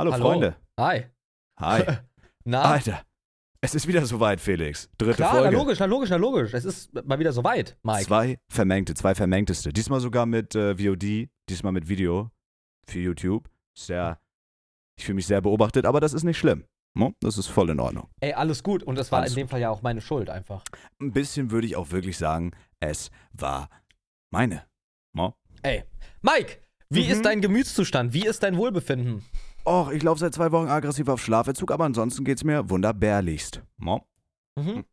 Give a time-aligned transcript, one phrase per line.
[0.00, 0.24] Hallo, Hallo.
[0.30, 0.56] Freunde.
[0.78, 1.04] Hi.
[1.60, 1.82] Hi.
[2.44, 3.02] Na, Alter.
[3.60, 4.88] Es ist wieder soweit, Felix.
[4.96, 5.56] Dritte klar, na Folge.
[5.58, 6.54] logisch, na logisch, na logisch.
[6.54, 8.04] Es ist mal wieder soweit, Mike.
[8.06, 9.74] Zwei vermengte, zwei vermengteste.
[9.74, 12.30] Diesmal sogar mit äh, VOD, diesmal mit Video
[12.86, 13.50] für YouTube.
[13.76, 14.18] Sehr,
[14.98, 16.64] ich fühle mich sehr beobachtet, aber das ist nicht schlimm.
[16.94, 17.12] No?
[17.20, 18.08] Das ist voll in Ordnung.
[18.20, 18.82] Ey, alles gut.
[18.82, 20.64] Und das war Alles in dem Fall ja auch meine Schuld einfach.
[20.98, 23.68] Ein bisschen würde ich auch wirklich sagen, es war
[24.32, 24.64] meine.
[25.14, 25.34] No?
[25.62, 25.84] Ey,
[26.22, 26.56] Mike,
[26.88, 27.10] wie Mhm.
[27.10, 28.14] ist dein Gemütszustand?
[28.14, 29.22] Wie ist dein Wohlbefinden?
[29.64, 33.62] Och, ich laufe seit zwei Wochen aggressiv auf Schlafentzug, aber ansonsten geht's mir wunderbärlichst.
[33.78, 34.06] No?
[34.58, 34.84] Mhm.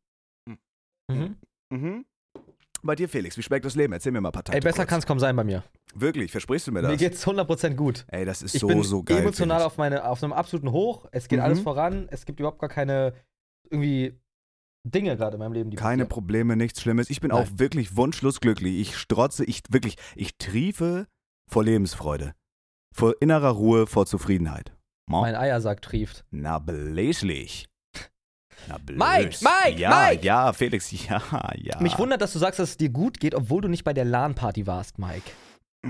[0.48, 0.58] Mhm.
[1.10, 1.36] Mhm.
[1.70, 2.06] Mhm.
[2.84, 3.94] Bei dir, Felix, wie schmeckt das Leben?
[3.94, 5.64] Erzähl mir mal ein paar Takte Ey, besser kann es kaum sein bei mir.
[5.96, 6.92] Wirklich, versprichst du mir das?
[6.92, 8.06] Mir geht's 100% gut.
[8.10, 9.18] Ey, das ist Ich so, bin so geil.
[9.20, 11.08] emotional auf, meine, auf einem absoluten Hoch.
[11.12, 11.46] Es geht Mhm.
[11.46, 12.08] alles voran.
[12.12, 13.14] Es gibt überhaupt gar keine
[13.70, 14.20] irgendwie
[14.84, 16.10] Dinge gerade in meinem Leben, die Keine passieren.
[16.10, 17.10] Probleme, nichts Schlimmes.
[17.10, 17.44] Ich bin Nein.
[17.44, 18.80] auch wirklich wunschlos glücklich.
[18.80, 21.08] Ich strotze, ich wirklich, ich triefe
[21.50, 22.34] vor Lebensfreude.
[22.94, 24.74] Vor innerer Ruhe, vor Zufriedenheit.
[25.10, 25.22] Mo?
[25.22, 26.26] Mein Eiersack trieft.
[26.32, 27.68] Na, bläslich.
[28.68, 28.98] Na, blös.
[28.98, 30.26] Mike, Mike, ja, Mike!
[30.26, 31.22] Ja, Felix, ja,
[31.56, 31.80] ja.
[31.80, 34.06] Mich wundert, dass du sagst, dass es dir gut geht, obwohl du nicht bei der
[34.06, 35.30] LAN-Party warst, Mike.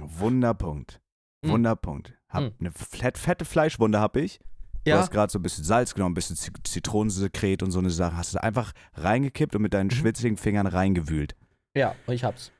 [0.00, 1.00] Wunderpunkt.
[1.44, 1.50] Mm.
[1.50, 2.14] Wunderpunkt.
[2.28, 2.52] Hab Mm.
[2.60, 4.40] eine fett, fette Fleischwunde hab ich.
[4.84, 7.80] Du Ja, hast gerade so ein bisschen Salz genommen, ein bisschen Zit- Zitronensekret und so
[7.80, 8.16] eine Sache.
[8.16, 9.92] Hast du einfach reingekippt und mit deinen Mhm.
[9.92, 11.34] schwitzigen Fingern reingewühlt.
[11.76, 12.50] ja, ich hab's.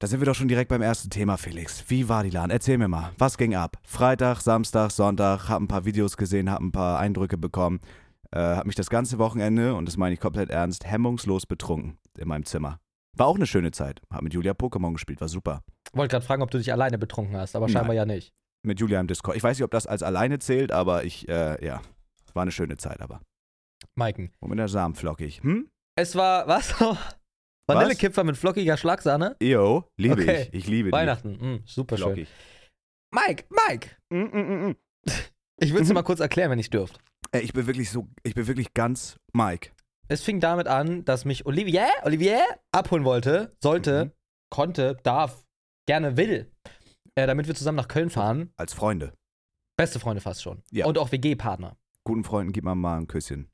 [0.00, 1.84] Da sind wir doch schon direkt beim ersten Thema, Felix.
[1.88, 2.48] Wie war die LAN?
[2.48, 3.76] Erzähl mir mal, was ging ab?
[3.82, 7.80] Freitag, Samstag, Sonntag, hab ein paar Videos gesehen, hab ein paar Eindrücke bekommen,
[8.30, 12.28] äh, hab mich das ganze Wochenende, und das meine ich komplett ernst, hemmungslos betrunken in
[12.28, 12.80] meinem Zimmer.
[13.14, 14.00] War auch eine schöne Zeit.
[14.10, 15.60] Hab mit Julia Pokémon gespielt, war super.
[15.92, 17.96] Wollte gerade fragen, ob du dich alleine betrunken hast, aber scheinbar Nein.
[17.96, 18.32] ja nicht.
[18.62, 19.36] Mit Julia im Discord.
[19.36, 21.82] Ich weiß nicht, ob das als alleine zählt, aber ich, äh, ja,
[22.32, 23.20] war eine schöne Zeit, aber.
[23.96, 24.32] Maiken.
[24.40, 25.42] Und mit der Samenflockig.
[25.42, 25.68] Hm?
[25.94, 26.74] Es war, was?
[27.74, 29.36] Vanillekipferl mit flockiger Schlagsahne?
[29.42, 30.42] Yo, liebe Okay.
[30.52, 30.54] ich.
[30.54, 31.38] Ich liebe Weihnachten.
[31.38, 31.62] Die.
[31.66, 32.26] super schön.
[33.14, 33.90] Mike, Mike!
[34.10, 34.76] Mm, mm, mm, mm.
[35.62, 35.96] Ich will es dir Mhm.
[35.96, 36.98] mal kurz erklären, wenn ich dürft.
[37.32, 39.70] Ey, ich bin wirklich so, ich bin wirklich ganz Mike.
[40.08, 42.40] Es fing damit an, dass mich Olivier, Olivier
[42.72, 44.10] abholen wollte, sollte, Mhm.
[44.50, 45.44] konnte, darf,
[45.86, 46.50] gerne will,
[47.14, 48.52] äh, damit wir zusammen nach Köln fahren.
[48.56, 49.12] Als Freunde.
[49.76, 50.62] Beste Freunde fast schon.
[50.70, 50.86] Ja.
[50.86, 51.76] Und auch WG-Partner.
[52.04, 53.50] Guten Freunden gibt man mal ein Küsschen.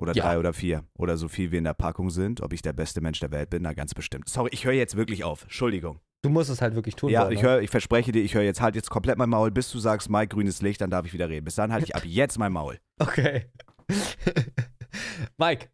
[0.00, 0.24] Oder Ja.
[0.24, 0.84] drei oder vier.
[0.98, 2.40] Oder so viel wie in der Packung sind.
[2.40, 4.28] Ob ich der beste Mensch der Welt bin, na ganz bestimmt.
[4.28, 5.42] Sorry, ich höre jetzt wirklich auf.
[5.42, 6.00] Entschuldigung.
[6.22, 7.10] Du musst es halt wirklich tun.
[7.10, 7.48] Ja, wollen, ich ne?
[7.48, 10.10] höre, ich verspreche dir, ich höre jetzt halt jetzt komplett mein Maul, bis du sagst,
[10.10, 11.44] Mike, grünes Licht, dann darf ich wieder reden.
[11.44, 12.78] Bis dann halte ich ab jetzt mein Maul.
[12.98, 13.46] Okay.
[15.38, 15.68] Mike.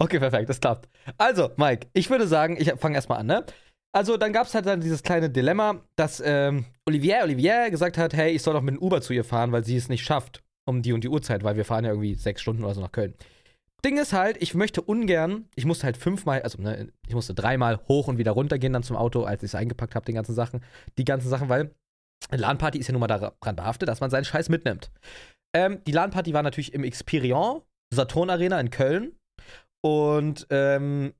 [0.00, 0.88] Okay, perfekt, das klappt.
[1.16, 3.44] Also, Mike, ich würde sagen, ich fange erstmal an, ne?
[3.92, 8.14] Also, dann gab es halt dann dieses kleine Dilemma, dass ähm, Olivier, Olivier gesagt hat,
[8.14, 10.44] hey, ich soll doch mit dem Uber zu ihr fahren, weil sie es nicht schafft
[10.68, 12.92] um die und die Uhrzeit, weil wir fahren ja irgendwie sechs Stunden oder so nach
[12.92, 13.14] Köln.
[13.84, 17.78] Ding ist halt, ich möchte ungern, ich musste halt fünfmal, also ne, ich musste dreimal
[17.88, 20.34] hoch und wieder runter gehen dann zum Auto, als ich es eingepackt habe, den ganzen
[20.34, 20.64] Sachen,
[20.98, 21.74] die ganzen Sachen, weil
[22.30, 24.90] LAN-Party ist ja nun mal daran behaftet, dass man seinen Scheiß mitnimmt.
[25.54, 27.62] Ähm, die LAN-Party war natürlich im Experion,
[27.94, 29.16] Saturn Arena in Köln.
[29.80, 31.14] Und ähm,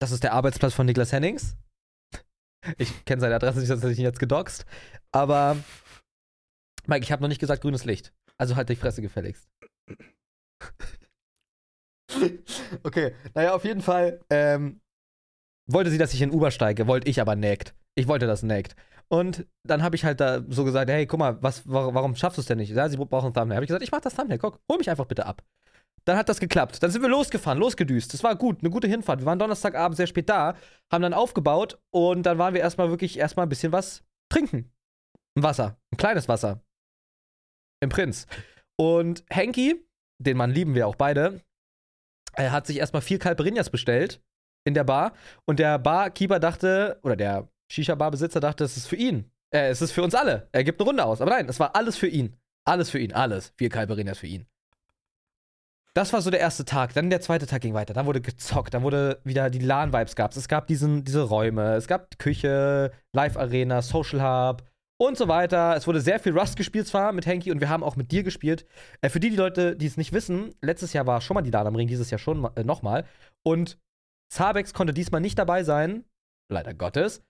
[0.00, 1.56] das ist der Arbeitsplatz von Niklas Hennings.
[2.78, 4.66] Ich kenne seine Adresse nicht, sonst hätte ich ihn jetzt gedoxt.
[5.12, 5.56] Aber,
[6.86, 8.12] Mike, ich habe noch nicht gesagt grünes Licht.
[8.38, 9.48] Also halt die Fresse gefälligst.
[12.82, 14.80] okay, naja, auf jeden Fall ähm,
[15.66, 17.74] wollte sie, dass ich in Uber steige, wollte ich aber neckt.
[17.94, 18.76] Ich wollte das neckt.
[19.08, 22.38] Und dann habe ich halt da so gesagt, hey, guck mal, was, warum, warum schaffst
[22.38, 22.70] du es denn nicht?
[22.70, 23.56] Ja, sie brauchen ein Thumbnail.
[23.56, 25.42] Habe ich gesagt, ich mach das Thumbnail, guck, hol mich einfach bitte ab.
[26.04, 26.82] Dann hat das geklappt.
[26.82, 28.12] Dann sind wir losgefahren, losgedüst.
[28.14, 29.20] Das war gut, eine gute Hinfahrt.
[29.20, 30.54] Wir waren Donnerstagabend sehr spät da,
[30.92, 34.72] haben dann aufgebaut und dann waren wir erstmal wirklich erstmal ein bisschen was trinken.
[35.36, 36.62] Ein Wasser, ein kleines Wasser.
[37.80, 38.26] Im Prinz.
[38.76, 39.86] Und Henky,
[40.18, 41.40] den Mann lieben wir auch beide,
[42.34, 44.20] er hat sich erstmal vier Calperinas bestellt
[44.64, 45.12] in der Bar
[45.46, 49.30] und der Barkeeper dachte, oder der Shisha-Bar-Besitzer dachte, es ist für ihn.
[49.50, 50.48] Äh, es ist für uns alle.
[50.52, 51.20] Er gibt eine Runde aus.
[51.20, 52.36] Aber nein, es war alles für ihn.
[52.64, 53.52] Alles für ihn, alles.
[53.56, 54.46] Vier Calperinas für ihn.
[55.94, 56.92] Das war so der erste Tag.
[56.92, 57.94] Dann der zweite Tag ging weiter.
[57.94, 58.74] Dann wurde gezockt.
[58.74, 60.36] Dann wurde wieder die LAN-Vibes gab's.
[60.36, 61.74] Es gab diesen, diese Räume.
[61.74, 64.62] Es gab Küche, Live-Arena, Social Hub
[64.98, 65.76] und so weiter.
[65.76, 68.22] Es wurde sehr viel Rust gespielt zwar mit Henky und wir haben auch mit dir
[68.22, 68.66] gespielt.
[69.00, 71.50] Äh, für die, die Leute, die es nicht wissen, letztes Jahr war schon mal die
[71.50, 73.04] LAN am Ring, dieses Jahr schon äh, nochmal.
[73.44, 73.78] Und
[74.32, 76.04] Zabex konnte diesmal nicht dabei sein,
[76.50, 77.22] leider Gottes,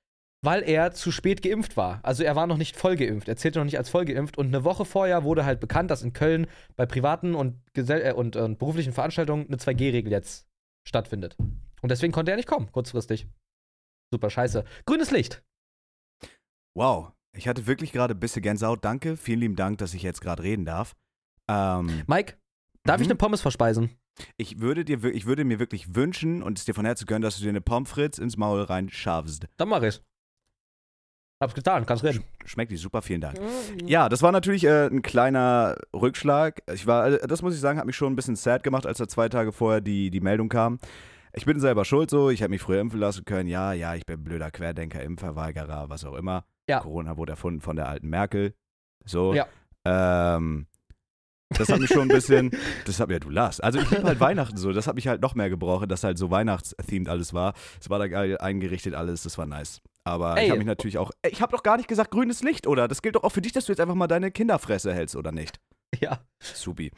[0.45, 2.01] weil er zu spät geimpft war.
[2.03, 3.29] Also er war noch nicht voll geimpft.
[3.29, 4.39] Er zählte noch nicht als voll geimpft.
[4.39, 6.47] Und eine Woche vorher wurde halt bekannt, dass in Köln
[6.77, 10.47] bei privaten und, äh, und, und beruflichen Veranstaltungen eine 2G-Regel jetzt
[10.87, 11.37] stattfindet.
[11.83, 13.27] Und deswegen konnte er nicht kommen, kurzfristig.
[14.13, 14.65] Super scheiße.
[14.87, 15.43] Grünes Licht.
[16.75, 18.85] Wow, ich hatte wirklich gerade ein bisschen Gänsehaut.
[18.85, 20.95] Danke, vielen lieben Dank, dass ich jetzt gerade reden darf.
[21.49, 22.35] Ähm, Mike,
[22.85, 23.13] darf ich Mhm.
[23.13, 23.91] eine Pommes verspeisen?
[24.39, 27.37] ich, würde dir, ich würde mir wirklich wünschen und es dir von Herzen gönnen, dass
[27.37, 29.47] du dir eine Pommes frites ins Maul rein schaffst.
[29.59, 30.01] Dann mach ich's.
[31.39, 32.25] Hab's getan, kannst reden.
[32.47, 33.39] Schmeckt die super, vielen Dank.
[33.85, 36.63] Ja, das war natürlich äh, ein kleiner Rückschlag.
[36.73, 38.97] Ich war, äh, das muss ich sagen, hat mich schon ein bisschen sad gemacht, als
[38.99, 40.79] da zwei Tage vorher die, die Meldung kam.
[41.35, 43.51] Ich bin selber schuld so, ich hätte mich früher impfen lassen können.
[43.51, 46.47] Ja, ja, ich bin blöder Querdenker, Impfverweigerer, was auch immer.
[46.69, 46.81] Ja.
[46.81, 48.55] Corona wurde erfunden von der alten Merkel.
[49.05, 49.35] So.
[49.35, 49.47] Ja.
[49.85, 50.67] Ähm,
[51.51, 52.51] das hat mich schon ein bisschen,
[52.87, 53.63] das hat mir, ja, du lachst.
[53.63, 56.19] Also ich liebe halt Weihnachten so, das hat mich halt noch mehr gebrochen, dass halt
[56.19, 57.55] so weihnachtsthemed alles war.
[57.81, 59.81] Es war da geil eingerichtet alles, das war nice.
[60.03, 60.45] Aber Ey.
[60.45, 62.89] ich habe mich natürlich auch, ich habe doch gar nicht gesagt grünes Licht, oder?
[62.89, 65.31] Das gilt doch auch für dich, dass du jetzt einfach mal deine Kinderfresse hältst, oder
[65.31, 65.61] nicht?
[66.01, 66.21] Ja.
[66.41, 66.91] Supi.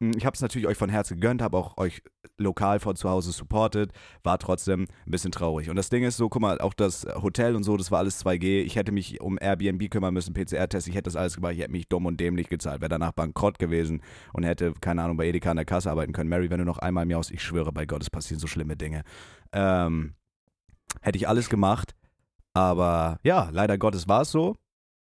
[0.00, 2.02] Hm, Ich habe es natürlich euch von Herzen gegönnt, habe auch euch
[2.36, 3.92] lokal von zu Hause supportet,
[4.22, 5.70] war trotzdem ein bisschen traurig.
[5.70, 8.24] Und das Ding ist so, guck mal, auch das Hotel und so, das war alles
[8.24, 8.62] 2G.
[8.62, 11.72] Ich hätte mich um Airbnb kümmern müssen, PCR-Test, ich hätte das alles gemacht, ich hätte
[11.72, 14.02] mich dumm und dämlich gezahlt, wäre danach bankrott gewesen
[14.32, 16.30] und hätte, keine Ahnung, bei Edeka an der Kasse arbeiten können.
[16.30, 18.76] Mary, wenn du noch einmal mir aus, ich schwöre bei Gott, es passieren so schlimme
[18.76, 19.02] Dinge.
[19.52, 20.14] Ähm,
[21.00, 21.96] hätte ich alles gemacht,
[22.54, 24.54] aber ja, leider Gottes war es so.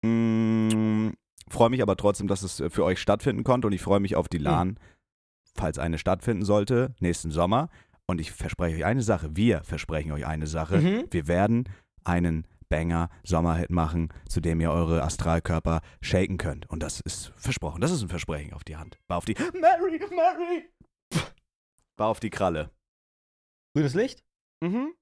[0.04, 1.08] Mm,
[1.50, 4.16] freue mich aber trotzdem, dass es äh, für euch stattfinden konnte und ich freue mich
[4.16, 4.78] auf die LAN,
[5.54, 7.68] falls eine stattfinden sollte, nächsten Sommer.
[8.06, 10.78] Und ich verspreche euch eine Sache, wir versprechen euch eine Sache.
[10.78, 11.04] Mhm.
[11.10, 11.68] Wir werden
[12.04, 16.68] einen Banger Sommerhit machen, zu dem ihr eure Astralkörper shaken könnt.
[16.70, 17.80] Und das ist versprochen.
[17.80, 18.98] Das ist ein Versprechen auf die Hand.
[19.08, 19.34] War auf die.
[19.60, 20.70] Mary, Mary!
[21.96, 22.70] War auf die Kralle.
[23.74, 24.24] Grünes Licht?
[24.60, 24.94] Mhm.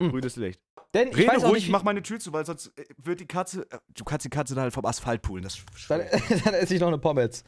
[0.00, 0.10] Mhm.
[0.10, 0.60] Grünes Licht.
[0.94, 3.20] Denn ich Rede weiß auch ruhig, nicht, mach meine Tür zu, weil sonst äh, wird
[3.20, 3.66] die Katze.
[3.70, 5.44] äh, Du kannst die Katze dann halt vom Asphalt poolen.
[5.44, 5.58] Das
[5.88, 6.00] Dann,
[6.44, 7.44] dann esse ich noch eine Pommes.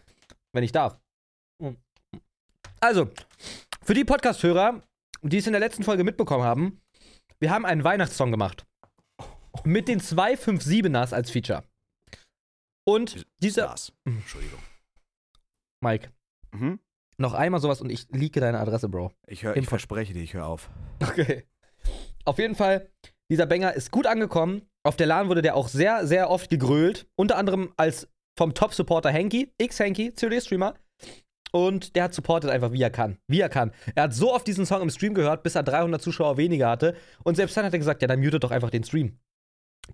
[0.53, 0.99] Wenn ich darf.
[2.81, 3.11] Also,
[3.83, 4.83] für die Podcast-Hörer,
[5.23, 6.81] die es in der letzten Folge mitbekommen haben,
[7.39, 8.67] wir haben einen Weihnachtssong gemacht.
[9.65, 11.65] Mit den zwei 5-7ers als Feature.
[12.87, 13.69] Und dieser.
[13.69, 13.93] Spaß.
[14.05, 14.61] Entschuldigung.
[15.83, 16.11] Mike,
[16.53, 16.79] Mhm.
[17.19, 19.13] noch einmal sowas und ich leake deine Adresse, Bro.
[19.27, 20.69] Ich, hör, ich verspreche dir, ich höre auf.
[21.03, 21.47] Okay.
[22.25, 22.91] Auf jeden Fall,
[23.31, 24.63] dieser Banger ist gut angekommen.
[24.83, 27.07] Auf der LAN wurde der auch sehr, sehr oft gegrölt.
[27.17, 30.75] Unter anderem als vom Top-Supporter Hanky, X-Hanky, COD-Streamer.
[31.53, 33.19] Und der hat supportet einfach, wie er kann.
[33.27, 33.73] Wie er kann.
[33.95, 36.97] Er hat so oft diesen Song im Stream gehört, bis er 300 Zuschauer weniger hatte.
[37.25, 39.19] Und selbst dann hat er gesagt, ja, dann mutet doch einfach den Stream.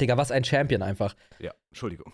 [0.01, 1.17] Digga, was ein Champion einfach.
[1.39, 2.13] Ja, Entschuldigung.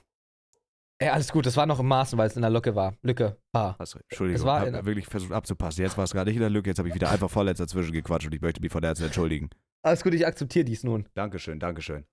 [1.02, 2.94] Ey, alles gut, das war noch im Maßen, weil es in der Lücke war.
[3.02, 3.76] Lücke war.
[3.78, 4.04] Hast recht.
[4.08, 4.40] Entschuldigung.
[4.40, 5.82] Es war hab in- wirklich versucht abzupassen.
[5.82, 6.70] Jetzt war es gerade nicht in der Lücke.
[6.70, 9.50] Jetzt habe ich wieder einfach vorletzt dazwischen gequatscht und ich möchte mich von Herzen entschuldigen.
[9.84, 11.08] Alles gut, ich akzeptiere dies nun.
[11.14, 12.04] Dankeschön, Dankeschön.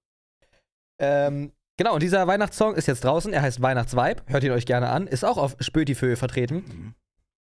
[0.99, 3.31] Ähm, genau, und dieser Weihnachtssong ist jetzt draußen.
[3.33, 4.23] Er heißt Weihnachtsvibe.
[4.25, 5.07] Hört ihn euch gerne an.
[5.07, 6.55] Ist auch auf Spötifö vertreten.
[6.55, 6.95] Mhm.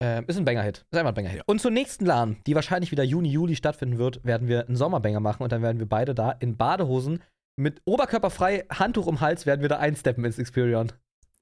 [0.01, 0.85] Ähm, ist ein Banger-Hit.
[0.89, 1.37] Ist einfach ein Banger-Hit.
[1.39, 1.43] Ja.
[1.45, 5.19] Und zur nächsten LAN, die wahrscheinlich wieder Juni, Juli stattfinden wird, werden wir einen Sommerbanger
[5.19, 7.21] machen und dann werden wir beide da in Badehosen
[7.57, 10.93] mit oberkörperfrei, Handtuch um Hals, werden wir da einsteppen ins Experion.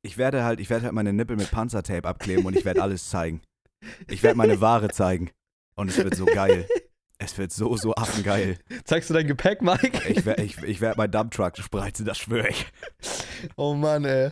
[0.08, 3.10] Ich werde halt, ich werde halt meine Nippel mit Panzertape abkleben und ich werde alles
[3.10, 3.42] zeigen.
[4.08, 5.32] Ich werde meine Ware zeigen.
[5.76, 6.66] Und es wird so geil.
[7.20, 8.58] Es wird so, so affengeil.
[8.86, 10.08] Zeigst du dein Gepäck, Mike?
[10.08, 12.68] Ich werde ich, ich werd meinen Dumptruck spreizen, das schwöre ich.
[13.58, 14.32] oh Mann, ey.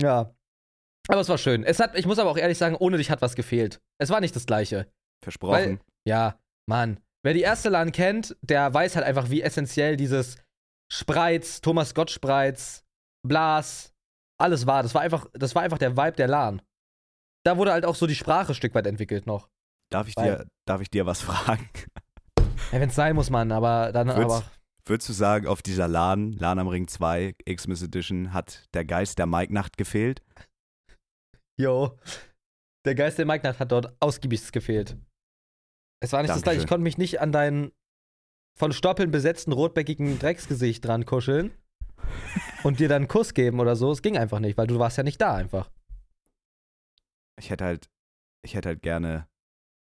[0.00, 0.34] Ja.
[1.06, 1.64] Aber es war schön.
[1.64, 3.80] Es hat, ich muss aber auch ehrlich sagen, ohne dich hat was gefehlt.
[3.98, 4.90] Es war nicht das Gleiche.
[5.22, 5.80] Versprochen.
[6.06, 6.98] Ja, Mann.
[7.22, 10.38] Wer die erste LAN kennt, der weiß halt einfach, wie essentiell dieses
[10.90, 12.84] Spreiz, Thomas Gott Spreiz,
[13.22, 13.92] Blas,
[14.38, 14.82] alles war.
[14.82, 16.62] Das war einfach, das war einfach der Vibe der LAN.
[17.44, 19.48] Da wurde halt auch so die Sprache ein Stück weit entwickelt noch.
[19.90, 21.68] darf, ich weil- dir, darf ich dir was fragen?
[22.72, 24.42] Ja, wenn es sein muss, Mann, aber dann Würd's- aber.
[24.84, 29.18] Würdest du sagen, auf dieser LAN, LAN am Ring 2, Xmas Edition, hat der Geist
[29.18, 30.22] der Mike-Nacht gefehlt?
[31.58, 31.98] Yo.
[32.86, 34.96] Der Geist der Mike hat dort ausgiebigst gefehlt.
[36.00, 36.42] Es war nicht das Dankeschön.
[36.42, 36.60] gleiche.
[36.62, 37.72] Ich konnte mich nicht an deinen
[38.58, 41.50] von Stoppeln besetzten rotbäckigen Drecksgesicht dran kuscheln
[42.62, 43.90] und dir dann einen Kuss geben oder so.
[43.92, 45.70] Es ging einfach nicht, weil du warst ja nicht da einfach.
[47.38, 47.88] Ich hätte halt,
[48.42, 49.26] ich hätte halt gerne,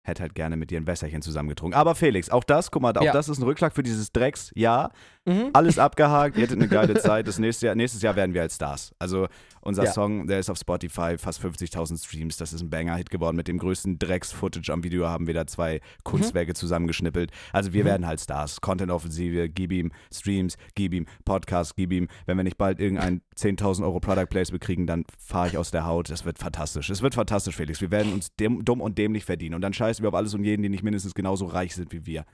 [0.05, 1.77] hätte halt gerne mit dir ein Wässerchen zusammengetrunken.
[1.79, 3.13] Aber Felix, auch das, guck mal, auch Ja.
[3.13, 4.51] das ist ein Rückschlag für dieses Drecks.
[4.55, 4.91] Ja,
[5.27, 5.49] Mhm.
[5.53, 7.27] alles abgehakt, ihr hattet eine geile Zeit.
[7.27, 8.93] Das nächste Jahr, nächstes Jahr werden wir als Stars.
[8.99, 9.27] Also
[9.61, 9.91] unser Ja.
[9.91, 12.37] Song, der ist auf Spotify, fast 50.000 Streams.
[12.37, 13.35] Das ist ein Banger-Hit geworden.
[13.35, 17.31] Mit dem größten Drecks-Footage am Video haben wir da zwei Kunstwerke zusammengeschnippelt.
[17.53, 17.87] Also wir Mhm.
[17.87, 18.61] werden halt Stars.
[18.61, 22.07] Content-Offensive, gib ihm Streams, gib ihm Podcast, gib ihm.
[22.27, 25.87] Wenn wir nicht bald irgendein 10.000 Euro Product Placement kriegen, dann fahre ich aus der
[25.87, 26.11] Haut.
[26.11, 26.91] Das wird fantastisch.
[26.91, 27.81] Es wird fantastisch, Felix.
[27.81, 29.55] Wir werden uns dumm und dämlich verdienen.
[29.55, 32.05] Und dann scheißen wir auf alles und jeden, die nicht mindestens genauso reich sind wie
[32.05, 32.25] wir.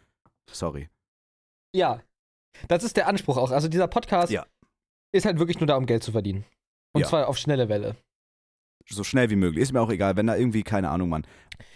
[0.52, 0.90] Sorry.
[1.74, 2.02] Ja.
[2.68, 3.52] Das ist der Anspruch auch.
[3.52, 4.46] Also dieser Podcast Ja.
[5.12, 6.46] ist halt wirklich nur da, um Geld zu verdienen.
[6.94, 7.08] Und Ja.
[7.08, 7.96] zwar auf schnelle Welle.
[8.90, 9.62] So schnell wie möglich.
[9.64, 11.26] Ist mir auch egal, wenn da irgendwie, keine Ahnung, Mann.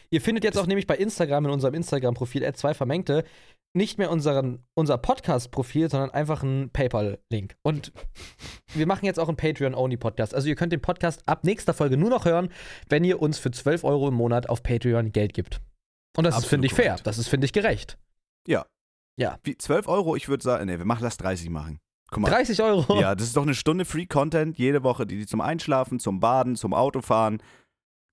[0.09, 3.23] Ihr findet jetzt auch nämlich bei Instagram in unserem Instagram-Profil @2 vermengte
[3.73, 7.55] nicht mehr unseren, unser Podcast-Profil, sondern einfach einen PayPal-Link.
[7.61, 7.91] Und
[8.73, 10.33] wir machen jetzt auch einen Patreon-Only-Podcast.
[10.33, 12.49] Also ihr könnt den Podcast ab nächster Folge nur noch hören,
[12.87, 15.59] wenn ihr uns für 12 Euro im Monat auf Patreon Geld gibt.
[16.15, 16.85] Und das ist, finde ich, fair.
[16.91, 17.07] korrekt.
[17.07, 17.97] Das ist, finde ich, gerecht.
[18.47, 18.65] Ja.
[19.17, 19.37] Ja.
[19.43, 20.15] Wie, 12 Euro?
[20.15, 21.79] Ich würde sagen, nee, wir machen, lass 30 machen.
[22.11, 22.29] Guck mal.
[22.29, 22.99] 30 Euro.
[22.99, 26.19] Ja, das ist doch eine Stunde Free Content jede Woche, die, die zum Einschlafen, zum
[26.19, 27.41] Baden, zum Autofahren.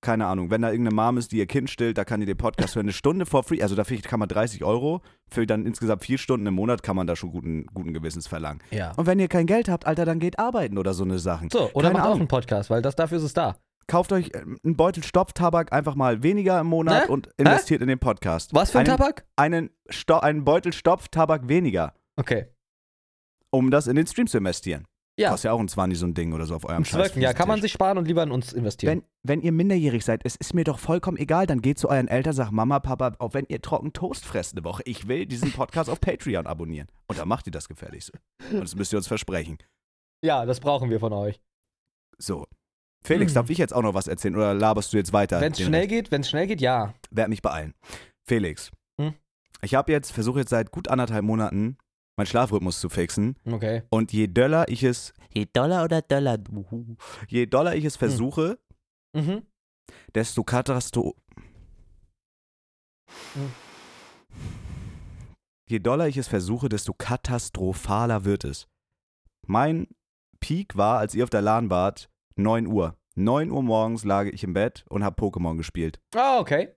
[0.00, 2.36] Keine Ahnung, wenn da irgendeine Mom ist, die ihr Kind stillt, da kann die den
[2.36, 2.86] Podcast hören.
[2.86, 6.44] Eine Stunde for free, also dafür kann man 30 Euro, für dann insgesamt vier Stunden
[6.46, 8.60] im Monat kann man da schon guten, guten Gewissens verlangen.
[8.72, 8.90] Ja.
[8.96, 11.50] Und wenn ihr kein Geld habt, Alter, dann geht arbeiten oder so eine Sachen.
[11.52, 12.20] So, oder Keine macht auch Ahnung.
[12.22, 13.54] einen Podcast, weil das dafür ist es da.
[13.86, 17.12] Kauft euch ähm, einen Beutel Stopftabak einfach mal weniger im Monat Ne?
[17.12, 18.54] und investiert in den Podcast.
[18.54, 19.26] Was für ein einen, Tabak?
[19.36, 22.46] Einen, Sto einen Beutel Stopftabak weniger, Okay.
[23.50, 24.86] um das in den Stream zu investieren.
[25.18, 25.28] Ja.
[25.28, 27.46] Kostet ja auch ein 20 so ein Ding oder so auf eurem Zwölften Jahr kann
[27.46, 29.02] man sich sparen und lieber in uns investieren.
[29.22, 32.08] Wenn, wenn ihr minderjährig seid, es ist mir doch vollkommen egal, dann geht zu euren
[32.08, 35.52] Eltern, sagt Mama, Papa, auch wenn ihr trocken Toast fresst eine Woche, ich will diesen
[35.52, 36.88] Podcast auf Patreon abonnieren.
[37.08, 38.18] Und dann macht ihr das gefährlichste.
[38.52, 39.58] Und das müsst ihr uns versprechen.
[40.24, 41.42] ja, das brauchen wir von euch.
[42.16, 42.46] So.
[43.04, 43.34] Felix, Hm.
[43.34, 45.40] darf ich jetzt auch noch was erzählen oder laberst du jetzt weiter?
[45.40, 45.88] Wenn es schnell Rest?
[45.90, 46.94] geht, wenn es schnell geht, ja.
[47.10, 47.74] Werd mich beeilen.
[48.24, 49.14] Felix, Hm?
[49.62, 51.76] ich habe jetzt, versuche jetzt seit gut anderthalb Monaten,
[52.16, 53.36] meinen Schlafrhythmus zu fixen.
[53.44, 53.82] Okay.
[53.90, 56.96] Und je doller ich es, je doller oder doller, du,
[57.28, 58.58] je doller ich es versuche,
[59.14, 59.42] Mhm.
[60.14, 61.16] desto katastro...
[63.34, 63.52] Hm.
[65.68, 68.68] Je doller ich es versuche, desto katastrophaler wird es.
[69.46, 69.88] Mein
[70.40, 72.96] Peak war, als ihr auf der LAN wart, 9 Uhr.
[73.14, 76.00] 9 Uhr morgens lag ich im Bett und habe Pokémon gespielt.
[76.14, 76.74] Ah, okay.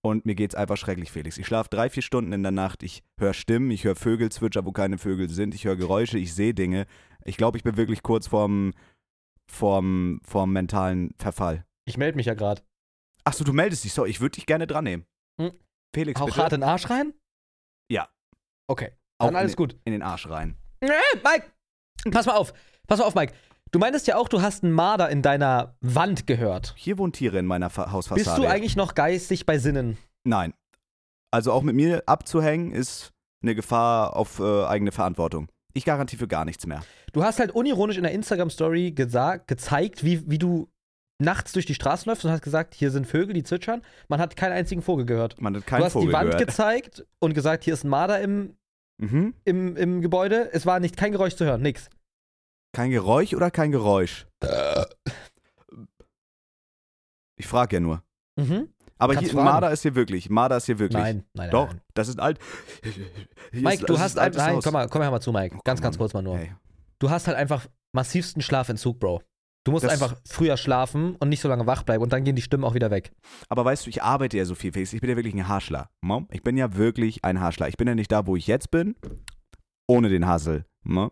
[0.00, 1.38] Und mir geht's einfach schrecklich, Felix.
[1.38, 2.82] Ich schlafe drei, vier Stunden in der Nacht.
[2.82, 5.54] Ich höre Stimmen, ich höre Vögel zwitschern, wo keine Vögel sind.
[5.54, 6.86] Ich höre Geräusche, ich sehe Dinge.
[7.24, 8.74] Ich glaube, ich bin wirklich kurz vorm,
[9.50, 11.64] vorm, vorm mentalen Verfall.
[11.84, 12.62] Ich melde mich ja gerade.
[13.24, 13.92] Achso, du meldest dich.
[13.92, 15.04] So, ich würde dich gerne dran nehmen.
[15.40, 15.52] Hm.
[15.94, 16.38] Felix, Auch bitte.
[16.42, 17.14] hart in den Arsch rein?
[17.90, 18.08] Ja.
[18.68, 18.92] Okay.
[19.18, 19.76] Auch Dann alles in, gut.
[19.84, 20.56] in den Arsch rein.
[20.80, 20.90] Äh,
[21.24, 21.50] Mike!
[22.10, 22.52] Pass mal auf.
[22.86, 23.34] Pass mal auf, Mike.
[23.70, 26.74] Du meintest ja auch, du hast einen Marder in deiner Wand gehört.
[26.76, 28.24] Hier wohnen Tiere in meiner Fa Hausfassade.
[28.24, 29.98] Bist du eigentlich noch geistig bei Sinnen?
[30.24, 30.54] Nein.
[31.30, 35.48] Also auch mit mir abzuhängen ist eine Gefahr auf äh, eigene Verantwortung.
[35.74, 36.82] Ich garantiere für gar nichts mehr.
[37.12, 40.68] Du hast halt unironisch in der Instagram-Story gezeigt, wie, wie du
[41.20, 43.82] nachts durch die Straßen läufst und hast gesagt, hier sind Vögel, die zwitschern.
[44.08, 45.40] Man hat keinen einzigen Vogel gehört.
[45.40, 46.46] Man hat keinen du hast Vogel die Wand gehört.
[46.48, 48.54] gezeigt und gesagt, hier ist ein Marder im,
[49.00, 49.34] Mhm.
[49.44, 50.48] im, im Gebäude.
[50.52, 51.88] Es war nicht kein Geräusch zu hören, nix.
[52.78, 54.28] Kein Geräusch oder kein Geräusch?
[57.36, 58.04] Ich frage ja nur.
[58.36, 58.68] Mhm.
[58.98, 59.34] Aber hier.
[59.34, 60.30] Marder ist hier wirklich.
[60.30, 61.02] Marder ist hier wirklich.
[61.02, 61.50] Nein, nein.
[61.50, 61.80] Doch, nein.
[61.94, 62.38] das ist alt.
[62.84, 64.62] Hier Mike, ist, du hast ein Nein, Haus.
[64.62, 65.56] komm mal, komm mal zu, Mike.
[65.58, 65.98] Oh, ganz, ganz on.
[65.98, 66.38] kurz mal nur.
[66.38, 66.52] Hey.
[67.00, 69.22] Du hast halt einfach massivsten Schlafentzug, Bro.
[69.64, 72.36] Du musst Das- einfach früher schlafen und nicht so lange wach bleiben und dann gehen
[72.36, 73.10] die Stimmen auch wieder weg.
[73.48, 74.92] Aber weißt du, ich arbeite ja so viel, Felix.
[74.92, 75.90] Ich bin ja wirklich ein Haarschler.
[76.00, 76.28] Mom?
[76.30, 77.66] Ich bin ja wirklich ein Haarschler.
[77.66, 78.94] Ich bin ja nicht da, wo ich jetzt bin,
[79.88, 80.64] ohne den Hassel.
[80.84, 81.10] Mom?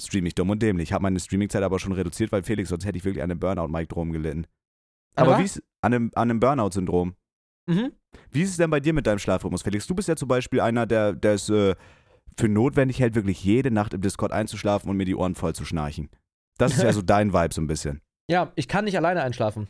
[0.00, 0.88] Stream ich dumm und dämlich.
[0.88, 3.40] Ich habe meine Streamingzeit aber schon reduziert, weil Felix, sonst hätte ich wirklich an einem
[3.40, 4.46] Burnout-Mike-Drom gelitten.
[5.16, 7.14] Aber Aber- wie ist an einem, an einem Burnout-Syndrom?
[7.68, 7.92] Mhm.
[8.30, 9.86] Wie ist es denn bei dir mit deinem Schlafrhythmus, Felix?
[9.86, 11.74] Du bist ja zum Beispiel einer, der, der es äh,
[12.38, 15.64] für notwendig hält, wirklich jede Nacht im Discord einzuschlafen und mir die Ohren voll zu
[15.64, 16.10] schnarchen.
[16.58, 18.00] Das ist ja so dein Vibe so ein bisschen.
[18.30, 19.68] Ja, ich kann nicht alleine einschlafen.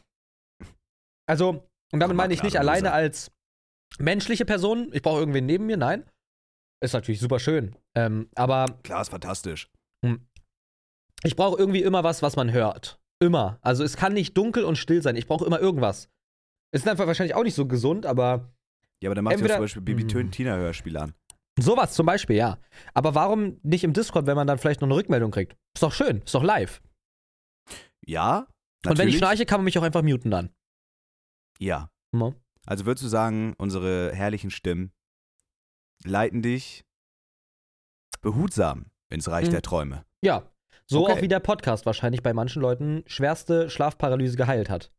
[1.26, 3.30] Also, und damit meine ich nicht alleine als
[3.99, 4.90] menschliche Person.
[4.92, 6.04] Ich brauche irgendwen neben mir, nein.
[6.82, 7.76] Ist natürlich super schön.
[7.94, 9.68] Ähm, aber Klar, ist fantastisch.
[11.23, 12.99] Ich brauche irgendwie immer was, was man hört.
[13.21, 13.59] Immer.
[13.62, 15.16] Also es kann nicht dunkel und still sein.
[15.16, 16.09] Ich brauche immer irgendwas.
[16.73, 18.52] Ist einfach wahrscheinlich auch nicht so gesund, aber
[19.02, 20.09] Ja, aber dann macht ja Entweder- zum Beispiel Bibi Mhm.
[20.09, 21.14] Tön Tina Hörspiel an.
[21.59, 22.59] sowas zum Beispiel, ja.
[22.95, 25.57] Aber warum nicht im Discord, wenn man dann vielleicht noch eine Rückmeldung kriegt?
[25.75, 26.80] Ist doch schön, ist doch live.
[28.07, 29.19] Ja, Und wenn ich natürlich.
[29.19, 30.50] schnarche, kann man mich auch einfach muten dann.
[31.59, 31.90] Ja.
[32.12, 32.35] Mhm.
[32.66, 34.92] Also würdest du sagen, unsere herrlichen Stimmen
[36.04, 36.85] leiten dich
[38.23, 39.52] behutsam ins Reich Mhm.
[39.52, 40.05] der Träume.
[40.23, 40.43] Ja.
[40.87, 41.12] So Okay.
[41.12, 44.90] auch wie der Podcast wahrscheinlich bei manchen Leuten schwerste Schlafparalyse geheilt hat.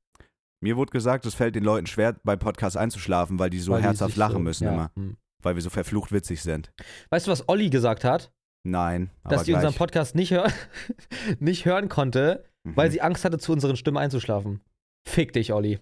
[0.64, 3.82] Mir wurde gesagt, es fällt den Leuten schwer, beim Podcast einzuschlafen, weil die so Weil
[3.82, 4.92] die herzhaft sich lachen so- müssen ja, immer.
[4.96, 5.18] hm.
[5.42, 6.72] Weil wir so verflucht witzig sind.
[7.10, 8.32] Weißt du, was Olli gesagt hat?
[8.64, 9.64] Nein, Dass die gleich.
[9.66, 10.46] unseren Podcast nicht, hör
[11.40, 12.78] nicht hören konnte, Mhm.
[12.78, 14.62] weil sie Angst hatte, zu unseren Stimmen einzuschlafen.
[15.10, 15.80] Fick dich, Olli.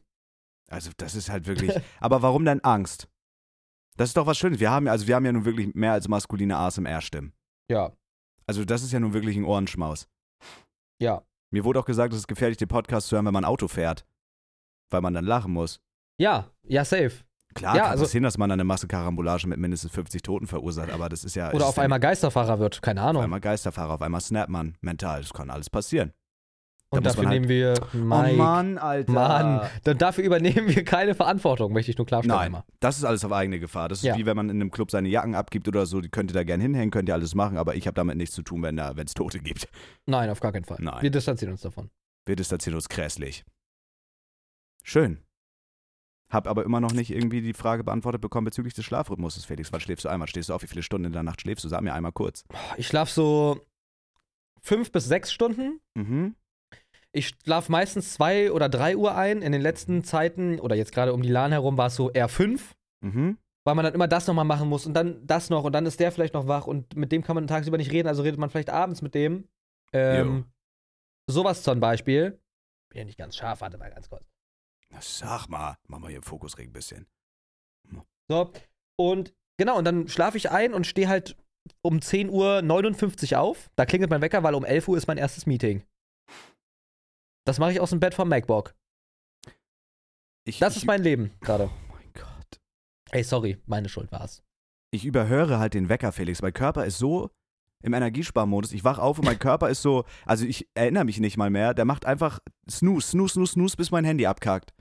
[0.70, 1.72] Also das ist halt wirklich.
[2.00, 3.10] aber warum denn Angst?
[3.98, 4.62] Das ist doch was Schönes.
[4.62, 7.34] Wir haben ja, also wir haben ja nun wirklich mehr als maskuline ASMR-Stimmen.
[7.70, 7.92] Ja,
[8.50, 10.08] Also das ist ja nun wirklich ein Ohrenschmaus.
[11.00, 11.22] ja.
[11.52, 14.06] Mir wurde auch gesagt, es ist gefährlich, den Podcast zu hören, wenn man Auto fährt.
[14.90, 15.80] Weil man dann lachen muss.
[16.20, 17.12] Ja, ja, safe.
[17.56, 21.10] Klar, Ja, kann also- passieren, dass man eine Massenkarambolage mit mindestens 50 Toten verursacht, aber
[21.10, 21.50] das ist ja.
[21.50, 23.24] es Oder ist auf einmal Geisterfahrer wird, keine Auf Ahnung.
[23.24, 25.22] einmal Geisterfahrer, auf einmal snappt man mental.
[25.22, 26.12] Das kann alles passieren.
[26.92, 28.34] Und dafür halt- nehmen wir Mike.
[28.34, 29.12] Oh Mann, Alter.
[29.12, 32.66] Mann, dann dafür übernehmen wir keine Verantwortung, möchte ich nur klarstellen Nein, immer.
[32.80, 33.90] das ist alles auf eigene Gefahr.
[33.90, 34.18] Das ist Ja.
[34.18, 36.02] wie wenn man in einem Club seine Jacken abgibt oder so.
[36.02, 38.34] Die könnt ihr da gern hinhängen, könnt ihr alles machen, aber ich habe damit nichts
[38.34, 39.68] zu tun, wenn da, wenn es Tote gibt.
[40.08, 40.78] Nein, auf gar keinen Fall.
[40.80, 41.02] Nein.
[41.02, 41.92] Wir distanzieren uns davon.
[42.26, 43.46] Wir distanzieren uns grässlich.
[44.84, 45.20] Schön.
[46.32, 49.72] Hab aber immer noch nicht irgendwie die Frage beantwortet bekommen bezüglich des Schlafrhythmuses, Felix.
[49.74, 50.28] Wann schläfst du einmal?
[50.28, 50.62] Stehst du auf?
[50.64, 51.70] Wie viele Stunden in der Nacht schläfst du?
[51.70, 52.46] Sag mir einmal kurz.
[52.78, 53.62] Ich schlafe so
[54.62, 55.80] fünf bis sechs Stunden.
[55.96, 56.36] Mhm.
[57.20, 59.42] Ich schlafe meistens zwei oder drei Uhr ein.
[59.42, 62.30] In den letzten Zeiten oder jetzt gerade um die LAN herum war es so eher
[62.30, 63.38] fünf, Mhm.
[63.66, 66.00] weil man dann immer das nochmal machen muss und dann das noch und dann ist
[66.00, 68.50] der vielleicht noch wach und mit dem kann man tagsüber nicht reden, also redet man
[68.50, 69.50] vielleicht abends mit dem.
[69.94, 70.46] Ähm,
[71.30, 72.40] sowas zum Beispiel.
[72.90, 74.26] Bin ja nicht ganz scharf, warte mal ganz kurz.
[74.90, 77.06] Na, Sag mal, mach mal hier Fokusring ein bisschen.
[78.30, 78.52] So,
[78.98, 81.36] und genau, und dann schlafe ich ein und stehe halt
[81.82, 83.70] um 10.59 Uhr auf.
[83.76, 85.84] Da klingelt mein Wecker, weil um 11 Uhr ist mein erstes Meeting.
[87.50, 88.76] Das mache ich aus dem Bett vom MacBook.
[90.46, 91.64] Ich, Das ich, ist mein Leben gerade.
[91.64, 92.62] Oh mein Gott.
[93.10, 94.44] Ey, sorry, meine Schuld war's.
[94.92, 96.44] Ich überhöre halt den Wecker, Felix.
[96.44, 97.32] Mein Körper ist so
[97.82, 98.72] im Energiesparmodus.
[98.72, 101.74] Ich wach auf und mein Körper ist so, also ich erinnere mich nicht mal mehr.
[101.74, 102.38] Der macht einfach
[102.70, 104.72] snooze, snooze, snooze, snooze, bis mein Handy abkackt.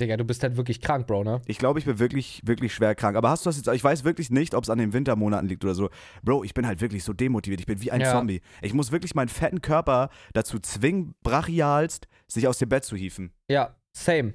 [0.00, 1.40] Digga, du bist halt wirklich krank, Bro, ne?
[1.46, 3.16] Ich glaube, ich bin wirklich, wirklich schwer krank.
[3.16, 5.64] Aber hast du das jetzt, ich weiß wirklich nicht, ob es an den Wintermonaten liegt
[5.64, 5.88] oder so.
[6.22, 7.60] Bro, ich bin halt wirklich so demotiviert.
[7.60, 8.12] Ich bin wie ein Ja.
[8.12, 8.42] Zombie.
[8.60, 13.32] Ich muss wirklich meinen fetten Körper dazu zwingen, brachialst, sich aus dem Bett zu hieven.
[13.50, 14.34] Ja, same.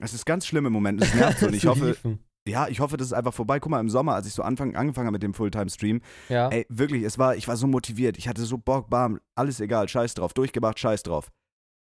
[0.00, 1.02] Es ist ganz schlimm im Moment.
[1.02, 1.46] Es nervt so.
[1.46, 2.20] Und ich hoffe, hieven.
[2.48, 3.60] ja, ich hoffe, das ist einfach vorbei.
[3.60, 6.00] Guck mal, im Sommer, als ich so anfang, angefangen habe mit dem Fulltime-Stream,
[6.30, 6.48] Ja.
[6.48, 8.16] ey, wirklich, es war, ich war so motiviert.
[8.16, 10.32] Ich hatte so Bock, bam, alles egal, scheiß drauf.
[10.32, 11.28] Durchgemacht, scheiß drauf.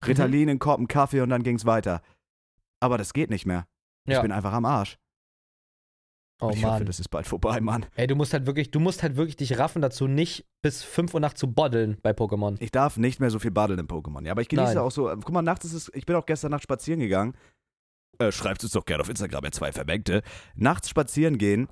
[0.03, 0.07] Mhm.
[0.09, 2.03] Ritalin, einen Korb, einen Kaffee und dann ging's weiter.
[2.81, 3.67] Aber das geht nicht mehr.
[4.07, 4.23] Ich ja.
[4.23, 4.97] bin einfach am Arsch.
[6.41, 6.87] oh Und ich hoffe, Mann.
[6.87, 7.87] das ist bald vorbei, Mann.
[7.95, 11.15] Ey, du musst halt wirklich, du musst halt wirklich dich raffen dazu, nicht bis 5
[11.15, 12.57] Uhr nachts zu boddeln bei Pokémon.
[12.61, 14.25] Ich darf nicht mehr so viel baddeln im Pokémon.
[14.25, 14.79] Ja, aber ich genieße Nein.
[14.79, 15.07] auch so.
[15.09, 15.91] Guck mal, nachts ist es.
[15.95, 17.35] Ich bin auch gestern Nacht spazieren gegangen.
[18.19, 20.23] Äh, schreibt es doch gerne auf Instagram, ihr zwei Vermengte.
[20.55, 21.69] Nachts spazieren gehen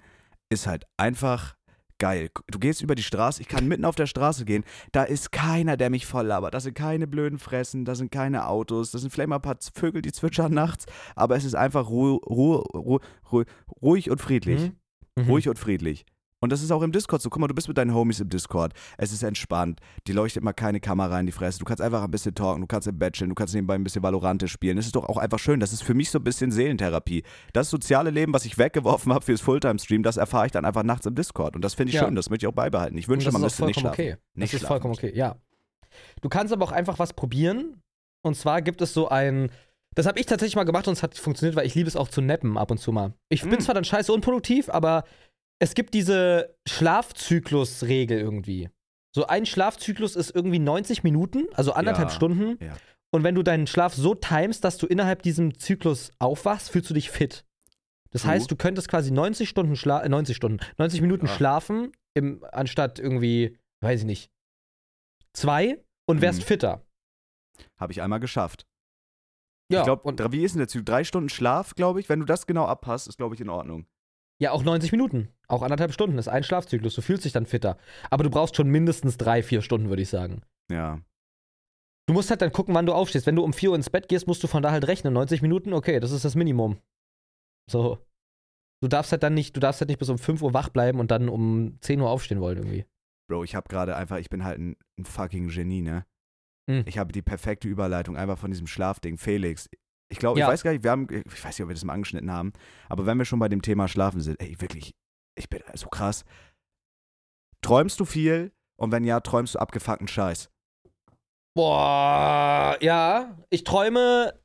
[0.51, 1.58] ist halt einfach
[1.99, 2.31] geil.
[2.49, 4.65] Du gehst über die Straße, ich kann mitten auf der Straße gehen.
[4.93, 6.55] Da ist keiner, der mich voll labert.
[6.55, 9.59] Da sind keine blöden Fressen, da sind keine Autos, da sind vielleicht mal ein paar
[9.75, 10.87] Vögel, die zwitschern nachts.
[11.15, 12.99] Aber es ist einfach ru ru ru
[13.31, 13.45] ru
[13.83, 14.61] ruhig und friedlich.
[15.17, 15.23] Mhm.
[15.23, 15.31] Mhm.
[15.31, 16.05] Ruhig und friedlich.
[16.41, 17.31] Und das ist auch im Discord so.
[17.31, 18.73] Guck mal, du bist mit deinen Homies im Discord.
[18.97, 19.81] Es ist entspannt.
[20.07, 21.59] Die leuchtet mal keine Kamera in die Fresse.
[21.59, 22.61] Du kannst einfach ein bisschen talken.
[22.61, 23.31] Du kannst im Bett chillen.
[23.31, 24.79] Du kannst nebenbei ein bisschen Valorante spielen.
[24.79, 25.59] Es ist doch auch einfach schön.
[25.59, 27.25] Das ist für mich so ein bisschen Seelentherapie.
[27.53, 31.07] Das soziale Leben, was ich weggeworfen habe fürs Fulltime-Stream, das erfahre ich dann einfach nachts
[31.07, 31.57] im Discord.
[31.57, 32.05] Und das finde ich Ja.
[32.05, 32.15] schön.
[32.15, 32.97] Das möchte ich auch beibehalten.
[32.99, 34.13] Ich wünsche, das man müsste nicht vollkommen schlafen.
[34.17, 34.23] okay.
[34.35, 35.37] Nicht das ist schlafen vollkommen okay, ja.
[36.21, 37.81] Du kannst aber auch einfach was probieren.
[38.23, 39.51] Und zwar gibt es so ein.
[39.95, 42.09] Das habe ich tatsächlich mal gemacht und es hat funktioniert, weil ich liebe es auch
[42.09, 43.15] zu nappen ab und zu mal.
[43.31, 43.61] Ich bin Mm.
[43.61, 45.03] zwar dann scheiße unproduktiv, aber
[45.61, 48.71] es gibt diese Schlafzyklus-Regel irgendwie.
[49.15, 52.63] So ein Schlafzyklus ist irgendwie 90 Minuten, also anderthalb Ja, Stunden.
[52.65, 52.77] ja.
[53.11, 56.95] Und wenn du deinen Schlaf so timest, dass du innerhalb diesem Zyklus aufwachst, fühlst du
[56.95, 57.45] dich fit.
[58.11, 58.33] Das True.
[58.33, 61.33] heißt, du könntest quasi 90 Stunden schla äh, 90 Stunden, 90 Minuten Ja.
[61.35, 64.31] schlafen, im, anstatt irgendwie, weiß ich nicht,
[65.33, 66.45] zwei und wärst Mhm.
[66.45, 66.87] fitter.
[67.79, 68.67] Habe ich einmal geschafft.
[69.71, 70.85] Ja, ich glaube, und wie ist denn der Zyklus?
[70.87, 72.09] Drei Stunden Schlaf, glaube ich.
[72.09, 73.87] Wenn du das genau abpasst, ist, glaube ich, in Ordnung.
[74.41, 75.29] ja, auch 90 Minuten.
[75.51, 76.95] Auch anderthalb Stunden ist ein Schlafzyklus.
[76.95, 77.79] Du fühlst dich dann fitter.
[78.11, 80.43] Aber du brauchst schon mindestens drei, vier Stunden, würde ich sagen.
[80.71, 81.01] Ja.
[82.07, 83.27] Du musst halt dann gucken, wann du aufstehst.
[83.27, 85.13] Wenn du um 4 Uhr ins Bett gehst, musst du von da halt rechnen.
[85.15, 86.79] 90 Minuten, okay, das ist das Minimum.
[87.71, 87.99] So.
[88.83, 91.01] Du darfst halt dann nicht, du darfst halt nicht bis um 5 Uhr wach bleiben
[91.01, 92.87] und dann um 10 Uhr aufstehen wollen irgendwie.
[93.31, 96.07] Bro, ich habe gerade einfach, ich bin halt ein, ein fucking Genie, ne?
[96.67, 96.85] Mhm.
[96.87, 99.19] Ich habe die perfekte Überleitung einfach von diesem Schlafding.
[99.19, 99.69] Felix,
[100.11, 100.47] ich glaube, Ja.
[100.47, 102.53] ich weiß gar nicht, wir haben, ich weiß nicht, ob wir das mal angeschnitten haben,
[102.89, 104.95] aber wenn wir schon bei dem Thema Schlafen sind, ey, wirklich,
[105.39, 106.25] ich bin so krass.
[107.63, 108.53] Träumst du viel?
[108.81, 110.51] Und wenn ja, träumst du abgefuckten Scheiß?
[111.57, 113.37] Boah, ja.
[113.51, 114.39] Ich träume.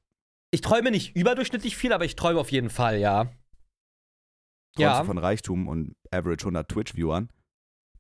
[0.52, 3.26] Ich träume nicht überdurchschnittlich viel, aber ich träume auf jeden Fall, ja.
[4.76, 5.00] Träumst Ja.
[5.02, 7.30] du von Reichtum und Average 100 Twitch-Viewern?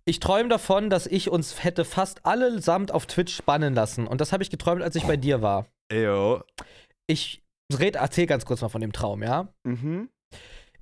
[0.06, 4.06] Ich träume davon, dass ich uns hätte fast allesamt auf Twitch spannen lassen.
[4.06, 5.68] Und das habe ich geträumt, als ich bei dir war.
[5.92, 6.44] Eyo.
[7.08, 9.48] Ich red, erzähl ganz kurz mal von dem Traum, ja?
[9.64, 10.10] Mhm.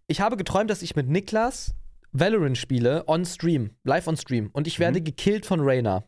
[0.08, 1.74] Ich habe geträumt, dass ich mit Niklas
[2.14, 4.50] Valorant spiele, on Stream, live on Stream.
[4.54, 5.06] Und ich werde Mhm.
[5.06, 6.04] gekillt von Reyna.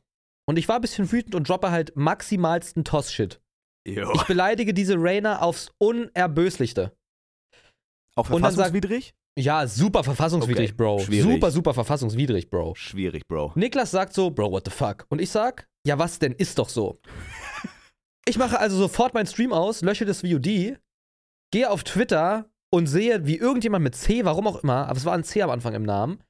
[0.45, 3.39] Und ich war ein bisschen wütend und droppe halt maximalsten Toss-Shit.
[3.85, 6.95] Ich beleidige diese Reyna aufs Unerböslichste.
[8.15, 9.13] Auch und dann sagt- verfassungswidrig?
[9.37, 10.99] Ja, super verfassungswidrig, Okay, Bro.
[10.99, 11.33] schwierig.
[11.33, 12.75] Super, super verfassungswidrig, Bro.
[12.75, 13.53] Schwierig, Bro.
[13.55, 15.05] Niklas sagt so, Bro, what the fuck?
[15.09, 16.33] Und ich sag, ja, was denn?
[16.33, 16.99] Ist doch so.
[18.27, 20.77] ich mache also sofort meinen Stream aus, lösche das VOD,
[21.51, 25.13] gehe auf Twitter und sehe, wie irgendjemand mit C, warum auch immer, aber es war
[25.13, 26.23] ein C am Anfang im Namen,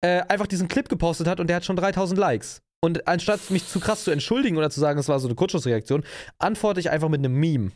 [0.00, 2.62] äh, einfach diesen Clip gepostet hat und der hat schon 3000 Likes.
[2.84, 6.04] Und anstatt mich zu krass zu entschuldigen oder zu sagen, es war so eine Kurzschlussreaktion,
[6.38, 7.72] antworte ich einfach mit einem Meme.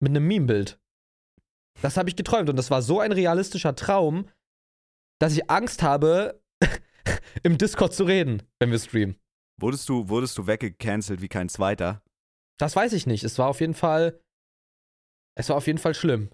[0.00, 0.80] Mit einem Meme-Bild.
[1.82, 4.28] Das habe ich geträumt und das war so ein realistischer Traum,
[5.20, 6.40] dass ich Angst habe,
[7.42, 9.16] im Discord zu reden, wenn wir streamen.
[9.60, 12.02] Wurdest du, wurdest du weggecancelt wie kein Zweiter?
[12.58, 13.24] Das weiß ich nicht.
[13.24, 14.21] Es war auf jeden Fall.
[15.34, 16.28] Es war auf jeden Fall schlimm.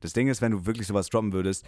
[0.00, 1.64] Das Ding ist, wenn du wirklich sowas droppen würdest,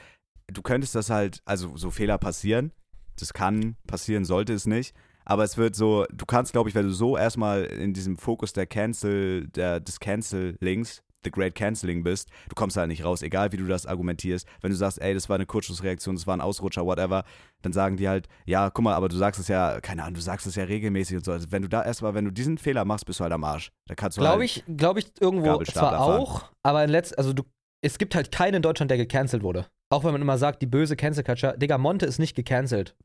[0.48, 2.72] du könntest das halt, also so Fehler passieren.
[3.18, 4.94] Das kann passieren, sollte es nicht.
[5.24, 8.52] aber es wird so, du kannst, glaube ich, wenn du so erstmal in diesem Fokus
[8.52, 13.52] der Cancel, der, des Cancel-Links, The Great Canceling bist, du kommst da nicht raus, egal
[13.52, 14.46] wie du das argumentierst.
[14.60, 17.24] Wenn du sagst, ey, das war eine Kurzschlussreaktion, das war ein Ausrutscher, whatever,
[17.62, 20.20] dann sagen die halt, ja, guck mal, aber du sagst es ja, keine Ahnung, du
[20.20, 21.32] sagst es ja regelmäßig und so.
[21.32, 23.70] Also wenn du da erstmal, wenn du diesen Fehler machst, bist du halt am Arsch.
[23.86, 26.20] Da kannst du Glaube halt, ich, glaube ich irgendwo zwar fahren.
[26.20, 27.44] auch, aber in letz also du,
[27.84, 29.66] es gibt halt keinen in Deutschland, der gecancelt wurde.
[29.90, 31.58] Auch wenn man immer sagt, die böse Cancel Culture.
[31.58, 32.96] Digga, Monte ist nicht gecancelt.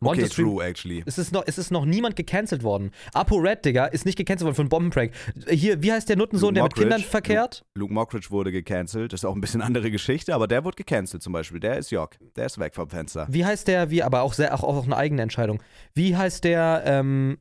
[0.00, 1.02] Monte okay, Stream, true, actually.
[1.06, 2.92] es ist, noch, es ist noch niemand gecancelt worden.
[3.14, 5.12] Apo Red, Digga, ist nicht gecancelt worden für einen Bombenprank.
[5.48, 6.74] Hier, wie heißt der Nuttensohn, der mit.
[6.74, 7.64] Kindern verkehrt?
[7.74, 11.22] Luke Mockridge wurde gecancelt, das ist auch ein bisschen andere Geschichte, aber der wurde gecancelt
[11.22, 11.58] zum Beispiel.
[11.58, 13.26] Der ist Jock, der ist weg vom Fenster.
[13.28, 15.62] Wie heißt der, wie, aber auch sehr, auch, auch eine eigene Entscheidung.
[15.94, 17.38] Wie heißt der, ähm,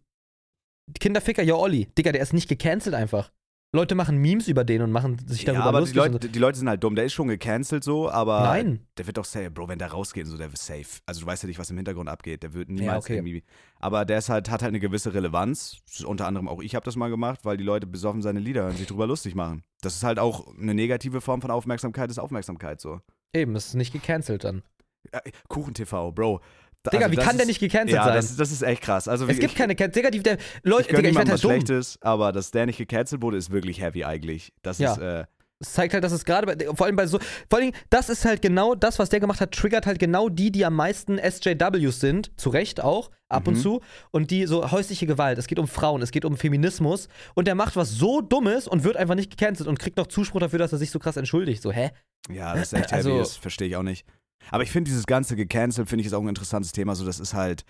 [1.00, 1.88] Kinderficker, ja, Olli.
[1.98, 3.32] Digga, der ist nicht gecancelt einfach.
[3.78, 6.02] Leute machen Memes über den und machen sich Ja, darüber aber die lustig.
[6.02, 6.96] und Leute, die Leute sind halt dumm.
[6.96, 8.46] Der ist schon gecancelt so, aber so.
[8.46, 8.88] Nein.
[8.98, 10.86] der wird doch safe, Bro, wenn der rausgeht, so, der wird safe.
[11.06, 12.44] Also du weißt ja nicht, was im Hintergrund abgeht.
[12.44, 13.16] Der wird niemals okay.
[13.16, 13.44] irgendwie.
[13.80, 15.78] Aber der ist halt, hat halt eine gewisse Relevanz.
[16.06, 18.76] Unter anderem auch ich habe das mal gemacht, weil die Leute besoffen seine Lieder hören,
[18.76, 19.63] sich drüber lustig machen.
[19.82, 23.00] Das ist halt auch eine negative Form von Aufmerksamkeit, ist Aufmerksamkeit so.
[23.34, 24.63] Eben, es ist nicht gecancelt dann.
[25.13, 26.42] Ja, Kuchen-TV, Bro.
[26.91, 28.15] Digga, also wie kann der ist- nicht gecancelt Ja, sein?
[28.15, 29.08] das, das ist echt krass.
[29.08, 31.43] Also, es gibt ich, keine Digga, die, der, ich Leute, gönne Digga, ich werde halt
[31.43, 31.52] dumm.
[31.52, 34.54] Schlechtes, aber dass der nicht gecancelt wurde, ist wirklich heavy eigentlich.
[34.62, 34.93] Das Ja.
[34.93, 35.26] ist, äh,
[35.60, 37.17] Es zeigt halt, dass es gerade bei, vor allem bei so,
[37.50, 40.52] vor allem, das ist halt genau das, was der gemacht hat, triggert halt genau die,
[40.52, 43.62] die am meisten SJWs sind, zu Recht auch, ab und Mhm.
[43.62, 47.47] zu, und die so häusliche Gewalt, es geht um Frauen, es geht um Feminismus, und
[47.47, 50.60] der macht was so Dummes und wird einfach nicht gecancelt und kriegt noch Zuspruch dafür,
[50.60, 51.89] dass er sich so krass entschuldigt, so, hä?
[52.30, 54.06] Ja, das ist echt heavy, Also- das verstehe ich auch nicht.
[54.52, 56.96] Aber ich finde dieses ganze gecancelt, finde ich, ist auch ein interessantes Thema.
[56.96, 57.64] So, das ist halt,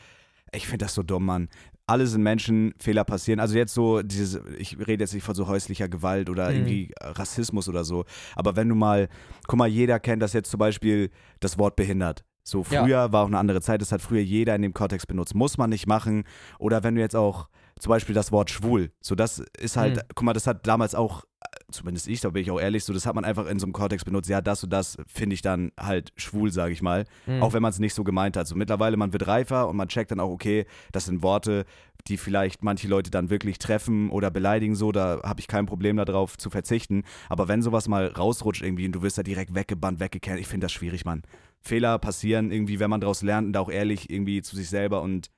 [0.53, 1.49] ich finde das so dumm, Mann.
[1.87, 3.39] Alle sind Menschen, Fehler passieren.
[3.39, 6.55] Also jetzt so, dieses, ich rede jetzt nicht von so häuslicher Gewalt oder Mhm.
[6.55, 8.05] irgendwie Rassismus oder so.
[8.35, 9.07] Aber wenn du mal,
[9.47, 11.09] guck mal, jeder kennt das jetzt zum Beispiel,
[11.39, 12.23] das Wort behindert.
[12.43, 12.83] So Ja.
[12.83, 15.35] früher war auch eine andere Zeit, das hat früher jeder in dem Kontext benutzt.
[15.35, 16.23] Muss man nicht machen.
[16.59, 20.01] Oder wenn du jetzt auch zum Beispiel das Wort schwul, so das ist halt, Mhm.
[20.15, 21.23] guck mal, das hat damals auch,
[21.71, 23.73] zumindest ich, da bin ich auch ehrlich, so das hat man einfach in so einem
[23.73, 24.29] Kontext benutzt.
[24.29, 27.05] Ja, das und das finde ich dann halt schwul, sage ich mal.
[27.25, 27.43] Mhm.
[27.43, 28.47] Auch wenn man es nicht so gemeint hat.
[28.47, 31.65] So mittlerweile, man wird reifer und man checkt dann auch, okay, das sind Worte,
[32.07, 35.97] die vielleicht manche Leute dann wirklich treffen oder beleidigen, so, da habe ich kein Problem
[35.97, 37.03] darauf zu verzichten.
[37.27, 40.65] Aber wenn sowas mal rausrutscht irgendwie und du wirst da direkt weggebannt, weggekennt, ich finde
[40.65, 41.23] das schwierig, Mann.
[41.61, 45.01] Fehler passieren irgendwie, wenn man daraus lernt und da auch ehrlich irgendwie zu sich selber
[45.01, 45.29] und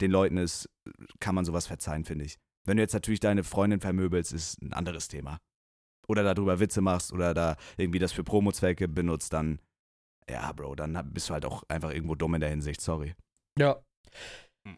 [0.00, 0.68] den Leuten ist,
[1.18, 2.38] kann man sowas verzeihen, finde ich.
[2.64, 5.38] Wenn du jetzt natürlich deine Freundin vermöbelst, ist ein anderes Thema.
[6.08, 9.60] Oder darüber Witze machst oder da irgendwie das für Promo-Zwecke benutzt, dann,
[10.28, 13.14] ja, Bro, dann bist du halt auch einfach irgendwo dumm in der Hinsicht, sorry.
[13.58, 13.76] Ja.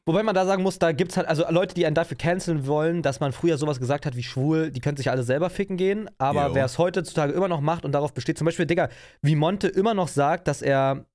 [0.07, 3.03] Wobei man da sagen muss, da gibt's halt, also Leute, die einen dafür canceln wollen,
[3.03, 6.09] dass man früher sowas gesagt hat wie schwul, die können sich alle selber ficken gehen.
[6.19, 8.88] Aber wer es heutzutage immer noch macht und darauf besteht, zum Beispiel, Digga,
[9.23, 11.07] wie Monte immer noch sagt, dass er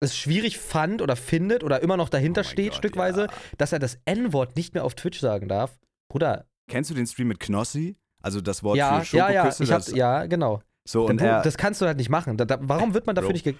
[0.00, 3.32] es schwierig fand oder findet oder immer noch dahinter Oh steht, Gott, stückweise, ja.
[3.58, 5.78] dass er das N-Wort nicht mehr auf Twitch sagen darf.
[6.10, 7.96] Bruder, Kennst du den Stream mit Knossi?
[8.22, 9.64] Also das Wort ja, für ja, ja, Schokoküsse?
[9.64, 10.62] ich hab, ja, genau.
[10.86, 12.36] so, Dann, und er, das kannst du halt nicht machen.
[12.36, 13.32] Da, da, warum wird man dafür Bro.
[13.34, 13.54] nicht ge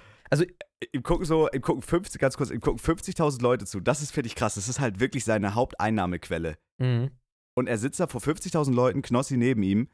[0.93, 3.81] ihm gucken so, ihm gucken 50, ganz kurz, ihm gucken 50.000 Leute zu.
[3.81, 4.55] Das ist, finde ich, krass.
[4.55, 6.57] Das ist halt wirklich seine Haupteinnahmequelle.
[6.79, 7.11] Mhm.
[7.55, 9.89] Und er sitzt da vor 50.000 Leuten, Knossi neben ihm.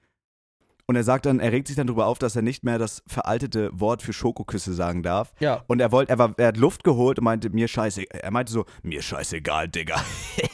[0.88, 3.02] Und er sagt dann, er regt sich dann darüber auf, dass er nicht mehr das
[3.08, 5.34] veraltete Wort für Schokoküsse sagen darf.
[5.40, 5.64] Ja.
[5.66, 8.52] Und er wollte, er, war, er hat Luft geholt und meinte, mir scheiße, er meinte
[8.52, 10.00] so, mir scheißegal, Digga.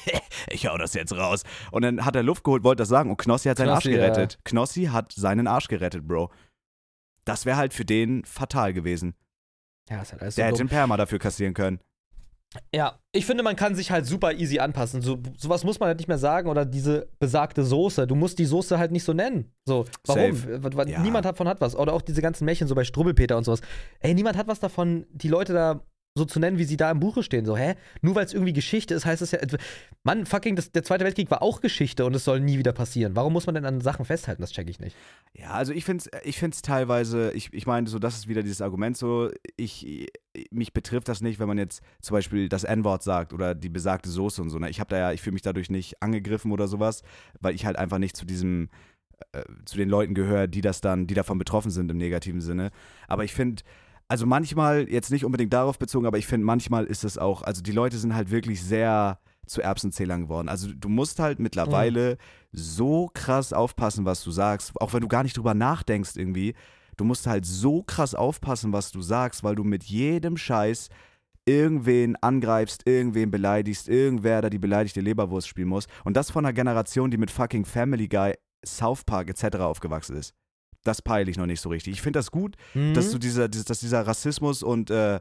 [0.49, 1.43] ich hau das jetzt raus.
[1.71, 3.99] Und dann hat er Luft geholt, wollte das sagen und Knossi hat seinen Knossi, Arsch
[3.99, 4.07] ja.
[4.07, 4.39] gerettet.
[4.45, 6.31] Knossi hat seinen Arsch gerettet, Bro.
[7.27, 9.15] Das wäre halt für den fatal gewesen.
[9.91, 10.55] Ja, ist halt alles so Der dumm.
[10.55, 11.79] hätte einen Perma dafür kassieren können.
[12.75, 15.01] Ja, ich finde, man kann sich halt super easy anpassen.
[15.01, 18.07] So, sowas muss man halt nicht mehr sagen oder diese besagte Soße.
[18.07, 19.53] Du musst die Soße halt nicht so nennen.
[19.67, 20.37] So, warum?
[20.37, 20.91] Safe.
[20.91, 21.01] Ja.
[21.01, 21.75] Niemand davon hat was.
[21.77, 23.61] Oder auch diese ganzen Märchen so bei Strubbelpeter und sowas.
[24.01, 25.81] Ey, niemand hat was davon, die Leute da
[26.15, 27.47] so zu nennen, wie sie da im Buche stehen.
[27.47, 27.75] So, hä?
[28.03, 29.39] Nur weil es irgendwie Geschichte ist, heißt es ja.
[30.03, 33.17] Mann, fucking, das, der Zweite Weltkrieg war auch Geschichte und es soll nie wieder passieren.
[33.17, 34.43] Warum muss man denn an Sachen festhalten?
[34.43, 34.95] Das check ich nicht.
[35.33, 38.43] Ja, also ich finde es ich find's teilweise, ich, ich meine, so, das ist wieder
[38.43, 40.09] dieses Argument so, ich,
[40.51, 44.11] mich betrifft das nicht, wenn man jetzt zum Beispiel das N-Wort sagt oder die besagte
[44.11, 44.59] Soße und so.
[44.59, 44.69] Ne?
[44.69, 47.03] Ich habe da ja, ich fühle mich dadurch nicht angegriffen oder sowas,
[47.41, 48.69] weil ich halt einfach nicht zu diesem,
[49.33, 52.71] äh, zu den Leuten gehöre, die das dann, die davon betroffen sind im negativen Sinne.
[53.09, 53.63] Aber ich finde,
[54.13, 57.63] also manchmal, jetzt nicht unbedingt darauf bezogen, aber ich finde, manchmal ist es auch, also
[57.63, 60.51] die Leute sind halt wirklich sehr zu Erbsenzählern geworden.
[60.51, 62.19] Also du musst halt mittlerweile
[62.53, 66.53] so krass aufpassen, was du sagst, auch wenn du gar nicht drüber nachdenkst irgendwie.
[66.99, 70.91] Du musst halt so krass aufpassen, was du sagst, weil du mit jedem Scheiß
[71.47, 75.87] irgendwen angreifst, irgendwen beleidigst, irgendwer da die beleidigte Leberwurst spielen muss.
[76.05, 79.57] Und das von einer Generation, die mit fucking Family Guy, South Park etc.
[79.57, 80.35] aufgewachsen ist.
[80.85, 81.95] Das peile ich noch nicht so richtig.
[81.95, 82.95] Ich finde das gut, Mhm.
[82.95, 85.21] dass, du dieser, dass dieser Rassismus und äh, äh,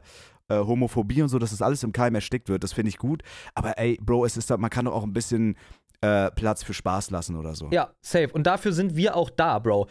[0.50, 2.64] Homophobie und so, dass das alles im Keim erstickt wird.
[2.64, 3.22] Das finde ich gut.
[3.54, 5.56] Aber ey, Bro, es ist da, man kann doch auch ein bisschen
[6.00, 7.68] äh, Platz für Spaß lassen oder so.
[7.70, 8.28] Ja, safe.
[8.32, 9.88] Und dafür sind wir auch da, Bro.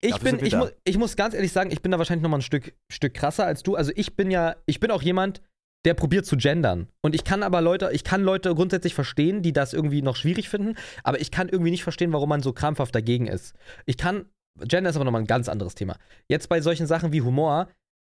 [0.00, 2.30] Ich Dafür bin, ich, mu ich muss ganz ehrlich sagen, ich bin da wahrscheinlich noch
[2.30, 3.76] mal ein Stück, Stück krasser als du.
[3.76, 5.40] Also ich bin ja, ich bin auch jemand,
[5.86, 6.88] der probiert zu gendern.
[7.00, 10.48] Und ich kann aber Leute, ich kann Leute grundsätzlich verstehen, die das irgendwie noch schwierig
[10.48, 13.54] finden, aber ich kann irgendwie nicht verstehen, warum man so krampfhaft dagegen ist.
[13.86, 14.26] Ich kann,
[14.64, 15.96] Gender ist aber nochmal ein ganz anderes Thema.
[16.28, 17.68] Jetzt bei solchen Sachen wie Humor,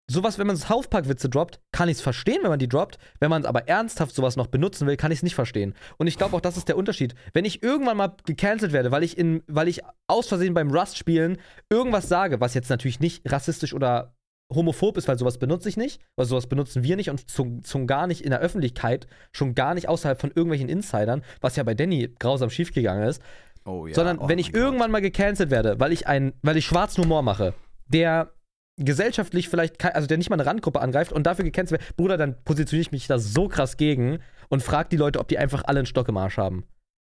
[0.10, 2.98] sowas, wenn man South Park-Witze droppt, kann ich es verstehen, wenn man die droppt.
[3.20, 5.74] Wenn man aber ernsthaft sowas noch benutzen will, kann ich es nicht verstehen.
[5.98, 7.16] Und ich glaube auch, das ist der Unterschied.
[7.34, 11.38] Wenn ich irgendwann mal gecancelt werde, weil ich in, weil ich aus Versehen beim Rust-Spielen
[11.70, 14.16] irgendwas sage, was jetzt natürlich nicht rassistisch oder
[14.54, 17.88] homophob ist, weil sowas benutze ich nicht, weil sowas benutzen wir nicht und zum, zum
[17.88, 21.74] gar nicht in der Öffentlichkeit, schon gar nicht außerhalb von irgendwelchen Insidern, was ja bei
[21.74, 23.22] Danny grausam schiefgegangen ist,
[23.66, 23.94] Oh, ja.
[23.94, 27.22] sondern oh wenn ich irgendwann mal gecancelt werde, weil ich ein, weil ich schwarzen Humor
[27.22, 27.54] mache,
[27.88, 28.34] der
[28.78, 32.44] gesellschaftlich vielleicht, also der nicht mal eine Randgruppe angreift und dafür gecancelt wird, Bruder, dann
[32.44, 35.80] positioniere ich mich da so krass gegen und frage die Leute, ob die einfach alle
[35.80, 36.66] einen Stock im Arsch haben.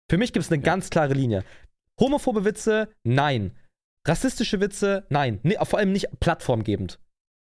[0.09, 1.43] Für mich gibt es eine ganz klare Linie.
[1.99, 3.51] Homophobe Witze, nein.
[4.07, 5.39] Rassistische Witze, nein.
[5.43, 6.99] Nee, vor allem nicht plattformgebend.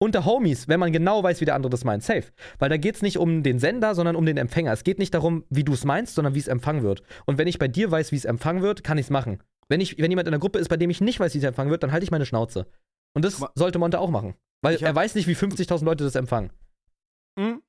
[0.01, 2.25] Unter Homies, wenn man genau weiß, wie der andere das meint, safe.
[2.59, 4.73] Weil da geht es nicht um den Sender, sondern um den Empfänger.
[4.73, 7.03] Es geht nicht darum, wie du es meinst, sondern wie es empfangen wird.
[7.27, 9.43] Und wenn ich bei dir weiß, wie es empfangen wird, kann ich es machen.
[9.69, 11.45] Wenn, ich, wenn jemand in der Gruppe ist, bei dem ich nicht weiß, wie es
[11.45, 12.67] empfangen wird, dann halte ich meine Schnauze.
[13.15, 13.51] Und das mal.
[13.57, 14.35] sollte Monte auch machen.
[14.63, 16.51] Weil hab- er weiß nicht, wie 50.000 Leute das empfangen.
[17.39, 17.61] Hm?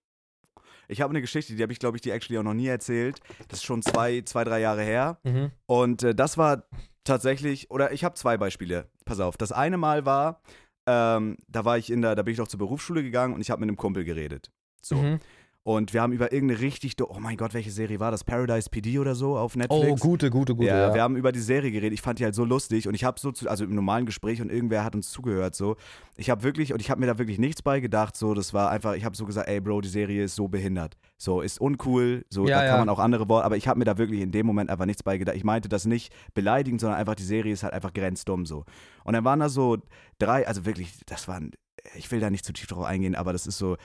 [0.88, 3.20] Ich habe eine Geschichte, die habe ich, glaube ich, die actually auch noch nie erzählt.
[3.48, 5.20] Das ist schon zwei, zwei drei Jahre her.
[5.24, 5.52] Mhm.
[5.68, 6.68] Und äh, das war
[7.04, 8.90] tatsächlich, oder ich habe zwei Beispiele.
[9.06, 9.38] Pass auf.
[9.38, 10.42] Das eine Mal war,
[10.90, 13.52] ähm, da war ich in der, da bin ich noch zur Berufsschule gegangen und ich
[13.52, 14.52] habe mit einem Kumpel geredet.
[14.82, 14.96] So.
[14.96, 15.20] Mhm.
[15.64, 18.24] Und wir haben über irgendeine richtig, oh mein Gott, welche Serie war das?
[18.24, 20.02] Paradise PD oder so auf Netflix?
[20.02, 20.68] Oh, gute, gute, gute.
[20.68, 21.94] ja, Ja, wir haben über die Serie geredet.
[21.94, 24.42] Ich fand die halt so lustig und ich habe so, zu, also im normalen Gespräch
[24.42, 25.76] und irgendwer hat uns zugehört so.
[26.16, 28.16] Ich habe wirklich und ich habe mir da wirklich nichts bei gedacht.
[28.16, 28.96] So, das war einfach.
[28.96, 30.98] Ich habe so gesagt, ey Bro, die Serie ist so behindert.
[31.18, 32.26] So ist uncool.
[32.30, 33.46] So, Ja, da kann man auch andere Worte.
[33.46, 35.36] Aber ich habe mir da wirklich in dem Moment einfach nichts bei gedacht.
[35.36, 38.64] Ich meinte das nicht beleidigend, sondern einfach die Serie ist halt einfach grenzdumm so.
[39.04, 39.78] Und dann waren da so
[40.20, 41.52] drei, also wirklich, das waren.
[41.96, 43.78] Ich will da nicht zu tief drauf eingehen, aber das ist so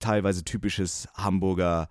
[0.00, 1.88] teilweise typisches Hamburger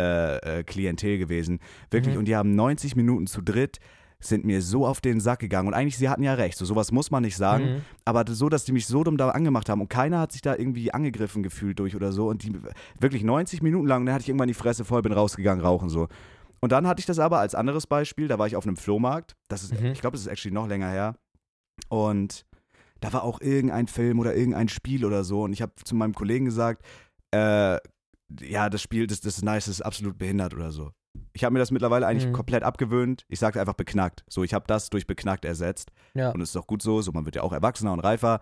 [0.00, 1.60] äh, äh, Klientel gewesen.
[1.90, 2.20] Wirklich, Mhm.
[2.20, 3.78] und die haben 90 Minuten zu dritt
[4.20, 5.68] sind mir so auf den Sack gegangen.
[5.68, 7.64] Und eigentlich, sie hatten ja recht, so sowas muss man nicht sagen.
[7.74, 7.80] Mhm.
[8.06, 10.56] Aber so, dass die mich so dumm da angemacht haben und keiner hat sich da
[10.56, 12.28] irgendwie angegriffen gefühlt durch oder so.
[12.28, 12.52] Und die
[12.98, 16.08] wirklich 90 Minuten lang, dann hatte ich irgendwann die Fresse voll, bin rausgegangen, rauchen so.
[16.60, 19.36] Und dann hatte ich das aber als anderes Beispiel, da war ich auf einem Flohmarkt.
[19.48, 19.88] Das ist, Mhm.
[19.88, 21.16] ich glaube, das ist actually noch länger her.
[21.90, 22.46] Und
[23.00, 25.42] da war auch irgendein Film oder irgendein Spiel oder so.
[25.42, 26.82] Und ich habe zu meinem Kollegen gesagt,
[27.34, 27.78] äh,
[28.40, 30.90] ja, das Spiel, das, das ist nice, das ist absolut behindert oder so.
[31.32, 32.32] Ich habe mir das mittlerweile eigentlich Mhm.
[32.32, 33.24] komplett abgewöhnt.
[33.28, 34.24] Ich sagte einfach beknackt.
[34.28, 35.90] So, ich habe das durch beknackt ersetzt.
[36.14, 36.30] Ja.
[36.30, 38.40] Und es ist auch gut so, so man wird ja auch erwachsener und reifer.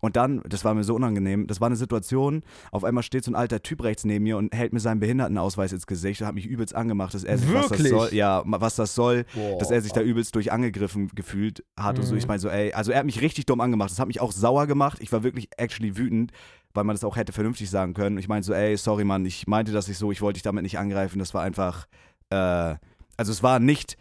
[0.00, 3.30] Und dann, das war mir so unangenehm, das war eine Situation, auf einmal steht so
[3.30, 6.34] ein alter Typ rechts neben mir und hält mir seinen Behindertenausweis ins Gesicht und hat
[6.34, 9.58] mich übelst angemacht, dass er sich, was das soll, ja, was das soll, Boah.
[9.58, 12.12] dass er sich da übelst durch angegriffen gefühlt hat und so.
[12.12, 12.18] Mhm.
[12.18, 14.32] Ich meine so, ey, also er hat mich richtig dumm angemacht, das hat mich auch
[14.32, 14.98] sauer gemacht.
[15.00, 16.32] Ich war wirklich actually wütend,
[16.74, 18.16] weil man das auch hätte vernünftig sagen können.
[18.16, 20.42] Und ich meinte so, ey, sorry Mann, ich meinte das nicht so, ich wollte dich
[20.42, 21.86] damit nicht angreifen, das war einfach,
[22.30, 22.74] äh,
[23.16, 23.96] also es war nicht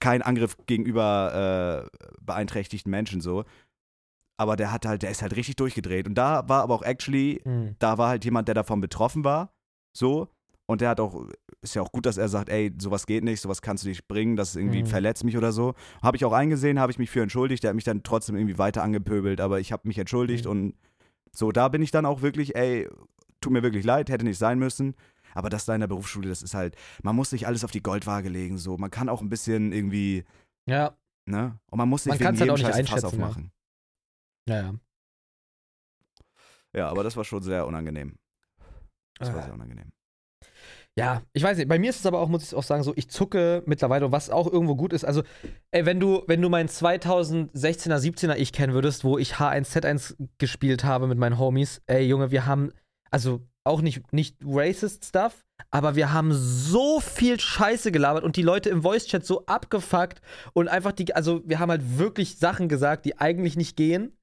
[0.00, 3.44] kein Angriff gegenüber äh, beeinträchtigten Menschen so.
[4.38, 6.06] Aber der hat halt, der ist halt richtig durchgedreht.
[6.06, 7.76] Und da war aber auch actually, Mhm.
[7.78, 9.50] da war halt jemand, der davon betroffen war.
[9.96, 10.28] So.
[10.66, 11.26] Und der hat auch,
[11.62, 14.08] ist ja auch gut, dass er sagt, ey, sowas geht nicht, sowas kannst du nicht
[14.08, 14.86] bringen, das irgendwie Mhm.
[14.86, 15.74] verletzt mich oder so.
[16.02, 17.62] Habe ich auch eingesehen, habe ich mich für entschuldigt.
[17.62, 20.50] Der hat mich dann trotzdem irgendwie weiter angepöbelt, aber ich habe mich entschuldigt Mhm.
[20.50, 20.74] und
[21.36, 22.88] so, da bin ich dann auch wirklich, ey,
[23.40, 24.94] tut mir wirklich leid, hätte nicht sein müssen.
[25.34, 27.82] Aber das da in der Berufsschule, das ist halt, man muss nicht alles auf die
[27.82, 28.78] Goldwaage legen, so.
[28.78, 30.24] Man kann auch ein bisschen irgendwie,
[30.66, 30.96] Ja,
[31.26, 31.58] ne?
[31.70, 33.08] Und man muss nicht Man wegen halt jedem auch nicht Scheiß Fass ja.
[33.08, 33.52] aufmachen.
[34.48, 34.74] ja, ja.
[36.74, 38.16] Ja, aber das war schon sehr unangenehm.
[39.18, 39.42] Das war Ah.
[39.44, 39.92] sehr unangenehm.
[40.98, 41.68] Ja, ich weiß nicht.
[41.68, 44.30] Bei mir ist es aber auch, muss ich auch sagen, so, ich zucke mittlerweile, was
[44.30, 45.04] auch irgendwo gut ist.
[45.04, 45.22] Also,
[45.70, 50.84] ey, wenn du, wenn du mein 2016er, 17er ich kennen würdest, wo ich H1Z1 gespielt
[50.84, 52.72] habe mit meinen Homies, ey, Junge, wir haben,
[53.10, 58.42] also auch nicht, nicht racist Stuff, aber wir haben so viel Scheiße gelabert und die
[58.42, 60.22] Leute im Voice-Chat so abgefuckt
[60.54, 64.16] und einfach die, also wir haben halt wirklich Sachen gesagt, die eigentlich nicht gehen.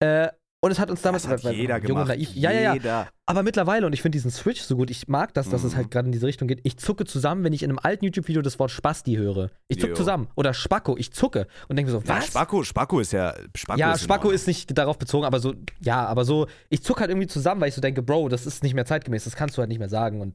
[0.00, 0.28] Äh,
[0.60, 2.08] und es hat uns damals Das hat weil- jeder jung gemacht.
[2.08, 2.30] naiv.
[2.34, 3.08] Ja, ja, ja.
[3.26, 5.76] Aber mittlerweile, und ich finde diesen Switch so gut, ich mag das, dass es Mhm.
[5.76, 6.60] halt gerade in diese Richtung geht.
[6.64, 9.50] Ich zucke zusammen, wenn ich in einem alten YouTube-Video das Wort Spasti höre.
[9.68, 9.96] Ich zucke Jo.
[9.96, 10.28] zusammen.
[10.34, 11.46] Oder Spacko, ich zucke.
[11.68, 12.26] Und denke mir so, Ja, was?
[12.28, 13.34] Spacko, Spacko ist ja.
[13.54, 17.00] Spacko ja, ist Spacko ist nicht darauf bezogen, aber so, ja, aber so, ich zucke
[17.00, 19.56] halt irgendwie zusammen, weil ich so denke, Bro, das ist nicht mehr zeitgemäß, das kannst
[19.56, 20.20] du halt nicht mehr sagen.
[20.20, 20.34] Und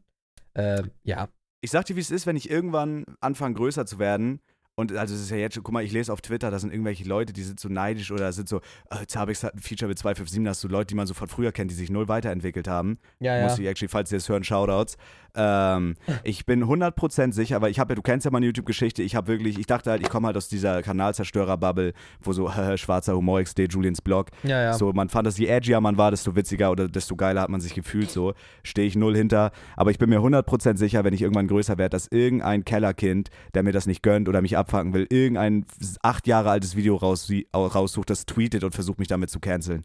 [0.53, 1.27] äh, ja.
[1.61, 4.39] Ich sag dir, wie es ist, wenn ich irgendwann anfange, größer zu werden
[4.75, 6.71] Und also es ist ja jetzt schon, guck mal, ich lese auf Twitter, da sind
[6.71, 8.61] irgendwelche Leute, die sind so neidisch oder sind so,
[8.99, 11.51] jetzt habe ich ein Feature mit 257, das so Leute, die man so von früher
[11.51, 12.97] kennt, die sich null weiterentwickelt haben.
[13.19, 13.43] Ja, ja.
[13.43, 14.97] Muss ich actually, falls Sie das hören, Shoutouts.
[15.35, 19.15] Ähm, ich bin 100% sicher, weil ich habe ja, du kennst ja meine YouTube-Geschichte, ich
[19.15, 23.41] habe wirklich, ich dachte halt, ich komme halt aus dieser Kanalzerstörer-Bubble, wo so, schwarzer Humor
[23.41, 24.29] XD, Julians Blog.
[24.43, 24.73] Ja, ja.
[24.73, 27.61] So, man fand, dass je edgier man war, desto witziger oder desto geiler hat man
[27.61, 28.11] sich gefühlt.
[28.11, 29.51] So, stehe ich null hinter.
[29.75, 33.63] Aber ich bin mir 100% sicher, wenn ich irgendwann größer werde, dass irgendein Kellerkind, der
[33.63, 35.65] mir das nicht gönnt oder mich abfacken will, irgendein
[36.01, 39.83] acht Jahre altes Video raus, raussucht, das tweetet und versucht mich damit zu canceln.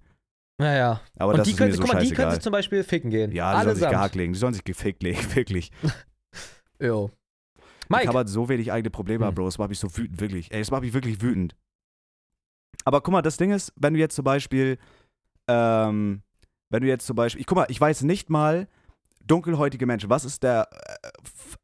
[0.60, 1.00] Ja, ja.
[1.18, 2.82] Aber und das die ist können, mir so guck mal, die können sich zum Beispiel
[2.82, 3.30] ficken gehen.
[3.32, 3.92] Ja, die sollen sich Allesamt.
[3.92, 4.32] gehackt legen.
[4.32, 5.70] Die sollen sich gefickt legen, wirklich.
[6.80, 7.10] Jo.
[7.56, 9.34] Ich Mike, habe halt so wenig eigene Probleme, Hm.
[9.34, 9.46] Bro.
[9.46, 10.52] Das macht mich so wütend, wirklich.
[10.52, 11.56] Ey, das macht mich wirklich wütend.
[12.84, 14.78] Aber guck mal, das Ding ist, wenn du jetzt zum Beispiel,
[15.48, 16.22] ähm,
[16.70, 18.68] wenn du jetzt zum Beispiel, ich guck mal, ich weiß nicht mal,
[19.24, 21.08] dunkelhäutige Menschen, was ist der, äh,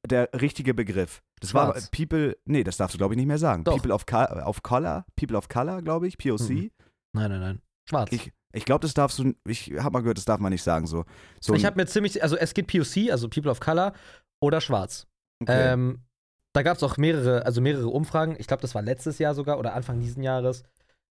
[0.09, 1.22] der richtige Begriff?
[1.40, 1.90] Das war Schwarz.
[1.90, 3.64] People, nee, das darfst du glaube ich nicht mehr sagen.
[3.64, 3.76] Doch.
[3.76, 4.04] People of,
[4.46, 6.50] of Color, People of Color, glaube ich, POC.
[6.50, 6.70] Mhm.
[7.12, 7.62] nein, nein, nein.
[7.88, 8.11] Schwarz.
[8.12, 10.86] Ich, ich glaube, das darfst du, ich habe mal gehört, das darf man nicht sagen
[10.86, 11.04] so.
[11.40, 13.92] so ich habe mir ziemlich, also es gibt POC, also People of Color
[14.42, 15.06] oder Schwarz.
[15.42, 15.72] okay.
[15.72, 16.02] Ähm,
[16.54, 18.36] da gab es auch mehrere, also mehrere Umfragen.
[18.38, 20.62] Ich glaube, das war letztes Jahr sogar oder Anfang diesen Jahres.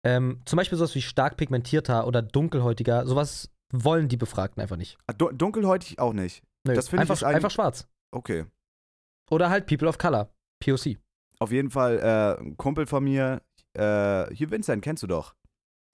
[0.06, 4.98] Ähm, zum Beispiel sowas wie stark pigmentierter oder dunkelhäutiger, sowas wollen die Befragten einfach nicht.
[5.08, 6.42] Ah, du- dunkelhäutig auch nicht.
[6.66, 7.88] Nö, Das finde ich einfach schwarz.
[8.12, 8.46] Okay.
[9.30, 10.30] Oder halt People of Color,
[10.64, 10.98] POC.
[11.40, 13.42] Auf jeden Fall, äh, ein Kumpel von mir,
[13.74, 15.36] äh, hier Vincent, kennst du doch.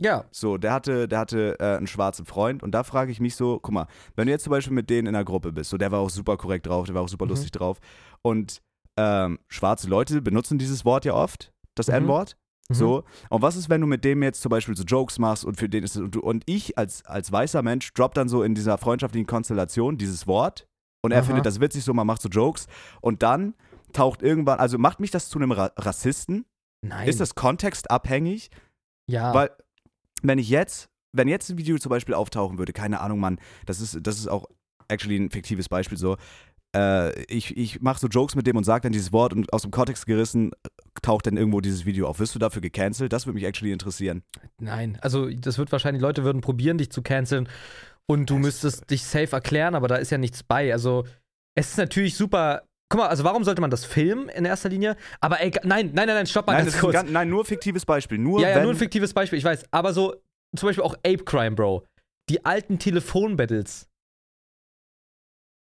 [0.02, 3.36] Ja, So, der hatte, der hatte äh, einen schwarzen Freund und da frage ich mich
[3.36, 5.78] so, guck mal, wenn du jetzt zum Beispiel mit denen in einer Gruppe bist, so
[5.78, 7.30] der war auch super korrekt drauf, der war auch super Mhm.
[7.32, 7.80] lustig drauf
[8.24, 8.62] und
[8.98, 11.94] ähm, schwarze Leute benutzen dieses Wort ja oft, das Mhm.
[11.94, 12.36] N-Wort.
[12.70, 12.74] Mhm.
[12.76, 15.58] So, und was ist, wenn du mit dem jetzt zum Beispiel so Jokes machst und
[15.58, 18.44] für den ist es, und, du, und ich als, als weißer Mensch drop dann so
[18.44, 20.66] in dieser freundschaftlichen Konstellation dieses Wort
[21.04, 21.26] und er Aha.
[21.28, 22.68] findet das witzig, so man macht so Jokes
[23.02, 23.54] und dann
[23.94, 26.46] taucht irgendwann, also macht mich das zu einem Ra Rassisten?
[26.84, 27.08] Nein.
[27.08, 28.50] Ist das kontextabhängig?
[29.08, 29.34] ja.
[29.34, 29.52] Weil,
[30.22, 33.82] wenn ich jetzt, wenn jetzt ein Video zum Beispiel auftauchen würde, keine Ahnung, Mann, das
[33.82, 34.46] ist, das ist auch
[34.88, 36.18] actually ein fiktives Beispiel so.
[36.76, 39.64] Äh, ich ich mache so Jokes mit dem und sage dann dieses Wort und aus
[39.64, 40.52] dem Kontext gerissen
[41.02, 42.20] taucht dann irgendwo dieses Video auf.
[42.20, 43.12] Wirst du dafür gecancelt?
[43.12, 44.24] Das würde mich actually interessieren.
[44.58, 47.50] Nein, also das wird wahrscheinlich, Leute würden probieren, dich zu canceln
[48.08, 50.72] und du Das- müsstest dich safe erklären, aber da ist ja nichts bei.
[50.72, 51.06] Also
[51.56, 52.64] es ist natürlich super.
[52.92, 54.98] Guck mal, also warum sollte man das filmen in erster Linie?
[55.22, 56.92] Aber ey, nein, nein, nein, nein, stopp mal Nein, ganz kurz.
[56.92, 58.18] ganz, nein, nur fiktives Beispiel.
[58.18, 59.64] Nur ja, ja, nur ein fiktives Beispiel, ich weiß.
[59.72, 60.16] Aber so,
[60.58, 61.86] zum Beispiel auch Ape Crime, Bro.
[62.30, 63.88] Die alten Telefonbattles.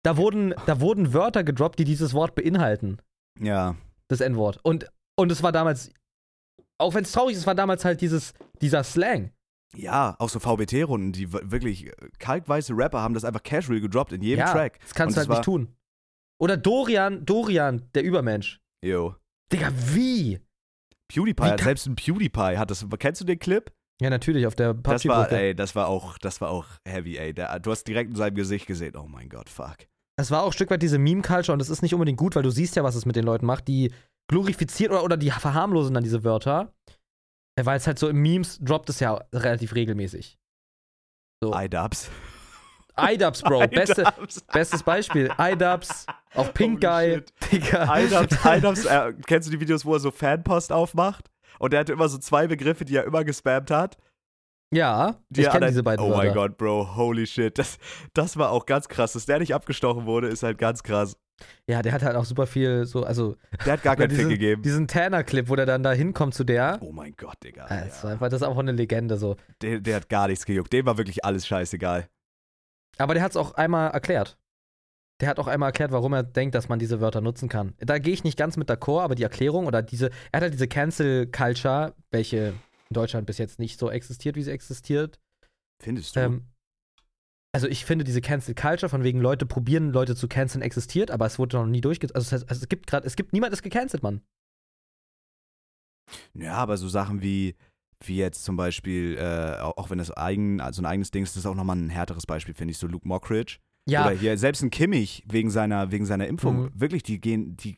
[0.05, 2.99] Da wurden, da wurden Wörter gedroppt, die dieses Wort beinhalten.
[3.41, 3.75] Ja,
[4.09, 4.61] Das N-Wort.
[4.63, 5.91] Und, und es war damals,
[6.79, 9.31] auch wenn es traurig ist, es war damals halt dieses, dieser Slang.
[9.75, 14.21] ja, auch so VBT-Runden, die wirklich äh, kalkweiße Rapper haben das einfach casual gedroppt in
[14.21, 14.79] jedem ja, Track.
[14.81, 15.75] Das kannst Und du halt nicht tun.
[16.41, 18.61] Oder Dorian, Dorian, der Übermensch.
[18.85, 19.15] Yo.
[19.53, 20.41] Digga, wie?
[21.09, 22.87] PewDiePie, Wie hat, selbst ein PewDiePie hat das.
[22.99, 23.73] Kennst du den Clip?
[24.01, 27.33] Ja, natürlich, auf der Das war, ey, das war auch, das war auch heavy, ey.
[27.33, 29.77] Der, du hast direkt in seinem Gesicht gesehen, oh mein Gott, fuck.
[30.17, 32.43] Es war auch ein Stück weit diese Meme-Culture und das ist nicht unbedingt gut, weil
[32.43, 33.69] du siehst ja, was es mit den Leuten macht.
[33.69, 33.93] Die
[34.29, 36.73] glorifizieren oder, oder die verharmlosen dann diese Wörter.
[37.61, 40.39] Weil es halt so im Memes droppt es ja relativ regelmäßig.
[41.43, 41.55] So.
[41.55, 42.11] iDubbbz.
[42.99, 43.67] iDubbbz, Bro.
[43.69, 44.05] Beste,
[44.53, 45.31] bestes Beispiel.
[45.39, 47.23] iDubbbz, auch Pink Guy.
[47.51, 47.99] Digga.
[47.99, 51.31] iDubbbz, iDubbbz, äh, kennst du die Videos, wo er so Fanpost aufmacht?
[51.59, 53.97] Und der hatte immer so zwei Begriffe, die er immer gespammt hat.
[54.73, 57.57] Ja, Die ich er kenne diese beiden Oh mein Gott, Bro, holy shit.
[57.59, 57.79] Das,
[58.13, 59.13] das war auch ganz krass.
[59.13, 61.17] Dass der nicht abgestochen wurde, ist halt ganz krass.
[61.69, 64.31] Ja, der hat halt auch super viel so, also Der hat gar keinen Fick diesen,
[64.31, 64.63] gegeben.
[64.63, 66.79] diesen Tanner-Clip, wo der dann da hinkommt zu der.
[66.81, 67.67] Oh mein Gott, Digga.
[67.69, 68.05] Das, ja.
[68.05, 69.37] war einfach, das ist einfach eine Legende so.
[69.63, 70.73] der, der hat gar nichts gejuckt.
[70.73, 72.09] Dem war wirklich alles scheißegal.
[72.99, 74.39] Aber der hat es auch einmal erklärt.
[75.21, 77.75] Der hat auch einmal erklärt, warum er denkt, dass man diese Wörter nutzen kann.
[77.79, 80.55] Da gehe ich nicht ganz mit d'accord, aber die Erklärung oder diese, er hat halt
[80.55, 82.55] diese Cancel Culture, welche
[82.89, 85.21] in Deutschland bis jetzt nicht so existiert, wie sie existiert.
[85.81, 86.21] Findest du?
[86.21, 86.47] Ähm,
[87.55, 91.27] also ich finde diese Cancel Culture von wegen Leute probieren Leute zu canceln existiert, aber
[91.27, 92.17] es wurde noch nie durchgesetzt.
[92.17, 94.23] Also, das heißt, also es gibt gerade, es gibt niemand ist gecancelt, Mann.
[96.35, 97.55] Ja, aber so Sachen wie,
[98.03, 101.45] wie jetzt zum Beispiel, äh, auch, wenn das eigen, also ein eigenes Ding ist, das
[101.45, 103.59] ist auch nochmal ein härteres Beispiel, finde ich, so Luke Mockridge.
[103.89, 106.63] Ja, Oder hier, selbst ein Kimmich wegen seiner, wegen seiner Impfung.
[106.65, 106.71] Mhm.
[106.75, 107.77] Wirklich, die gehen, die.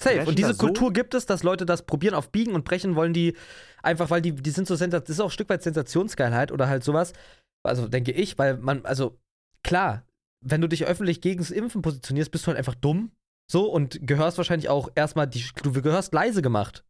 [0.00, 0.26] Safe.
[0.26, 3.12] Und diese so- Kultur gibt es, dass Leute das probieren auf Biegen und Brechen wollen
[3.12, 3.36] die
[3.82, 6.68] einfach, weil die, die sind so sensat das ist auch ein Stück weit Sensationsgeilheit oder
[6.68, 7.12] halt sowas.
[7.64, 9.18] Also denke ich, weil man, also
[9.64, 10.04] klar,
[10.40, 13.10] wenn du dich öffentlich gegen das Impfen positionierst, bist du halt einfach dumm.
[13.50, 16.84] So und gehörst wahrscheinlich auch erstmal, die, du gehörst leise gemacht.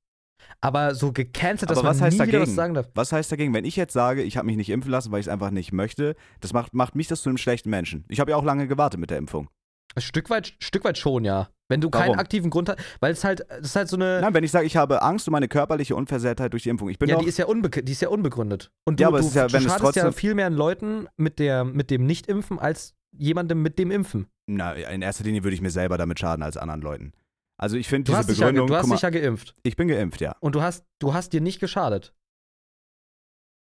[0.60, 2.56] Aber so gecancelt, dass Aber was man heißt nie wieder was dagegen?
[2.56, 2.88] sagen darf.
[2.94, 5.26] Was heißt dagegen, wenn ich jetzt sage, ich habe mich nicht impfen lassen, weil ich
[5.26, 8.04] es einfach nicht möchte, das macht, macht mich das zu einem schlechten Menschen.
[8.08, 9.48] Ich habe ja auch lange gewartet mit der Impfung.
[9.94, 11.48] Ein Stück weit, Stück weit schon, ja.
[11.70, 12.18] Wenn du keinen Warum?
[12.18, 14.20] aktiven Grund hast, weil es halt, das ist halt so eine.
[14.22, 16.88] Nein, wenn ich sage, ich habe Angst um meine körperliche Unversehrtheit durch die Impfung.
[16.88, 18.70] Ich bin ja, doch, die ist ja, die ist ja unbegründet.
[18.86, 20.34] Und du, Ja, aber es du, ist ja, du wenn es schadest ja trotzdem- viel
[20.34, 24.28] mehr Leuten mit, der, mit dem Nicht-Impfen als jemandem mit dem Impfen.
[24.46, 27.12] na, in erster Linie würde ich mir selber damit schaden als anderen Leuten.
[27.60, 29.54] Also ich finde Du diese hast, dich ja, Begründung, du hast mal, dich ja geimpft.
[29.64, 30.36] ich bin geimpft, ja.
[30.40, 32.14] Und du hast, du hast dir nicht geschadet.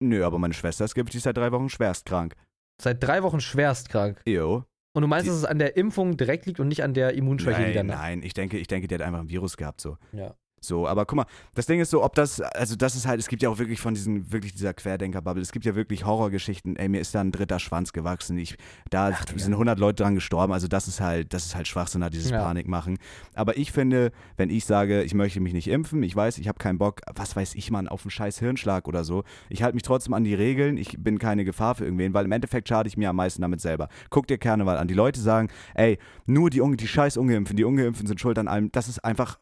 [0.02, 2.36] Nö, aber meine Schwester ist geimpft, die ist seit drei Wochen schwerst krank.
[2.82, 4.22] Seit drei Wochen schwerst krank.
[4.28, 4.66] Jo.
[4.94, 7.14] Und du meinst, Die- dass es an der Impfung direkt liegt und nicht an der
[7.14, 8.00] Immunschwäche, die Nein, danach.
[8.02, 9.98] nein, ich denke, ich denke, die hat einfach ein Virus gehabt, so.
[10.12, 10.36] Ja.
[10.68, 13.28] So, aber guck mal, das Ding ist so, ob das, also das ist halt, es
[13.28, 16.90] gibt ja auch wirklich von diesen, wirklich dieser Querdenker-Bubble, es gibt ja wirklich Horrorgeschichten, ey,
[16.90, 18.58] mir ist da ein dritter Schwanz gewachsen, ich,
[18.90, 22.02] da Ach, sind 100 Leute dran gestorben, also das ist halt, das ist halt Schwachsinn,
[22.02, 22.42] da dieses Ja.
[22.44, 22.98] Panikmachen.
[23.34, 26.58] Aber ich finde, wenn ich sage, ich möchte mich nicht impfen, ich weiß, ich habe
[26.58, 29.84] keinen Bock, was weiß ich, Mann, auf einen scheiß Hirnschlag oder so, ich halte mich
[29.84, 32.98] trotzdem an die Regeln, ich bin keine Gefahr für irgendwen, weil im Endeffekt schade ich
[32.98, 33.90] mir am meisten damit selber.
[34.10, 38.08] Guck dir Karneval an, die Leute sagen, ey, nur die, die scheiß Ungeimpften, die Ungeimpften
[38.08, 39.38] sind schuld an allem, das ist einfach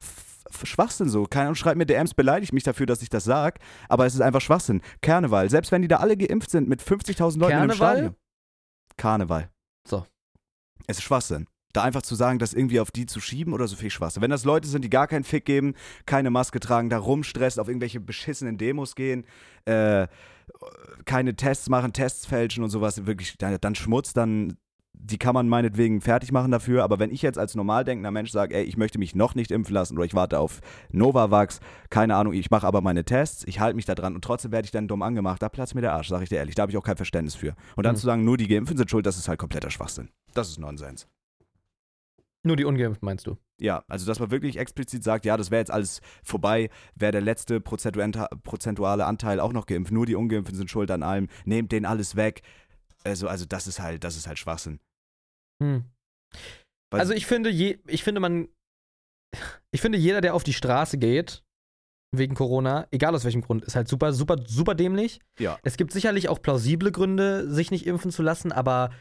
[0.64, 1.26] Schwachsinn so.
[1.26, 4.22] Keine Ahnung, schreibt mir DMs, beleidigt mich dafür, dass ich das sag, aber es ist
[4.22, 4.82] einfach Schwachsinn.
[5.01, 7.76] Karneval, selbst wenn die da alle geimpft sind mit 50.000 Leuten im Karneval?
[7.76, 8.16] Stadion.
[8.97, 9.49] Karneval.
[9.88, 10.06] So.
[10.88, 11.47] Es ist Schwachsinn.
[11.74, 14.22] Da einfach zu sagen, das irgendwie auf die zu schieben oder so viel Schwachsinn.
[14.22, 15.74] Wenn das Leute sind, die gar keinen Fick geben,
[16.06, 19.26] keine Maske tragen, da rumstressen, auf irgendwelche beschissenen Demos gehen,
[19.66, 20.08] äh,
[21.06, 24.58] keine Tests machen, Tests fälschen und sowas, wirklich, dann, dann Schmutz, dann
[25.06, 28.32] die kann man meinetwegen fertig machen dafür, aber wenn ich jetzt als normal denkender Mensch
[28.32, 32.16] sage, ey, ich möchte mich noch nicht impfen lassen oder ich warte auf Novavax, keine
[32.16, 34.72] Ahnung, ich mache aber meine Tests, ich halte mich da dran und trotzdem werde ich
[34.72, 36.78] dann dumm angemacht, da platzt mir der Arsch, sage ich dir ehrlich, da habe ich
[36.78, 37.54] auch kein Verständnis für.
[37.76, 37.99] Und dann Mhm.
[37.99, 40.10] zu sagen, nur die Geimpften sind schuld, das ist halt kompletter Schwachsinn.
[40.34, 41.08] Das ist Nonsens.
[42.45, 43.38] Nur die Ungeimpften meinst du?
[43.60, 47.22] Ja, also dass man wirklich explizit sagt, ja, das wäre jetzt alles vorbei, wäre der
[47.22, 51.86] letzte prozentuale Anteil auch noch geimpft, nur die Ungeimpften sind schuld an allem, nehmt den
[51.86, 52.41] alles weg.
[53.06, 54.80] Also, also das ist halt, das ist halt Schwachsinn.
[55.64, 55.84] Hm.
[56.91, 58.47] Also ich finde, je, ich finde man,
[59.72, 61.43] ich finde jeder, der auf die Straße geht
[62.16, 65.20] wegen Corona, egal aus welchem Grund, ist halt super, super, super dämlich.
[65.39, 65.57] Ja.
[65.64, 68.91] Es gibt sicherlich auch plausible Gründe, sich nicht impfen zu lassen, aber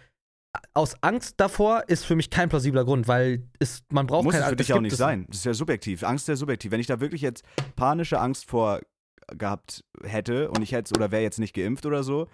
[0.74, 4.42] aus Angst davor ist für mich kein plausibler Grund, weil es, man braucht Muss kein
[4.42, 5.26] es für dich auch nicht sein.
[5.28, 6.02] Das ist ja subjektiv.
[6.04, 6.70] Angst ist ja subjektiv.
[6.70, 7.44] Wenn ich da wirklich jetzt
[7.76, 8.80] panische Angst vor
[9.28, 12.28] gehabt hätte und ich hätte oder wäre jetzt nicht geimpft oder so,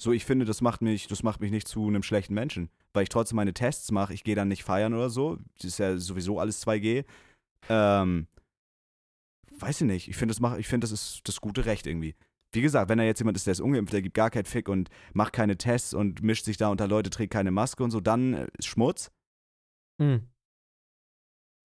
[0.00, 3.02] so ich finde, das macht mich, das macht mich nicht zu einem schlechten Menschen, weil
[3.02, 4.14] ich trotzdem meine Tests mache.
[4.14, 5.36] Ich gehe dann nicht feiern oder so.
[5.56, 7.04] Das ist ja sowieso alles 2G.
[7.68, 8.26] Ähm,
[9.58, 10.08] weiß ich nicht.
[10.08, 12.14] Ich finde, das mach, ich finde, das ist das gute Recht irgendwie.
[12.52, 14.70] Wie gesagt, wenn da jetzt jemand ist, der ist ungeimpft, der gibt gar keinen Fick
[14.70, 18.00] und macht keine Tests und mischt sich da unter Leute, trägt keine Maske und so,
[18.00, 19.10] dann äh, ist Schmutz.
[20.00, 20.26] Hm.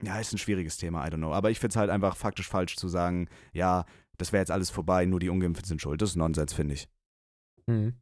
[0.02, 1.32] Ja, ist ein schwieriges Thema, I don't know.
[1.32, 3.86] Aber ich finde es halt einfach faktisch falsch zu sagen, ja,
[4.18, 6.02] das wäre jetzt alles vorbei, nur die Ungeimpften sind schuld.
[6.02, 6.86] Das ist Nonsens, finde ich.
[7.66, 7.94] Hm.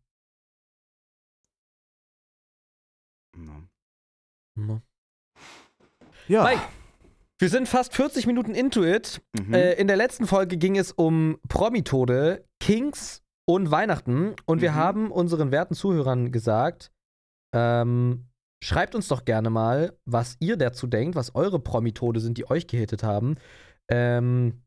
[3.36, 3.62] Ja.
[4.56, 4.82] Hm.
[6.28, 6.44] Ja.
[6.44, 6.62] Mike,
[7.38, 9.20] wir sind fast 40 Minuten into it.
[9.38, 9.54] Mhm.
[9.54, 14.34] Äh, in der letzten Folge ging es um Promitode, Kings und Weihnachten.
[14.46, 14.76] Und wir Mhm.
[14.76, 16.92] haben unseren werten Zuhörern gesagt,
[17.54, 18.28] ähm,
[18.62, 22.66] schreibt uns doch gerne mal, was ihr dazu denkt, was eure Promitode sind, die euch
[22.66, 23.36] gehittet haben.
[23.90, 24.62] Ähm,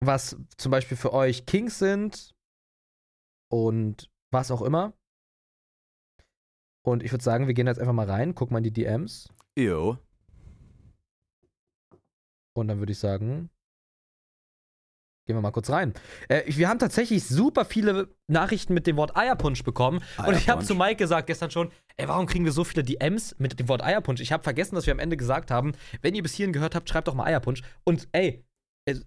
[0.00, 2.34] was zum Beispiel für euch Kings sind
[3.50, 4.92] und was auch immer.
[6.86, 9.28] Und ich würde sagen, wir gehen jetzt einfach mal rein, gucken mal in die DMs.
[9.58, 9.98] Jo.
[12.56, 13.50] Und dann würde ich sagen,
[15.26, 15.94] gehen wir mal kurz rein.
[16.28, 19.98] Äh, wir haben tatsächlich super viele Nachrichten mit dem Wort Eierpunsch bekommen.
[20.18, 20.66] Und ich habe Eierpunsch.
[20.66, 23.82] zu Mike gesagt gestern schon, ey, warum kriegen wir so viele DMs mit dem Wort
[23.82, 24.20] Eierpunsch?
[24.20, 25.72] Ich habe vergessen, dass wir am Ende gesagt haben,
[26.02, 27.62] wenn ihr bis hierhin gehört habt, schreibt doch mal Eierpunsch.
[27.84, 28.44] Und ey,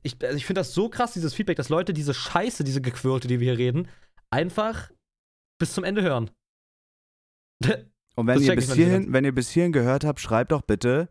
[0.02, 3.28] ich, also ich finde das so krass, dieses Feedback, dass Leute diese Scheiße, diese Gequirlte,
[3.28, 3.88] die wir hier reden,
[4.32, 4.92] einfach
[5.60, 6.32] bis zum Ende hören.
[8.16, 10.62] Und wenn Das ihr, ich bis hierhin, wenn ihr bis hierhin gehört habt, schreibt doch
[10.62, 11.10] bitte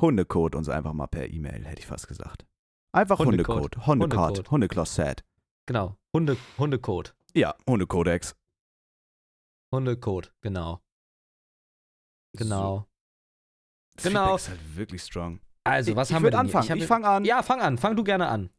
[0.00, 2.46] Hundecode uns einfach mal per E-Mail, hätte ich fast gesagt.
[2.92, 3.76] Einfach Hundecode.
[3.86, 3.86] Hundecode.
[3.86, 4.50] Hundecode.
[4.50, 5.24] Hundecloset.
[5.66, 5.96] Genau.
[6.14, 7.14] Hunde, Hundecode.
[7.34, 8.34] Ja, Hundekodex.
[9.72, 10.82] Hundecode, genau.
[12.36, 12.86] Genau.
[13.96, 14.36] Das Genau.
[14.36, 15.40] Feedback ist halt wirklich strong.
[15.64, 16.56] Also, Ich- was ich haben würd wir denn hier?
[16.58, 16.70] anfangen.
[16.70, 17.24] hab- Ich fang an.
[17.24, 17.78] Ja, fang an.
[17.78, 18.50] Fang du gerne an.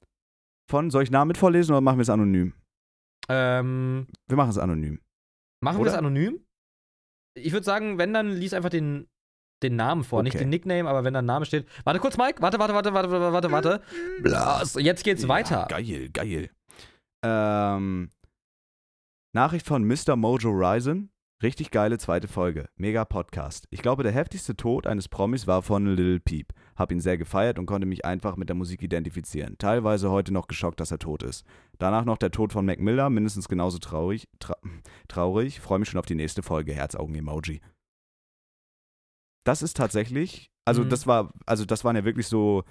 [0.70, 2.54] Von, soll ich Namen mit vorlesen oder machen wir es anonym?
[3.30, 5.02] Ähm, Wir machen es anonym.
[5.62, 5.92] machen wir Oder?
[5.92, 6.46] das anonym?
[7.36, 9.08] Ich würde sagen, wenn, dann lies einfach den,
[9.64, 10.24] den Namen vor.
[10.24, 10.44] Nicht Okay.
[10.44, 11.68] den Nickname, aber wenn da ein Name steht.
[11.84, 12.42] Warte kurz, Mike.
[12.42, 13.82] Warte, warte, warte, warte, warte, warte,
[14.22, 14.66] warte.
[14.66, 15.68] So, Jetzt geht's weiter.
[15.70, 16.50] Ja, geil, geil.
[17.26, 18.10] Ähm,
[19.36, 20.16] Nachricht von Mr.
[20.16, 21.10] Mojo Ryzen.
[21.42, 22.70] Richtig geile zweite Folge.
[22.78, 23.68] Mega Podcast.
[23.70, 26.54] Ich glaube, der heftigste Tod eines Promis war von Lil Peep.
[26.78, 29.58] Hab ihn sehr gefeiert und konnte mich einfach mit der Musik identifizieren.
[29.58, 31.46] Teilweise heute noch geschockt, dass er tot ist.
[31.84, 34.30] Danach noch der Tod von Mac Miller, mindestens genauso traurig.
[34.40, 34.56] Tra
[35.10, 35.60] traurig.
[35.60, 36.72] Freue mich schon auf die nächste Folge.
[36.74, 37.60] Herzaugen-Emoji.
[39.46, 40.90] Das ist tatsächlich Also Mhm.
[40.90, 42.64] das war, also das waren ja wirklich so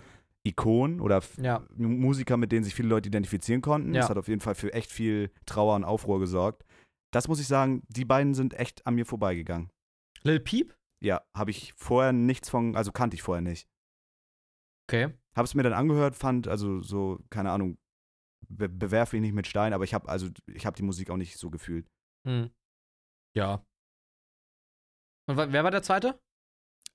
[0.45, 1.63] Ikonen oder Ja.
[1.77, 3.93] Musiker, mit denen sich viele Leute identifizieren konnten.
[3.93, 4.01] Ja.
[4.01, 6.65] Das hat auf jeden Fall für echt viel Trauer und Aufruhr gesorgt.
[7.13, 9.69] Das muss ich sagen, die beiden sind echt an mir vorbeigegangen.
[10.23, 10.75] Lil Peep?
[11.05, 13.69] Ja, habe ich vorher nichts von, also kannte ich vorher nicht.
[14.89, 15.13] Okay.
[15.37, 17.77] Habe es mir dann angehört, fand, also so, keine Ahnung,
[18.57, 21.17] be bewerfe ich nicht mit Stein, aber ich habe also, ich habe die Musik auch
[21.17, 21.87] nicht so gefühlt.
[22.27, 22.51] Hm.
[23.37, 23.65] Ja.
[25.29, 26.21] Und wer war der zweite?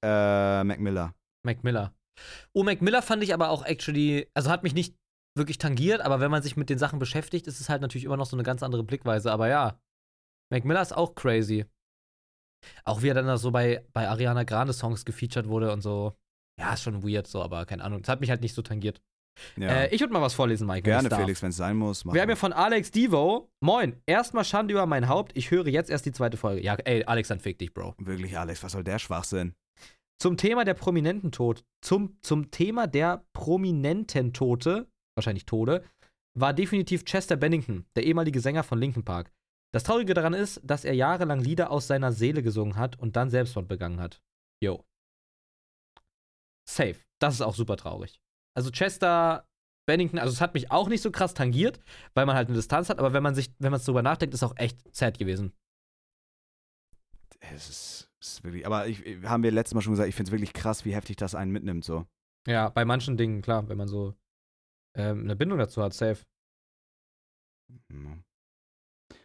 [0.03, 1.15] Äh, Mac Miller.
[1.45, 1.95] Mac Miller.
[2.53, 4.95] Oh, Mac Miller fand ich aber auch actually, also hat mich nicht
[5.35, 8.17] wirklich tangiert, aber wenn man sich mit den Sachen beschäftigt, ist es halt natürlich immer
[8.17, 9.31] noch so eine ganz andere Blickweise.
[9.31, 9.79] Aber ja,
[10.51, 11.65] Mac Miller ist auch crazy.
[12.83, 16.17] Auch wie er dann da so bei, bei Ariana Grande Songs gefeatured wurde und so.
[16.59, 18.01] Ja, ist schon weird so, aber keine Ahnung.
[18.01, 19.01] Das hat mich halt nicht so tangiert.
[19.55, 19.67] Ja.
[19.67, 20.83] Äh, ich würde mal was vorlesen, Mike.
[20.83, 21.09] Gerne.
[21.09, 22.05] Felix, wenn es sein muss.
[22.05, 23.49] Wir haben ja von Alex Devo.
[23.61, 25.35] Moin, erstmal Schande über mein Haupt.
[25.35, 26.63] Ich höre jetzt erst die zweite Folge.
[26.63, 27.95] Ja, ey, Alex, dann fick dich, Bro.
[27.99, 29.53] Wirklich, Alex, was soll der Schwachsinn?
[30.19, 35.83] Zum Thema der prominenten Tod, zum, zum Thema der prominenten Tote, wahrscheinlich Tode,
[36.33, 39.31] war definitiv Chester Bennington, der ehemalige Sänger von Linkin Park.
[39.73, 43.29] Das Traurige daran ist, dass er jahrelang Lieder aus seiner Seele gesungen hat und dann
[43.29, 44.21] Selbstmord begangen hat.
[44.63, 44.83] Yo.
[46.67, 46.95] Safe.
[47.19, 48.19] Das ist auch super traurig.
[48.57, 49.47] Also Chester
[49.87, 51.79] Bennington, also es hat mich auch nicht so krass tangiert,
[52.15, 54.33] weil man halt eine Distanz hat, aber wenn man sich, wenn man es drüber nachdenkt,
[54.33, 55.53] ist auch echt sad gewesen.
[57.39, 60.29] Es ist, es ist wirklich, aber ich, haben wir letztes Mal schon gesagt, ich finde
[60.29, 62.07] es wirklich krass, wie heftig das einen mitnimmt, so.
[62.47, 64.15] Ja, bei manchen Dingen, klar, wenn man so
[64.95, 66.23] ähm, eine Bindung dazu hat, safe.
[67.89, 68.23] Mhm.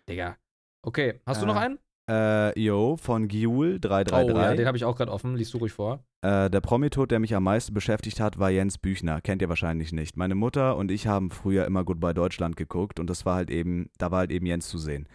[0.09, 0.37] Digga.
[0.85, 1.78] Okay, hast du Äh, noch einen?
[2.09, 4.35] Äh, yo, von Giul 333.
[4.35, 5.37] Oh ja, den habe ich auch gerade offen.
[5.37, 6.05] Liest du ruhig vor.
[6.23, 9.21] Äh, der Promitod, der mich am meisten beschäftigt hat, war Jens Büchner.
[9.21, 10.17] Kennt ihr wahrscheinlich nicht.
[10.17, 13.89] Meine Mutter und ich haben früher immer Goodbye Deutschland geguckt und das war halt eben,
[13.99, 15.09] da war halt eben Jens zu sehen.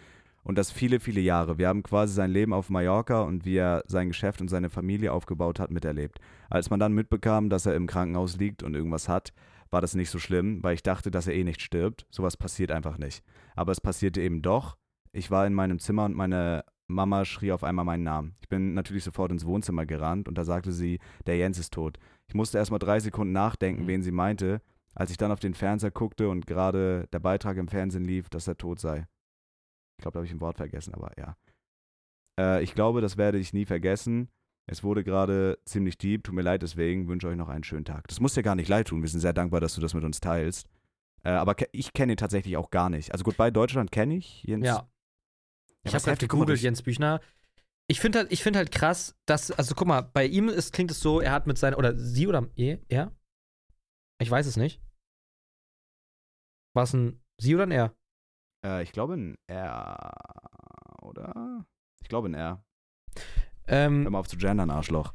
[0.44, 1.58] Und das viele, viele Jahre.
[1.58, 5.12] Wir haben quasi sein Leben auf Mallorca und wie er sein Geschäft und seine Familie
[5.12, 6.20] aufgebaut hat, miterlebt.
[6.50, 9.34] Als man dann mitbekam, dass er im Krankenhaus liegt und irgendwas hat,
[9.72, 12.06] war das nicht so schlimm, weil ich dachte, dass er eh nicht stirbt.
[12.10, 13.26] Sowas passiert einfach nicht.
[13.58, 14.78] Aber es passierte eben doch.
[15.12, 18.36] Ich war in meinem Zimmer und meine Mama schrie auf einmal meinen Namen.
[18.42, 21.98] Ich bin natürlich sofort ins Wohnzimmer gerannt und da sagte sie, der Jens ist tot.
[22.28, 23.88] Ich musste erst mal drei Sekunden nachdenken, Mhm.
[23.88, 24.62] wen sie meinte,
[24.96, 28.48] als ich dann auf den Fernseher guckte und gerade der Beitrag im Fernsehen lief, dass
[28.48, 29.08] er tot sei.
[29.98, 31.36] Ich glaube, da habe ich ein Wort vergessen, aber ja.
[32.40, 34.30] Äh, ich glaube, das werde ich nie vergessen.
[34.70, 38.08] Es wurde gerade ziemlich deep, tut mir leid deswegen, wünsche euch noch einen schönen Tag.
[38.08, 40.04] Das muss dir gar nicht leid tun, wir sind sehr dankbar, dass du das mit
[40.04, 40.68] uns teilst.
[41.24, 43.12] Äh, aber ke- ich kenne ihn tatsächlich auch gar nicht.
[43.12, 44.66] Also Goodbye Deutschland kenne ich, Jens.
[44.66, 44.88] Ja.
[45.84, 47.22] Ich habe mal, gegoogelt, Jens Büchner.
[47.90, 50.92] Ich finde halt, ich find halt krass, dass, also guck mal, bei ihm ist, klingt
[50.92, 52.80] es so, er hat mit seinen, oder sie oder er?
[52.90, 53.12] er?
[54.20, 54.82] Ich weiß es nicht.
[56.76, 57.94] War es ein sie oder ein er?
[58.66, 60.12] Äh, ich glaube ein R,
[61.02, 61.66] oder?
[62.02, 62.64] Ich glaube ein R.
[63.68, 65.14] Hör Ähm, mal auf zu gendern, Arschloch.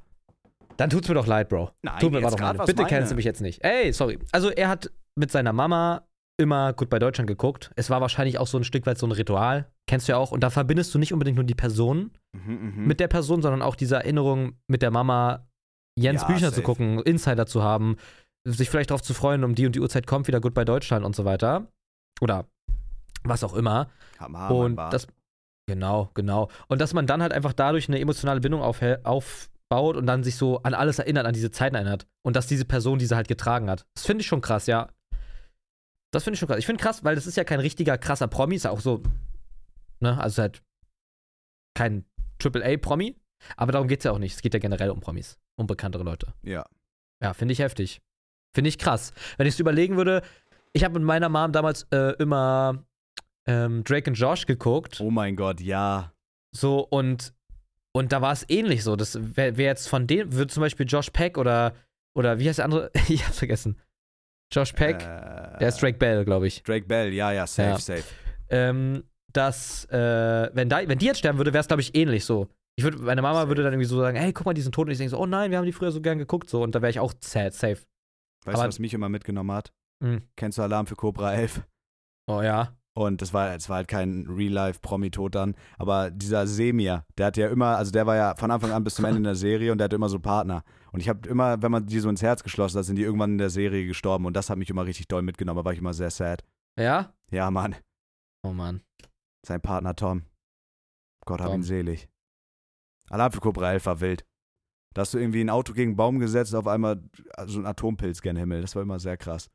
[0.76, 1.70] dann tut's mir doch leid, Bro.
[1.82, 2.58] Nein, Tut mir doch leid.
[2.66, 2.88] Bitte meine.
[2.88, 3.62] kennst du mich jetzt nicht.
[3.64, 4.18] Ey, sorry.
[4.32, 6.06] Also er hat mit seiner Mama
[6.38, 7.70] immer gut bei Deutschland geguckt.
[7.76, 9.66] Es war wahrscheinlich auch so ein Stück weit so ein Ritual.
[9.86, 10.32] Kennst du ja auch.
[10.32, 12.86] Und da verbindest du nicht unbedingt nur die Person Mhm, mhm.
[12.86, 15.46] mit der Person, sondern auch diese Erinnerung mit der Mama,
[15.98, 16.62] Jens Ja, Büchner zu safe.
[16.62, 17.96] gucken, Insider zu haben,
[18.48, 21.04] sich vielleicht darauf zu freuen, um die und die Uhrzeit kommt wieder gut bei Deutschland
[21.04, 21.66] und so weiter.
[22.22, 22.46] Oder
[23.24, 23.88] was auch immer.
[24.18, 25.06] Haare, und das.
[25.68, 26.48] Genau, genau.
[26.68, 30.36] Und dass man dann halt einfach dadurch eine emotionale Bindung aufhält, aufbaut und dann sich
[30.36, 32.06] so an alles erinnert, an diese Zeiten erinnert.
[32.24, 33.84] Und dass diese Person diese halt getragen hat.
[33.94, 34.88] Das finde ich schon krass, ja.
[36.12, 36.58] Das finde ich schon krass.
[36.58, 39.02] Ich finde krass, weil das ist ja kein richtiger krasser Promi, ist ja auch so,
[40.00, 40.62] ne, also halt
[41.74, 42.04] kein
[42.42, 43.16] AAA-Promi.
[43.56, 44.34] Aber darum geht es ja auch nicht.
[44.34, 46.32] Es geht ja generell um Promis, um bekanntere Leute.
[46.42, 46.64] ja.
[47.22, 48.00] Ja, finde ich heftig.
[48.52, 49.12] Finde ich krass.
[49.36, 50.22] Wenn ich es überlegen würde,
[50.72, 52.84] ich habe mit meiner Mom damals äh, immer
[53.46, 55.00] ähm, Drake und Josh geguckt.
[55.00, 56.12] Oh mein Gott, ja.
[56.50, 57.32] So, und,
[57.92, 58.96] und da war es ähnlich so.
[58.96, 61.76] Das wäre wär jetzt von dem, würde zum Beispiel Josh Peck oder,
[62.16, 62.90] oder wie heißt der andere?
[63.08, 63.78] ich hab's vergessen.
[64.52, 66.62] Josh Peck, Äh, der ist Drake Bell, glaube ich.
[66.62, 67.78] Drake Bell, ja, ja, safe, Ja.
[67.78, 68.04] safe.
[68.50, 72.24] Ähm, dass, äh, wenn, da, wenn die jetzt sterben würde, wäre es, glaube ich, ähnlich
[72.24, 72.48] so.
[72.76, 73.48] Ich würde, meine Mama Safe.
[73.48, 74.86] würde dann irgendwie so sagen, hey, guck mal, die sind tot.
[74.86, 76.48] Und ich denke so, oh nein, wir haben die früher so gern geguckt.
[76.50, 77.78] So, und da wäre ich auch sad, safe.
[78.44, 79.72] Weißt du, was mich immer mitgenommen hat?
[80.02, 80.22] Mhm.
[80.36, 81.62] Kennst du Alarm für Cobra 11?
[82.26, 82.74] Oh ja.
[82.94, 85.54] Und das war, das war halt kein Real-Life-Promi-Tod dann.
[85.78, 88.96] Aber dieser Semir, der hat ja immer, also der war ja von Anfang an bis
[88.96, 90.62] zum Ende in der Serie und der hatte immer so Partner.
[90.92, 93.32] Und ich habe immer, wenn man die so ins Herz geschlossen hat, sind die irgendwann
[93.32, 94.26] in der Serie gestorben.
[94.26, 95.58] Und das hat mich immer richtig doll mitgenommen.
[95.58, 96.44] Da war ich immer sehr sad.
[96.78, 97.14] Ja?
[97.30, 97.76] Ja, Mann.
[98.42, 98.82] Oh Mann.
[99.46, 100.24] Sein Partner Tom.
[101.24, 101.60] Gott hab Tom.
[101.60, 102.08] ihn selig.
[103.08, 104.26] Alarm für Cobra 11 war wild.
[104.94, 107.02] Da hast du irgendwie ein Auto gegen einen Baum gesetzt, auf einmal
[107.46, 108.60] so ein Atompilz gen Himmel.
[108.60, 109.50] Das war immer sehr krass.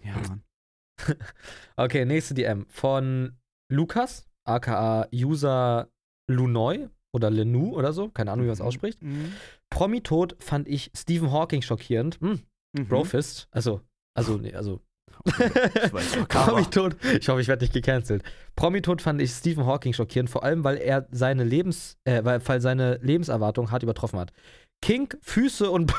[0.00, 0.44] Ja, Mann.
[1.76, 3.36] Okay, nächste DM von
[3.72, 5.88] Lukas, aka User
[6.30, 6.88] Lunoy.
[7.14, 9.00] oder Lenou oder so, keine Ahnung, wie man es ausspricht.
[9.02, 9.32] Mhm.
[9.70, 12.18] Promi-Tod fand ich Stephen Hawking schockierend.
[12.20, 12.40] Hm,
[12.76, 12.88] Mhm.
[12.88, 13.82] Brofist, also,
[14.16, 14.80] also, nee, also.
[15.26, 16.26] Ich weiß Cover.
[16.56, 18.24] Promi-Tod, ich hoffe, ich werde nicht gecancelt.
[18.56, 22.60] Promi-Tod fand ich Stephen Hawking schockierend, vor allem, weil er seine Lebens, äh, weil, weil
[22.60, 24.32] seine Lebenserwartung hart übertroffen hat.
[24.82, 25.92] Kink, Füße und.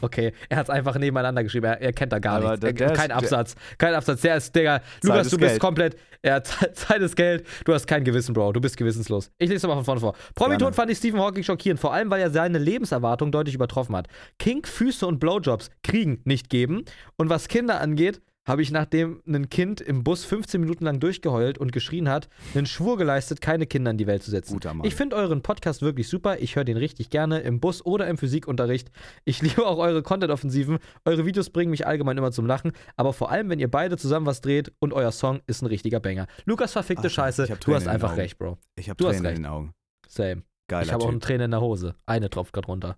[0.00, 1.66] Okay, er hat es einfach nebeneinander geschrieben.
[1.66, 2.60] Er, er kennt da gar Aber nichts.
[2.60, 3.54] der- Er, ist- kein der- Absatz.
[3.78, 4.20] Kein Absatz.
[4.22, 4.80] Der ist, Digga.
[5.02, 5.60] Lukas, ist du bist Geld.
[5.60, 5.96] komplett.
[6.22, 7.46] Er hat Zeit- ist Geld.
[7.64, 8.52] Du hast kein Gewissen, Bro.
[8.52, 9.30] Du bist gewissenslos.
[9.38, 10.14] Ich lese mal von vorne vor.
[10.34, 14.06] Promi-Tod fand ich Stephen Hawking schockierend, vor allem, weil er seine Lebenserwartung deutlich übertroffen hat.
[14.38, 16.84] Kink, Füße und Blowjobs kriegen, nicht geben.
[17.16, 18.20] Und was Kinder angeht,
[18.50, 22.66] habe ich, nachdem ein Kind im Bus 15 Minuten lang durchgeheult und geschrien hat, einen
[22.66, 24.52] Schwur geleistet, keine Kinder in die Welt zu setzen.
[24.52, 24.86] Guter Mann.
[24.86, 26.38] Ich finde euren Podcast wirklich super.
[26.40, 28.90] Ich höre den richtig gerne im Bus oder im Physikunterricht.
[29.24, 30.78] Ich liebe auch eure Content-Offensiven.
[31.04, 32.72] Eure Videos bringen mich allgemein immer zum Lachen.
[32.96, 36.00] Aber vor allem, wenn ihr beide zusammen was dreht und euer Song ist ein richtiger
[36.00, 36.26] Banger.
[36.44, 37.56] Lukas, verfickte Alter, Scheiße.
[37.64, 38.58] Du hast einfach recht, Bro.
[38.78, 39.72] Ich habe Tränen in den Augen.
[40.08, 40.42] Same.
[40.68, 41.18] Geiler ich habe auch eine.
[41.20, 41.94] Träne in der Hose.
[42.06, 42.96] Eine tropft gerade runter.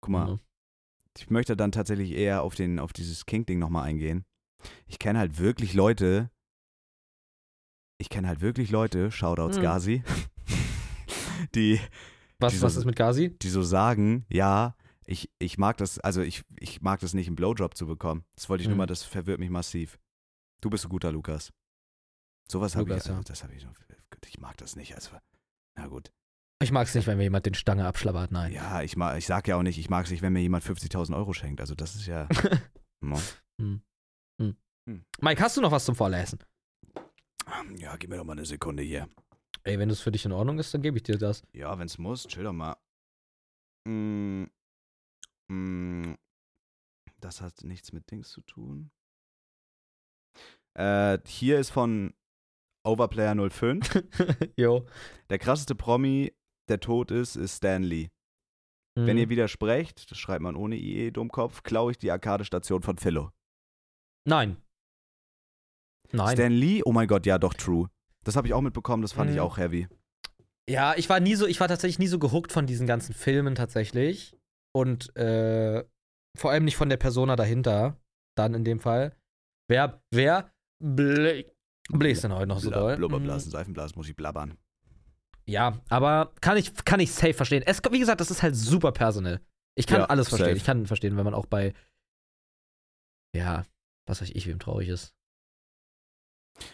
[0.00, 0.40] Guck mal, Mhm.
[1.18, 4.24] Ich möchte dann tatsächlich eher auf, den, auf dieses Kink-Ding nochmal eingehen.
[4.86, 6.30] Ich kenne halt wirklich Leute,
[7.98, 9.62] ich kenne halt wirklich Leute, Shoutouts Mhm.
[9.62, 10.02] Gazi,
[11.54, 11.80] die,
[12.38, 13.36] Was, Diese- was ist mit Gazi?
[13.38, 17.36] die so sagen, ja, ich, ich mag das, also ich, ich mag das nicht, einen
[17.36, 18.24] Blowjob zu bekommen.
[18.34, 18.78] Das wollte ich nur Mhm.
[18.78, 19.98] mal, das verwirrt mich massiv.
[20.60, 21.52] Du bist ein guter Lukas.
[22.50, 23.12] Sowas habe ich, Lukas, ja.
[23.12, 23.66] also, das habe ich,
[24.28, 25.10] ich mag das nicht, also,
[25.76, 26.12] na gut.
[26.60, 28.32] Ich mag es nicht, wenn mir jemand den Stange abschlabbert.
[28.32, 28.52] Nein.
[28.52, 30.64] Ja, ich, mag, ich sag ja auch nicht, ich mag es nicht, wenn mir jemand
[30.64, 32.28] 50.000 Euro schenkt, also das ist ja,
[33.00, 33.20] no.
[35.20, 36.38] Mike, hast du noch was zum Vorlesen?
[37.76, 39.08] ja, gib mir doch mal eine Sekunde hier.
[39.64, 41.42] Ey, wenn es für dich in Ordnung ist, dann gebe ich dir das.
[41.52, 42.76] Ja, wenn's muss, chill doch mal.
[43.86, 44.44] Mm,
[45.48, 46.14] mm,
[47.20, 48.90] das hat nichts mit Dings zu tun.
[50.74, 52.14] Äh, hier ist von
[52.84, 54.04] Overplayer 05.
[54.56, 54.86] jo.
[55.28, 56.32] Der krasseste Promi,
[56.70, 58.08] der tot ist, ist Stan Lee.
[58.96, 59.22] Wenn Mhm.
[59.22, 63.30] ihr widersprecht, das schreibt man ohne IE, Dummkopf, klaue ich die Arcade-Station von Philo.
[64.26, 64.56] Nein.
[66.12, 66.36] Nein.
[66.36, 67.88] Stan Lee, oh mein Gott, ja, doch, true.
[68.24, 69.42] Das habe ich auch mitbekommen, das fand ich Mhm.
[69.42, 69.86] auch heavy.
[70.68, 73.54] Ja, ich war nie so, ich war tatsächlich nie so gehuckt von diesen ganzen Filmen
[73.54, 74.36] tatsächlich.
[74.74, 75.84] Und äh,
[76.36, 77.96] vor allem nicht von der Persona dahinter,
[78.36, 79.16] dann in dem Fall.
[79.70, 80.52] Wer, wer
[80.82, 81.44] blä
[81.90, 82.96] bläst denn heute noch so Bla- doll?
[82.96, 84.58] Blubberblasen, Seifenblasen, muss ich blabbern.
[85.48, 87.62] Ja, aber kann ich, kann ich safe verstehen.
[87.64, 89.40] Es, wie gesagt, das ist halt super personal.
[89.76, 90.48] Ich kann Ja, alles verstehen.
[90.48, 90.56] safe.
[90.58, 91.72] Ich kann verstehen, wenn man auch bei,
[93.34, 93.64] ja,
[94.06, 95.14] was weiß ich, wem traurig ist.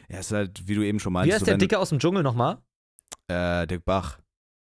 [0.08, 1.32] Ja, ist halt, wie du eben schon Wie meinst.
[1.34, 2.58] heißt so, der Dicke aus dem Dschungel nochmal?
[3.28, 4.18] Äh, Dirk Bach.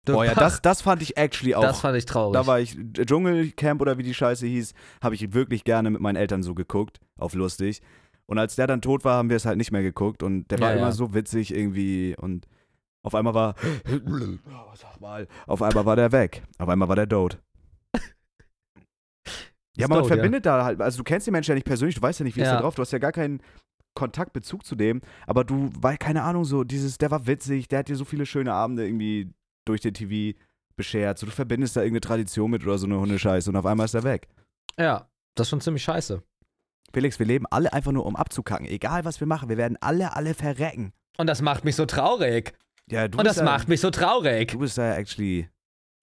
[0.07, 1.63] Dirk Boah, ja, das, das fand ich actually auch.
[1.63, 2.35] Das fand ich traurig.
[2.35, 6.17] da war ich, Dschungelcamp oder wie die Scheiße hieß, habe ich wirklich gerne mit meinen
[6.17, 7.81] Eltern so geguckt, auf lustig.
[8.27, 10.59] Und als der dann tot war, haben wir es halt nicht mehr geguckt und der
[10.61, 10.93] war Ja, immer ja.
[10.93, 12.47] so witzig irgendwie und
[13.05, 13.55] auf einmal war,
[14.75, 16.43] sag mal, auf einmal war der weg.
[16.59, 17.39] Auf einmal war der tot.
[19.77, 20.05] Ja, Ist man ja.
[20.05, 22.37] verbindet da halt, also du kennst den Menschen ja nicht persönlich, du weißt ja nicht,
[22.37, 22.53] wie ist Ja.
[22.53, 23.41] der drauf, du hast ja gar keinen
[23.95, 27.89] Kontaktbezug zu dem, aber du, weil, keine Ahnung, so dieses, der war witzig, der hat
[27.89, 29.33] dir so viele schöne Abende irgendwie
[29.65, 30.39] durch den TV
[30.77, 33.87] beschert, so du verbindest da irgendeine Tradition mit oder so eine Hundescheiße und auf einmal
[33.87, 34.29] ist er weg.
[34.79, 36.23] ja, das ist schon ziemlich scheiße.
[36.93, 40.15] Felix, wir leben alle einfach nur um abzukacken, egal was wir machen, wir werden alle,
[40.15, 40.93] alle verrecken.
[41.19, 42.53] Und das macht mich so traurig.
[42.91, 44.51] Ja, du Und das ja, macht mich so traurig.
[44.53, 45.49] Du bist da ja actually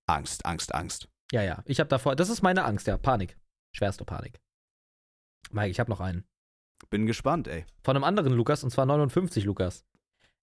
[0.08, 1.08] Angst, Angst, Angst.
[1.32, 1.62] Ja, ja.
[1.66, 2.98] Ich habe davor, das ist meine Angst, ja.
[2.98, 3.38] Panik.
[3.76, 4.40] Schwerste Panik.
[5.52, 6.26] Mike, ich habe noch einen.
[6.90, 7.66] Bin gespannt, ey.
[7.84, 9.86] Von einem anderen Lukas, und zwar 59 Lukas.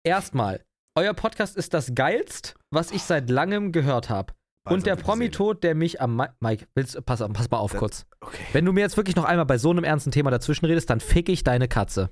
[0.04, 0.66] Erstmal,
[0.98, 4.34] euer Podcast ist das geilst, was ich seit langem gehört habe.
[4.70, 8.06] Und der Promi-Tod, der mich am Mike, willst, pass, pass mal auf Das- kurz.
[8.22, 8.44] Okay.
[8.54, 11.00] Wenn du mir jetzt wirklich noch einmal bei so einem ernsten Thema dazwischen redest, dann
[11.02, 12.10] fick ich deine Katze.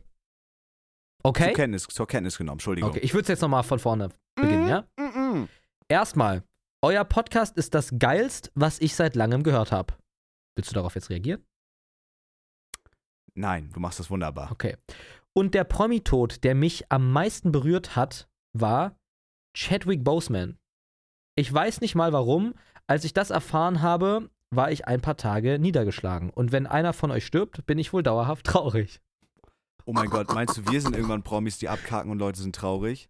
[1.22, 1.54] Zur Okay?
[1.54, 2.90] Kenntnis, zur Kenntnis genommen, Entschuldigung.
[2.90, 4.86] Okay, ich würde es jetzt nochmal von vorne beginnen, ja?
[4.98, 5.48] Mm-mm.
[5.88, 6.44] Erstmal,
[6.82, 9.94] euer Podcast ist das geilst, was ich seit langem gehört habe.
[10.56, 11.46] Willst du darauf jetzt reagieren?
[13.36, 14.52] Nein, du machst das wunderbar.
[14.52, 14.76] Okay.
[15.34, 18.98] Und der Promi-Tod, der mich am meisten berührt hat, war
[19.56, 20.58] Chadwick Boseman.
[21.36, 22.54] Ich weiß nicht mal warum.
[22.88, 26.30] Als ich das erfahren habe, war ich ein paar Tage niedergeschlagen.
[26.30, 29.02] Und wenn einer von euch stirbt, bin ich wohl dauerhaft traurig.
[29.86, 33.10] Oh mein Gott, meinst du, wir sind irgendwann Promis, die abkacken und Leute sind traurig?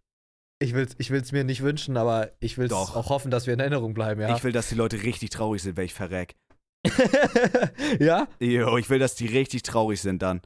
[0.58, 3.54] Ich will es ich will's mir nicht wünschen, aber ich will auch hoffen, dass wir
[3.54, 4.36] in Erinnerung bleiben, ja.
[4.36, 6.36] Ich will, dass die Leute richtig traurig sind, wenn ich verreck.
[8.00, 8.28] ja?
[8.40, 10.40] Jo, ich will, dass die richtig traurig sind dann.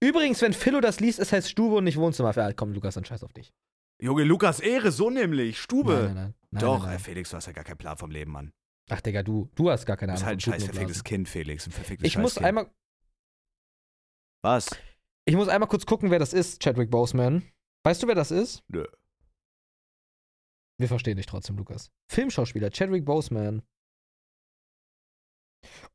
[0.00, 2.32] Übrigens, wenn Philo das liest, es heißt Stube und nicht Wohnzimmer.
[2.34, 3.52] Ja, komm, Lukas, dann scheiß auf dich.
[4.00, 5.58] Junge, Lukas Ehre, so nämlich.
[5.60, 5.92] Stube.
[5.94, 6.34] Nein, nein, nein.
[6.50, 6.98] nein Doch, nein, nein.
[6.98, 8.52] Felix, du hast ja gar keinen Plan vom Leben, Mann.
[8.90, 10.28] Ach, Digga, du, du hast gar keine Du bist Ahnung.
[10.30, 11.04] halt ein scheiß verficktes.
[11.04, 11.66] Kind, Felix.
[11.66, 12.46] Ein verficktes Ich muss Scheißkind.
[12.46, 12.70] einmal,
[14.42, 14.70] Was?
[15.24, 17.42] Ich muss einmal kurz gucken, wer das ist, Chadwick Boseman.
[17.84, 18.62] Weißt du, wer das ist?
[18.68, 18.84] Nö.
[20.78, 21.90] Wir verstehen dich trotzdem, Lukas.
[22.10, 23.62] Filmschauspieler, Chadwick Boseman.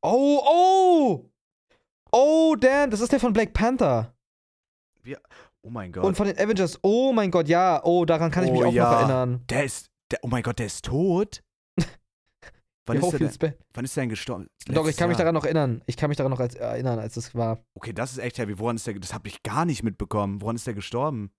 [0.02, 1.30] Oh, oh!
[2.12, 4.14] Oh, Dan, das ist der von Black Panther.
[5.62, 6.04] Oh mein Gott.
[6.04, 6.78] Und von den Avengers.
[6.82, 7.82] Oh mein Gott, ja.
[7.84, 8.90] Oh, daran kann ich mich Oh, auch ja.
[8.90, 9.44] noch erinnern.
[9.50, 9.90] der ist.
[10.10, 11.42] Der, oh mein Gott, der ist tot?
[12.90, 14.46] Wann, Jo, ist, der feels denn, wann ist der denn gestorben?
[14.66, 15.24] Doch, ich Letztes kann mich Jahr.
[15.24, 15.82] daran noch erinnern.
[15.86, 17.62] Ich kann mich daran noch als, erinnern, als das war.
[17.74, 18.58] Okay, das ist echt heavy.
[18.58, 18.98] Woran ist der.
[18.98, 20.42] Das habe ich gar nicht mitbekommen.
[20.42, 21.30] Woran ist der gestorben?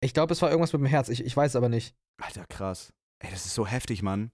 [0.00, 1.08] Ich glaube, es war irgendwas mit dem Herz.
[1.08, 1.96] Ich, ich weiß aber nicht.
[2.20, 2.92] Alter, krass.
[3.20, 4.30] Ey, das ist so heftig, Mann.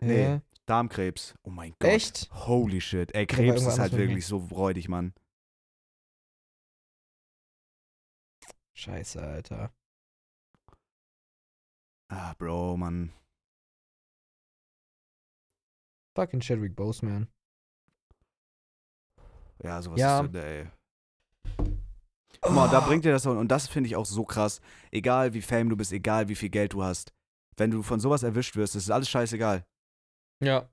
[0.00, 0.26] Nee.
[0.26, 0.40] Hä?
[0.66, 1.34] Darmkrebs.
[1.42, 1.90] Oh mein Gott.
[1.90, 2.30] Echt?
[2.32, 3.14] Holy shit.
[3.14, 5.12] Ey, Krebs ist halt wirklich so freudig, Mann.
[8.74, 9.72] Scheiße, Alter.
[12.08, 13.12] Ah, Bro, Mann.
[16.14, 17.28] Fucking Chadwick Boseman.
[19.62, 20.20] Ja, sowas Ja.
[20.20, 20.66] ist so, ey.
[22.40, 24.60] Guck mal, da bringt dir das und, und das finde ich auch so krass.
[24.90, 27.12] Egal wie fame du bist, egal wie viel Geld du hast.
[27.56, 29.64] Wenn du von sowas erwischt wirst, das ist alles scheißegal.
[30.42, 30.68] Ja.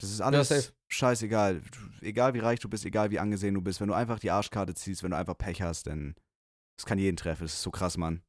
[0.00, 0.72] Das ist alles safe.
[0.88, 1.62] scheißegal.
[2.02, 4.74] Egal wie reich du bist, egal wie angesehen du bist, wenn du einfach die Arschkarte
[4.74, 6.14] ziehst, wenn du einfach Pech hast, dann.
[6.76, 7.44] Das kann jeden treffen.
[7.44, 8.22] Das ist so krass, Mann.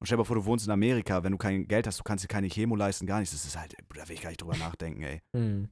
[0.00, 2.04] Und stell dir mal vor, du wohnst in Amerika, wenn du kein Geld hast, du
[2.04, 3.34] kannst dir keine Chemo leisten, gar nichts.
[3.34, 5.20] Das ist halt, da will ich gar nicht drüber nachdenken, ey.
[5.36, 5.68] Hm.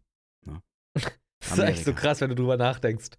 [0.46, 0.62] Ja.
[1.40, 3.10] das ist echt so krass, wenn du drüber nachdenkst.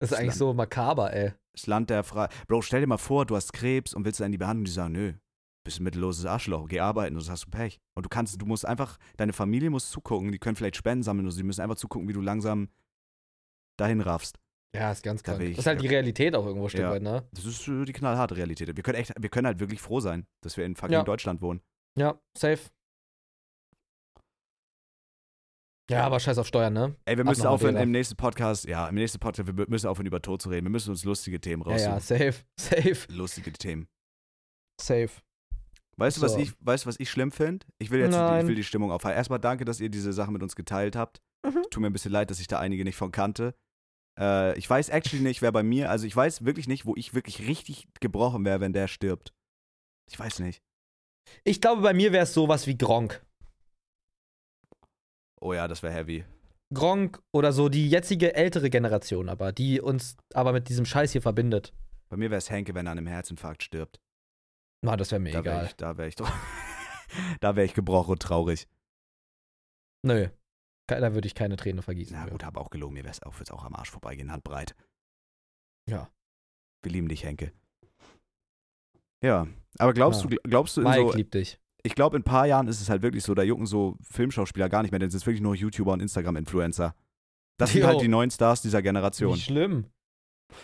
[0.00, 0.38] Das ist Das eigentlich Land.
[0.38, 1.32] so makaber, ey.
[1.52, 2.28] Das Land der Frei.
[2.46, 4.70] Bro, stell dir mal vor, du hast Krebs und willst da in die Behandlung, die
[4.70, 5.12] sagen, nö,
[5.64, 7.78] bist ein mittelloses Arschloch, geh arbeiten, sonst hast du Pech.
[7.94, 11.26] Und du kannst, du musst einfach, deine Familie muss zugucken, die können vielleicht Spenden sammeln,
[11.26, 12.68] oder sie müssen einfach zugucken, wie du langsam
[13.76, 14.38] dahin raffst.
[14.74, 16.82] Ja, ist ganz Da will ich- Das ist halt die Realität auch irgendwo ein Stück
[16.82, 16.90] Ja.
[16.90, 17.26] weit, ne?
[17.32, 18.74] Das ist die knallharte Realität.
[18.76, 21.02] Wir können echt, wir können halt wirklich froh sein, dass wir in fucking Ja.
[21.04, 21.60] Deutschland wohnen.
[21.98, 22.60] Ja, safe.
[25.90, 26.94] Ja, aber scheiß auf Steuern, ne?
[27.06, 30.20] Ey, wir müssen aufhören im nächsten Podcast, ja, im nächsten Podcast, wir müssen aufhören über
[30.20, 30.66] Tod zu reden.
[30.66, 32.18] Wir müssen uns lustige Themen Ja, ja, raussuchen.
[32.18, 33.88] safe, safe, Lustige Themen.
[34.80, 35.08] safe.
[35.96, 36.38] Weißt du, was So.
[36.40, 37.66] ich, weißt du, was ich schlimm finde?
[37.78, 38.46] Ich will jetzt ich Nein.
[38.46, 39.16] will die Stimmung aufhalten.
[39.16, 41.20] Erstmal danke, dass ihr diese Sache mit uns geteilt habt.
[41.44, 41.62] Mhm.
[41.70, 43.54] Tut mir ein bisschen leid, dass ich da einige nicht von kannte.
[44.18, 47.14] Äh, ich weiß actually nicht, wer bei mir, also ich weiß wirklich nicht, wo ich
[47.14, 49.32] wirklich richtig gebrochen wäre, wenn der stirbt.
[50.10, 50.62] Ich weiß nicht.
[51.44, 53.24] Ich glaube, bei mir wäre es sowas wie Gronk.
[55.40, 56.24] Oh ja, das wäre heavy.
[56.74, 61.22] Gronk oder so die jetzige ältere Generation, aber die uns aber mit diesem Scheiß hier
[61.22, 61.72] verbindet.
[62.08, 64.00] Bei mir wäre es Henke, wenn er an einem Herzinfarkt stirbt.
[64.82, 65.66] Na, das wäre mir Da egal.
[65.66, 66.14] ich, da wäre ich,
[67.40, 68.68] da wäre ich gebrochen und traurig.
[70.02, 70.28] Nö.
[70.88, 72.16] Da würde ich keine Träne vergießen.
[72.18, 72.94] Na gut, habe auch gelogen.
[72.94, 74.74] Mir wäre es auch, wird's auch am Arsch vorbeigehen, handbreit.
[75.88, 76.08] Ja.
[76.82, 77.52] Wir lieben dich, Henke.
[79.22, 79.46] Ja,
[79.78, 80.30] aber glaubst Ja.
[80.30, 81.58] du, glaubst du in Mike so, liebt dich.
[81.82, 84.68] ich glaube, in ein paar Jahren ist es halt wirklich so, da jucken so Filmschauspieler
[84.68, 86.94] gar nicht mehr, denn es sind wirklich nur YouTuber und Instagram-Influencer.
[87.58, 87.88] Das sind Jo.
[87.88, 89.34] halt die neuen Stars dieser Generation.
[89.34, 89.86] Wie schlimm.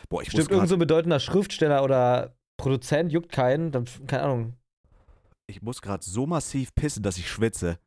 [0.08, 4.56] Boah, ich Stimmt, irgend so ein bedeutender Schriftsteller oder Produzent juckt keinen, dann, keine Ahnung.
[5.48, 7.78] ich muss gerade so massiv pissen, dass ich schwitze.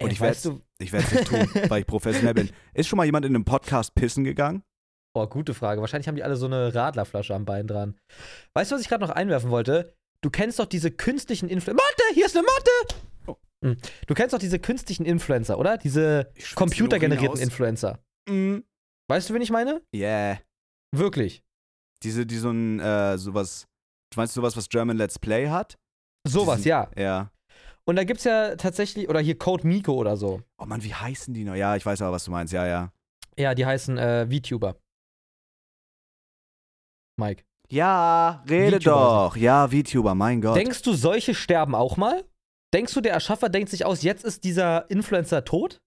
[0.00, 2.50] Und ich du, werde es nicht tun, weil ich professionell bin.
[2.74, 4.62] Ist schon mal jemand in einem Podcast pissen gegangen?
[5.14, 5.80] Boah, gute Frage.
[5.80, 7.96] Wahrscheinlich haben die alle so eine Radlerflasche am Bein dran.
[8.54, 9.94] Weißt du, was ich gerade noch einwerfen wollte?
[10.22, 11.82] Du kennst doch diese künstlichen Influencer.
[11.82, 13.00] Motte, hier ist eine Motte!
[13.26, 13.36] Oh.
[13.64, 13.76] Hm.
[14.06, 15.78] Du kennst doch diese künstlichen Influencer, oder?
[15.78, 17.40] Diese computergenerierten.
[17.40, 17.98] Influencer.
[18.28, 18.58] Mm.
[19.10, 19.82] Weißt du, wen ich meine?
[19.94, 20.38] Yeah.
[20.94, 21.42] Wirklich.
[22.02, 23.66] Diese, die so ein, äh, sowas,
[24.12, 25.78] du meinst sowas, was German Let's Play hat?
[26.26, 26.90] Sowas, Diesen- ja.
[26.96, 27.32] Ja.
[27.88, 30.42] Und da gibt's ja tatsächlich, oder hier Code Miko oder so.
[30.58, 31.54] Oh Mann, wie heißen die noch?
[31.54, 32.52] Ja, ich weiß aber, was du meinst.
[32.52, 32.92] Ja, ja.
[33.38, 34.76] Ja, die heißen äh, VTuber.
[37.18, 37.44] Mike.
[37.70, 39.36] Ja, rede VTuber doch.
[39.38, 40.56] Ja, VTuber, mein Gott.
[40.56, 42.24] Denkst du, solche sterben auch mal?
[42.74, 45.80] Denkst du, der Erschaffer denkt sich aus, jetzt ist dieser Influencer tot?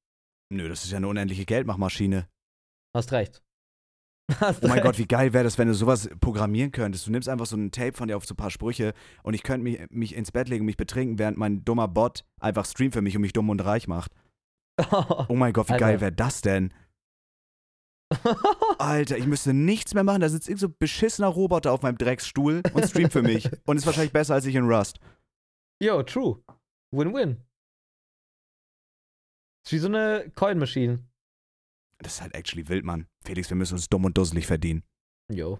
[0.51, 2.27] Nö, das ist ja eine unendliche Geldmachmaschine.
[2.95, 3.43] Hast recht.
[4.39, 4.83] Hast Oh mein recht.
[4.85, 7.05] Gott, wie geil wäre das, wenn du sowas programmieren könntest.
[7.07, 8.93] Du nimmst einfach so ein Tape von dir auf so ein paar Sprüche
[9.23, 12.23] und ich könnte mich, mich ins Bett legen und mich betrinken, während mein dummer Bot
[12.39, 14.11] einfach streamt für mich und mich dumm und reich macht.
[15.27, 15.85] Oh mein Gott, wie Alter.
[15.85, 16.73] geil wäre das denn?
[18.79, 20.21] Alter, ich müsste nichts mehr machen.
[20.21, 23.49] Da sitzt irgend so ein beschissener Roboter auf meinem Drecksstuhl und streamt für mich.
[23.65, 24.99] Und ist wahrscheinlich besser als ich in Rust.
[25.81, 26.41] Yo, true.
[26.93, 27.37] Win-win.
[29.65, 30.99] Ist wie so eine Coin-Machine.
[32.01, 33.07] Das ist halt actually wild, Mann.
[33.23, 34.83] Felix, wir müssen uns dumm und dusselig verdienen.
[35.31, 35.59] Yo.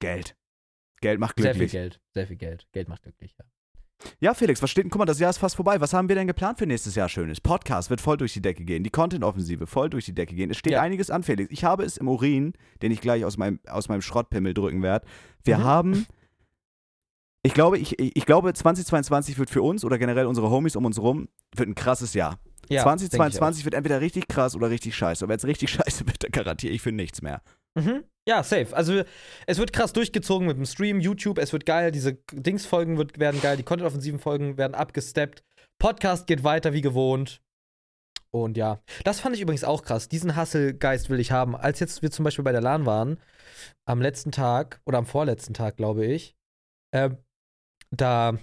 [0.00, 0.36] Geld.
[1.00, 1.72] Geld macht Sehr viel glücklich.
[1.72, 2.00] Geld.
[2.14, 2.66] Sehr viel Geld.
[2.72, 3.44] Geld macht glücklich, ja.
[4.20, 4.90] Ja, Felix, was steht denn?
[4.90, 5.80] Guck mal, das Jahr ist fast vorbei.
[5.80, 7.40] Was haben wir denn geplant für nächstes Jahr Schönes?
[7.40, 8.84] Podcast wird voll durch die Decke gehen.
[8.84, 10.50] Die Content-Offensive voll durch die Decke gehen.
[10.50, 10.82] Es steht Ja.
[10.82, 11.50] einiges an, Felix.
[11.52, 15.06] Ich habe es im Urin, den ich gleich aus meinem, aus meinem Schrottpimmel drücken werde.
[15.44, 15.64] Wir Mhm.
[15.64, 16.06] haben.
[17.44, 21.00] Ich glaube, ich, ich glaube, 2022 wird für uns oder generell unsere Homies um uns
[21.00, 22.38] rum wird ein krasses Jahr.
[22.68, 25.24] Ja, 2022 wird entweder richtig krass oder richtig scheiße.
[25.24, 27.42] Und wenn es richtig scheiße wird, dann garantiere ich für nichts mehr.
[27.74, 28.04] Mhm.
[28.28, 28.76] Ja, safe.
[28.76, 29.02] Also
[29.46, 33.40] es wird krass durchgezogen mit dem Stream, YouTube, es wird geil, diese Dings-Folgen wird, werden
[33.40, 35.42] geil, die Content-offensiven Folgen werden abgesteppt.
[35.78, 37.40] Podcast geht weiter wie gewohnt.
[38.30, 40.08] Und ja, das fand ich übrigens auch krass.
[40.08, 41.56] Diesen Hustle-Geist will ich haben.
[41.56, 43.18] Als jetzt wir zum Beispiel bei der LAN waren,
[43.86, 46.36] am letzten Tag oder am vorletzten Tag, glaube ich,
[46.90, 47.10] äh,
[47.90, 48.38] da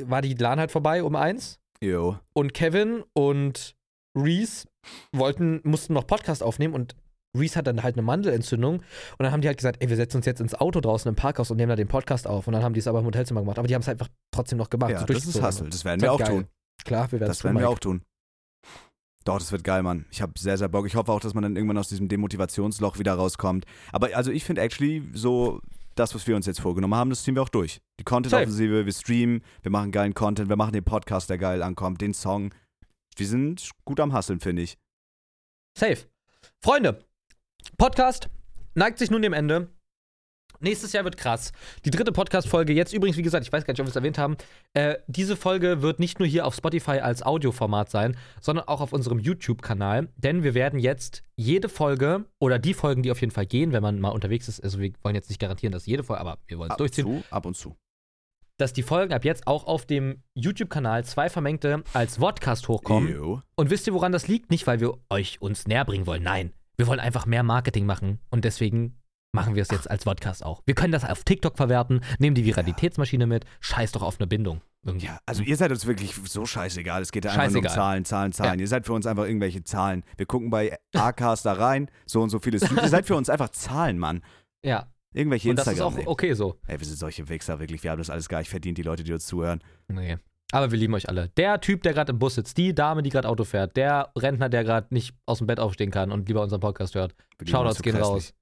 [0.00, 1.60] war die LAN halt vorbei um eins.
[1.80, 2.18] Jo.
[2.32, 3.76] Und Kevin und
[4.16, 4.66] Reese
[5.12, 6.96] wollten, mussten noch Podcast aufnehmen und
[7.36, 8.84] Reese hat dann halt eine Mandelentzündung und
[9.18, 11.50] dann haben die halt gesagt, ey, wir setzen uns jetzt ins Auto draußen im Parkhaus
[11.50, 13.58] und nehmen da den Podcast auf und dann haben die es aber im Hotelzimmer gemacht,
[13.58, 14.92] aber die haben es einfach trotzdem noch gemacht.
[14.92, 15.42] Ja, so das ist.
[15.42, 15.68] Hustle.
[15.68, 16.28] Das werden Das wir auch geil.
[16.28, 16.46] tun.
[16.84, 18.02] Klar, wir werden Das werden wir auch tun.
[19.24, 20.06] Doch, das wird geil, Mann.
[20.10, 20.86] Ich habe sehr, sehr Bock.
[20.86, 23.66] Ich hoffe auch, dass man dann irgendwann aus diesem Demotivationsloch wieder rauskommt.
[23.92, 25.60] Aber also ich finde actually so,
[25.98, 27.80] das, was wir uns jetzt vorgenommen haben, das ziehen wir auch durch.
[27.98, 32.00] Die Content-Offensive, wir streamen, wir machen geilen Content, wir machen den Podcast, der geil ankommt,
[32.00, 32.54] den Song.
[33.16, 34.78] Wir sind gut am Hasseln, finde ich.
[35.76, 35.98] Safe.
[36.62, 37.04] Freunde,
[37.78, 38.28] Podcast
[38.74, 39.75] neigt sich nun dem Ende.
[40.60, 41.52] Nächstes Jahr wird krass.
[41.84, 44.18] Die dritte Podcast-Folge, jetzt übrigens, wie gesagt, ich weiß gar nicht, ob wir es erwähnt
[44.18, 44.36] haben,
[44.74, 48.92] äh, diese Folge wird nicht nur hier auf Spotify als Audioformat sein, sondern auch auf
[48.92, 50.08] unserem YouTube-Kanal.
[50.16, 53.82] Denn wir werden jetzt jede Folge oder die Folgen, die auf jeden Fall gehen, wenn
[53.82, 56.58] man mal unterwegs ist, also wir wollen jetzt nicht garantieren, dass jede Folge, aber wir
[56.58, 57.76] wollen es Ab und durchziehen, zu, ab und zu.
[58.58, 63.12] dass die Folgen ab jetzt auch auf dem YouTube-Kanal zwei Vermengte als Vodcast hochkommen.
[63.12, 63.42] Jo.
[63.54, 64.50] Und wisst ihr, woran das liegt?
[64.50, 66.22] Nicht, weil wir euch uns näher bringen wollen.
[66.22, 66.52] Nein.
[66.78, 68.18] Wir wollen einfach mehr Marketing machen.
[68.30, 68.98] Und deswegen
[69.36, 70.62] machen wir es jetzt als Podcast auch.
[70.66, 73.44] Wir können das auf TikTok verwerten, nehmen die Viralitätsmaschine mit.
[73.60, 74.62] Scheiß doch auf eine Bindung.
[74.82, 75.06] Irgendwie.
[75.06, 77.02] Ja, also ihr seid uns wirklich so scheißegal.
[77.02, 77.68] Es geht ja einfach nur um.
[77.68, 78.58] Zahlen, Zahlen, Zahlen.
[78.58, 80.04] Ihr seid für uns einfach irgendwelche Zahlen.
[80.16, 82.58] Wir gucken bei Acast da rein, so und so viele.
[82.58, 84.22] Ihr seid für uns einfach Zahlen, Mann.
[84.64, 84.88] Ja.
[85.12, 86.12] Irgendwelche Und das ist auch Instagram.
[86.12, 86.58] okay so.
[86.66, 87.82] Ey, wir sind solche Wichser, wirklich.
[87.82, 89.62] Wir haben das alles gar nicht verdient, die Leute, die uns zuhören.
[89.88, 90.16] Nee.
[90.52, 91.28] Aber wir lieben euch alle.
[91.36, 94.48] Der Typ, der gerade im Bus sitzt, die Dame, die gerade Auto fährt, der Rentner,
[94.48, 97.14] der gerade nicht aus dem Bett aufstehen kann und lieber unseren Podcast hört.
[97.44, 98.32] Shoutouts gehen köstlich.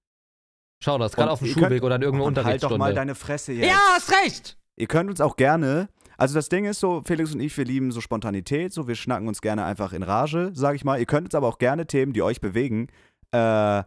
[0.80, 0.84] Raus.
[0.84, 2.94] Shoutouts, gerade auf dem ihr Schulweg könnt- oder in irgendeiner Und halt doch mal Unterrichtsstunde.
[2.94, 3.66] deine Fresse jetzt.
[3.70, 4.58] Ja, hast recht!
[4.76, 7.92] Ihr könnt uns auch gerne, also das Ding ist so, Felix und ich, wir lieben
[7.92, 10.98] so Spontanität, so wir schnacken uns gerne einfach in Rage, sag ich mal.
[10.98, 12.88] Ihr könnt uns aber auch gerne Themen, die euch bewegen,
[13.30, 13.82] äh,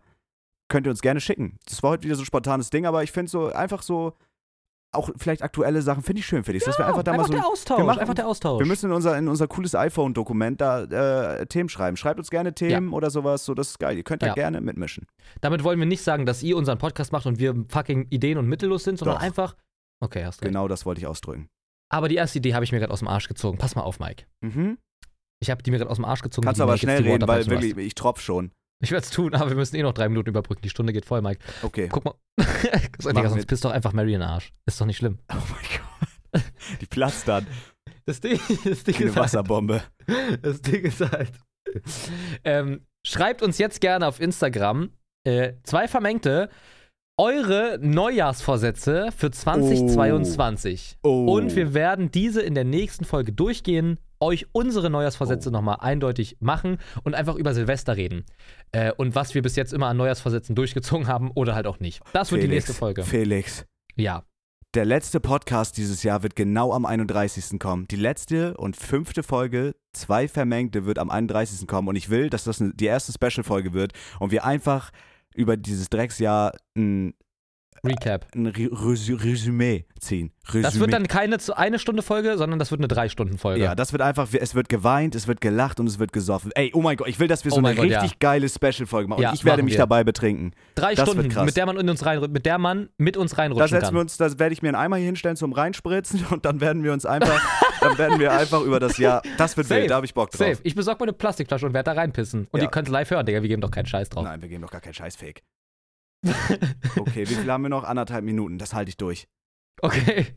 [0.69, 1.57] könnt ihr uns gerne schicken.
[1.65, 4.13] Das war heute wieder so ein spontanes Ding, aber ich finde so einfach so,
[4.95, 7.45] auch vielleicht aktuelle Sachen finde ich schön, Felix, dass wir einfach da mal so der
[7.45, 8.59] Austausch, wir machen- einfach der Austausch.
[8.59, 10.83] Wir müssen in unser, in unser cooles iPhone-Dokument da
[11.39, 11.97] äh, Themen schreiben.
[11.97, 13.97] Schreibt uns gerne Themen oder sowas, so das ist geil.
[13.97, 14.33] Ihr könnt da Ja.
[14.33, 15.05] gerne mitmischen.
[15.41, 18.47] Damit wollen wir nicht sagen, dass ihr unseren Podcast macht und wir fucking ideen- und
[18.47, 19.23] mittellos sind, sondern Doch.
[19.23, 19.55] einfach.
[20.03, 20.47] Okay, hast recht.
[20.47, 21.47] Genau das wollte ich ausdrücken.
[21.91, 23.57] Aber die erste Idee habe ich mir gerade aus dem Arsch gezogen.
[23.57, 24.25] Pass mal auf, Mike.
[24.41, 24.77] Mhm.
[25.41, 26.45] Ich habe die mir gerade aus dem Arsch gezogen.
[26.45, 28.51] Kannst die aber schnell reden, weil wirklich, ich tropf schon.
[28.79, 30.61] Ich werde es tun, aber wir müssen eh noch drei Minuten überbrücken.
[30.61, 31.41] Die Stunde geht voll, Mike.
[31.63, 31.87] Okay.
[31.91, 32.13] Guck mal.
[33.03, 34.53] Digga, sonst pisst doch einfach Mary in den Arsch.
[34.65, 35.19] Ist doch nicht schlimm.
[35.31, 36.43] Oh mein Gott.
[36.81, 37.47] Die platzt dann.
[38.05, 39.81] Das Ding, das Ding eine ist halt, Wasserbombe.
[40.41, 41.33] das Ding ist halt.
[42.43, 44.91] Ähm, schreibt uns jetzt gerne auf Instagram
[45.25, 46.49] äh, zwei Vermengte
[47.19, 50.97] eure Neujahrsvorsätze für 2022.
[51.03, 51.25] Oh.
[51.25, 55.51] Und wir werden diese in der nächsten Folge durchgehen, euch unsere Neujahrsvorsätze Oh.
[55.51, 58.25] nochmal eindeutig machen und einfach über Silvester reden.
[58.71, 62.01] Äh, und was wir bis jetzt immer an Neujahrsvorsätzen durchgezogen haben oder halt auch nicht.
[62.13, 63.03] Das wird die nächste Folge.
[63.03, 63.65] Felix.
[63.95, 64.23] Ja.
[64.73, 67.57] Der letzte Podcast dieses Jahr wird genau am 31.
[67.57, 67.87] kommen.
[67.87, 71.67] Die letzte und fünfte Folge, zwei Vermengte, wird am 31.
[71.67, 71.87] kommen.
[71.87, 74.91] Und ich will, dass das die erste Special-Folge wird und wir einfach
[75.33, 77.13] über dieses Drecksjahr ein,
[77.85, 78.25] Recap.
[78.35, 80.31] ein Re- Resü- Resümee ziehen.
[80.47, 80.61] Resümee.
[80.63, 83.63] Das wird dann keine eine Stunde Folge, sondern das wird eine drei Stunden Folge.
[83.63, 86.51] Ja, das wird einfach, es wird geweint, es wird gelacht und es wird gesoffen.
[86.55, 88.17] Ey, oh mein Gott, ich will, dass wir so Oh eine Gott, richtig ja.
[88.19, 89.21] geile Special-Folge machen.
[89.21, 89.79] Ja, und ich werde mich wir.
[89.79, 90.53] dabei betrinken.
[90.75, 91.45] drei das Stunden, krass.
[91.45, 93.93] mit der man in uns rein, mit der man mit uns reinrutschen setzen kann.
[93.95, 96.83] wir uns, da werde ich mir einen Eimer hier hinstellen zum Reinspritzen und dann werden
[96.83, 97.41] wir uns einfach,
[97.81, 99.81] dann werden wir einfach über das Jahr, das wird Safe.
[99.81, 100.39] wild, da habe ich Bock drauf.
[100.47, 100.59] Safe.
[100.63, 102.47] Ich besorge mal eine Plastikflasche und werde da reinpissen.
[102.51, 102.65] Und Ja.
[102.67, 103.41] ihr könnt live hören, Digga.
[103.41, 104.23] Wir geben doch keinen Scheiß drauf.
[104.23, 105.41] Nein, wir geben doch gar keinen Scheiß-Fake.
[106.23, 107.83] Okay, wie viel haben wir noch?
[107.83, 109.27] Anderthalb Minuten, das halte ich durch.
[109.81, 110.27] Okay.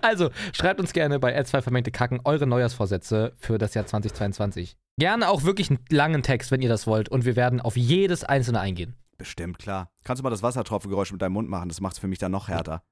[0.00, 4.76] Also, schreibt uns gerne bei L2 Vermengte Kacken eure Neujahrsvorsätze für das Jahr 2022.
[4.98, 7.08] Gerne auch wirklich einen langen Text, wenn ihr das wollt.
[7.08, 8.94] Und wir werden auf jedes einzelne eingehen.
[9.18, 9.90] Bestimmt, klar.
[10.04, 11.68] Kannst du mal das Wassertropfengeräusch mit deinem Mund machen?
[11.68, 12.82] Das macht es für mich dann noch härter.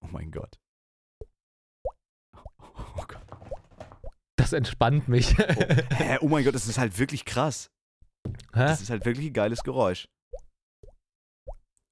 [0.00, 0.58] Oh mein Gott.
[2.64, 3.26] Oh Gott.
[4.36, 5.36] Das entspannt mich.
[5.38, 7.70] Hä, oh mein Gott, das ist halt wirklich krass.
[8.52, 8.66] Hä?
[8.66, 10.08] Das ist halt wirklich ein geiles Geräusch.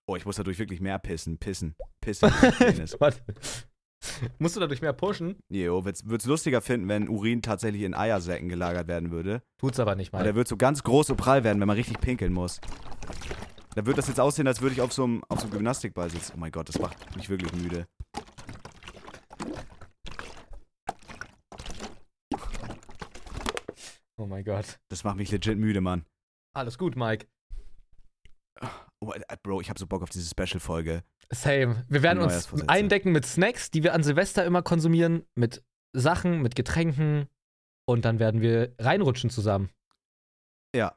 [0.07, 2.30] Oh, ich muss dadurch wirklich mehr pissen, pissen, pissen.
[2.98, 3.20] Warte.
[4.38, 5.36] Musst du dadurch mehr pushen?
[5.48, 9.42] Jo, wird's, wird's lustiger finden, wenn Urin tatsächlich in Eiersäcken gelagert werden würde.
[9.59, 10.24] Tut's aber nicht Aber mal.
[10.24, 12.61] der wird so ganz groß und prall werden, wenn man richtig pinkeln muss.
[13.74, 16.11] Da wird das jetzt aussehen, als würde ich auf so einem, auf so einem Gymnastikball
[16.11, 16.32] sitzen.
[16.36, 17.86] Oh mein Gott, das macht mich wirklich müde.
[24.34, 24.80] mein Gott.
[24.88, 26.05] Das macht mich legit müde, Mann.
[26.57, 27.28] Alles gut, Mike.
[29.07, 31.02] Oh, äh, Bro, ich habe so Bock auf diese Special-Folge.
[31.30, 31.84] Same.
[31.88, 36.55] Wir werden uns eindecken mit Snacks, die wir an Silvester immer konsumieren, mit Sachen, mit
[36.55, 37.28] Getränken
[37.86, 39.70] und dann werden wir reinrutschen zusammen.
[40.74, 40.96] Ja.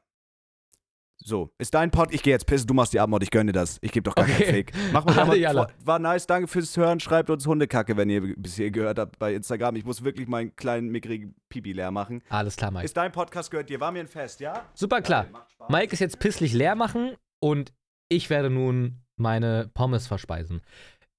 [1.20, 2.12] So, ist dein Pod.
[2.14, 3.78] Ich gehe jetzt pissen, du machst die Abmord, ich gönne dir das.
[3.80, 4.44] Ich gebe doch gar Okay.
[4.44, 4.72] keinen Fick.
[4.92, 5.66] Mach mal Alle mal.
[5.84, 7.00] War nice, danke fürs Hören.
[7.00, 9.74] Schreibt uns Hundekacke, wenn ihr bis hier gehört habt bei Instagram.
[9.76, 12.22] Ich muss wirklich meinen kleinen mickrigen Pipi leer machen.
[12.28, 12.84] Alles klar, Mike.
[12.84, 13.80] Ist dein Podcast gehört dir?
[13.80, 14.64] War mir ein Fest, ja?
[14.74, 15.26] Super klar.
[15.48, 15.68] Spaß.
[15.70, 17.72] Mike ist jetzt pisslich leer machen und
[18.08, 20.60] ich werde nun meine Pommes verspeisen.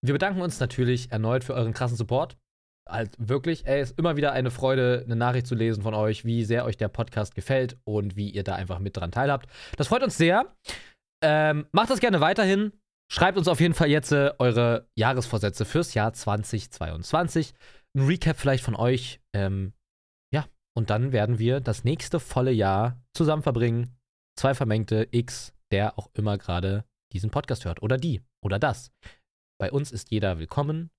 [0.02, 2.38] Wir bedanken uns natürlich erneut für euren krassen Support.
[2.90, 6.44] Halt wirklich, ey, ist immer wieder eine Freude, eine Nachricht zu lesen von euch, wie
[6.44, 9.48] sehr euch der Podcast gefällt und wie ihr da einfach mit dran teilhabt.
[9.78, 10.56] Das freut uns sehr.
[11.24, 12.72] Ähm, macht das gerne weiterhin.
[13.12, 17.54] Schreibt uns auf jeden Fall jetzt äh, eure Jahresvorsätze fürs Jahr 2022.
[17.96, 19.20] Ein Recap vielleicht von euch.
[19.36, 19.74] Ähm,
[20.34, 23.96] ja, und dann werden wir das nächste volle Jahr zusammen verbringen.
[24.40, 27.82] Zwei Vermengte X, der auch immer gerade diesen Podcast hört.
[27.82, 28.22] Oder die.
[28.44, 28.92] Oder das.
[29.60, 30.92] Bei uns ist jeder willkommen.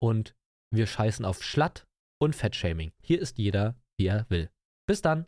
[0.00, 0.36] Und
[0.72, 1.86] wir scheißen auf Schlatt
[2.20, 2.92] und Fettshaming.
[3.02, 4.50] Hier ist jeder, wie er will.
[4.86, 5.26] Bis dann.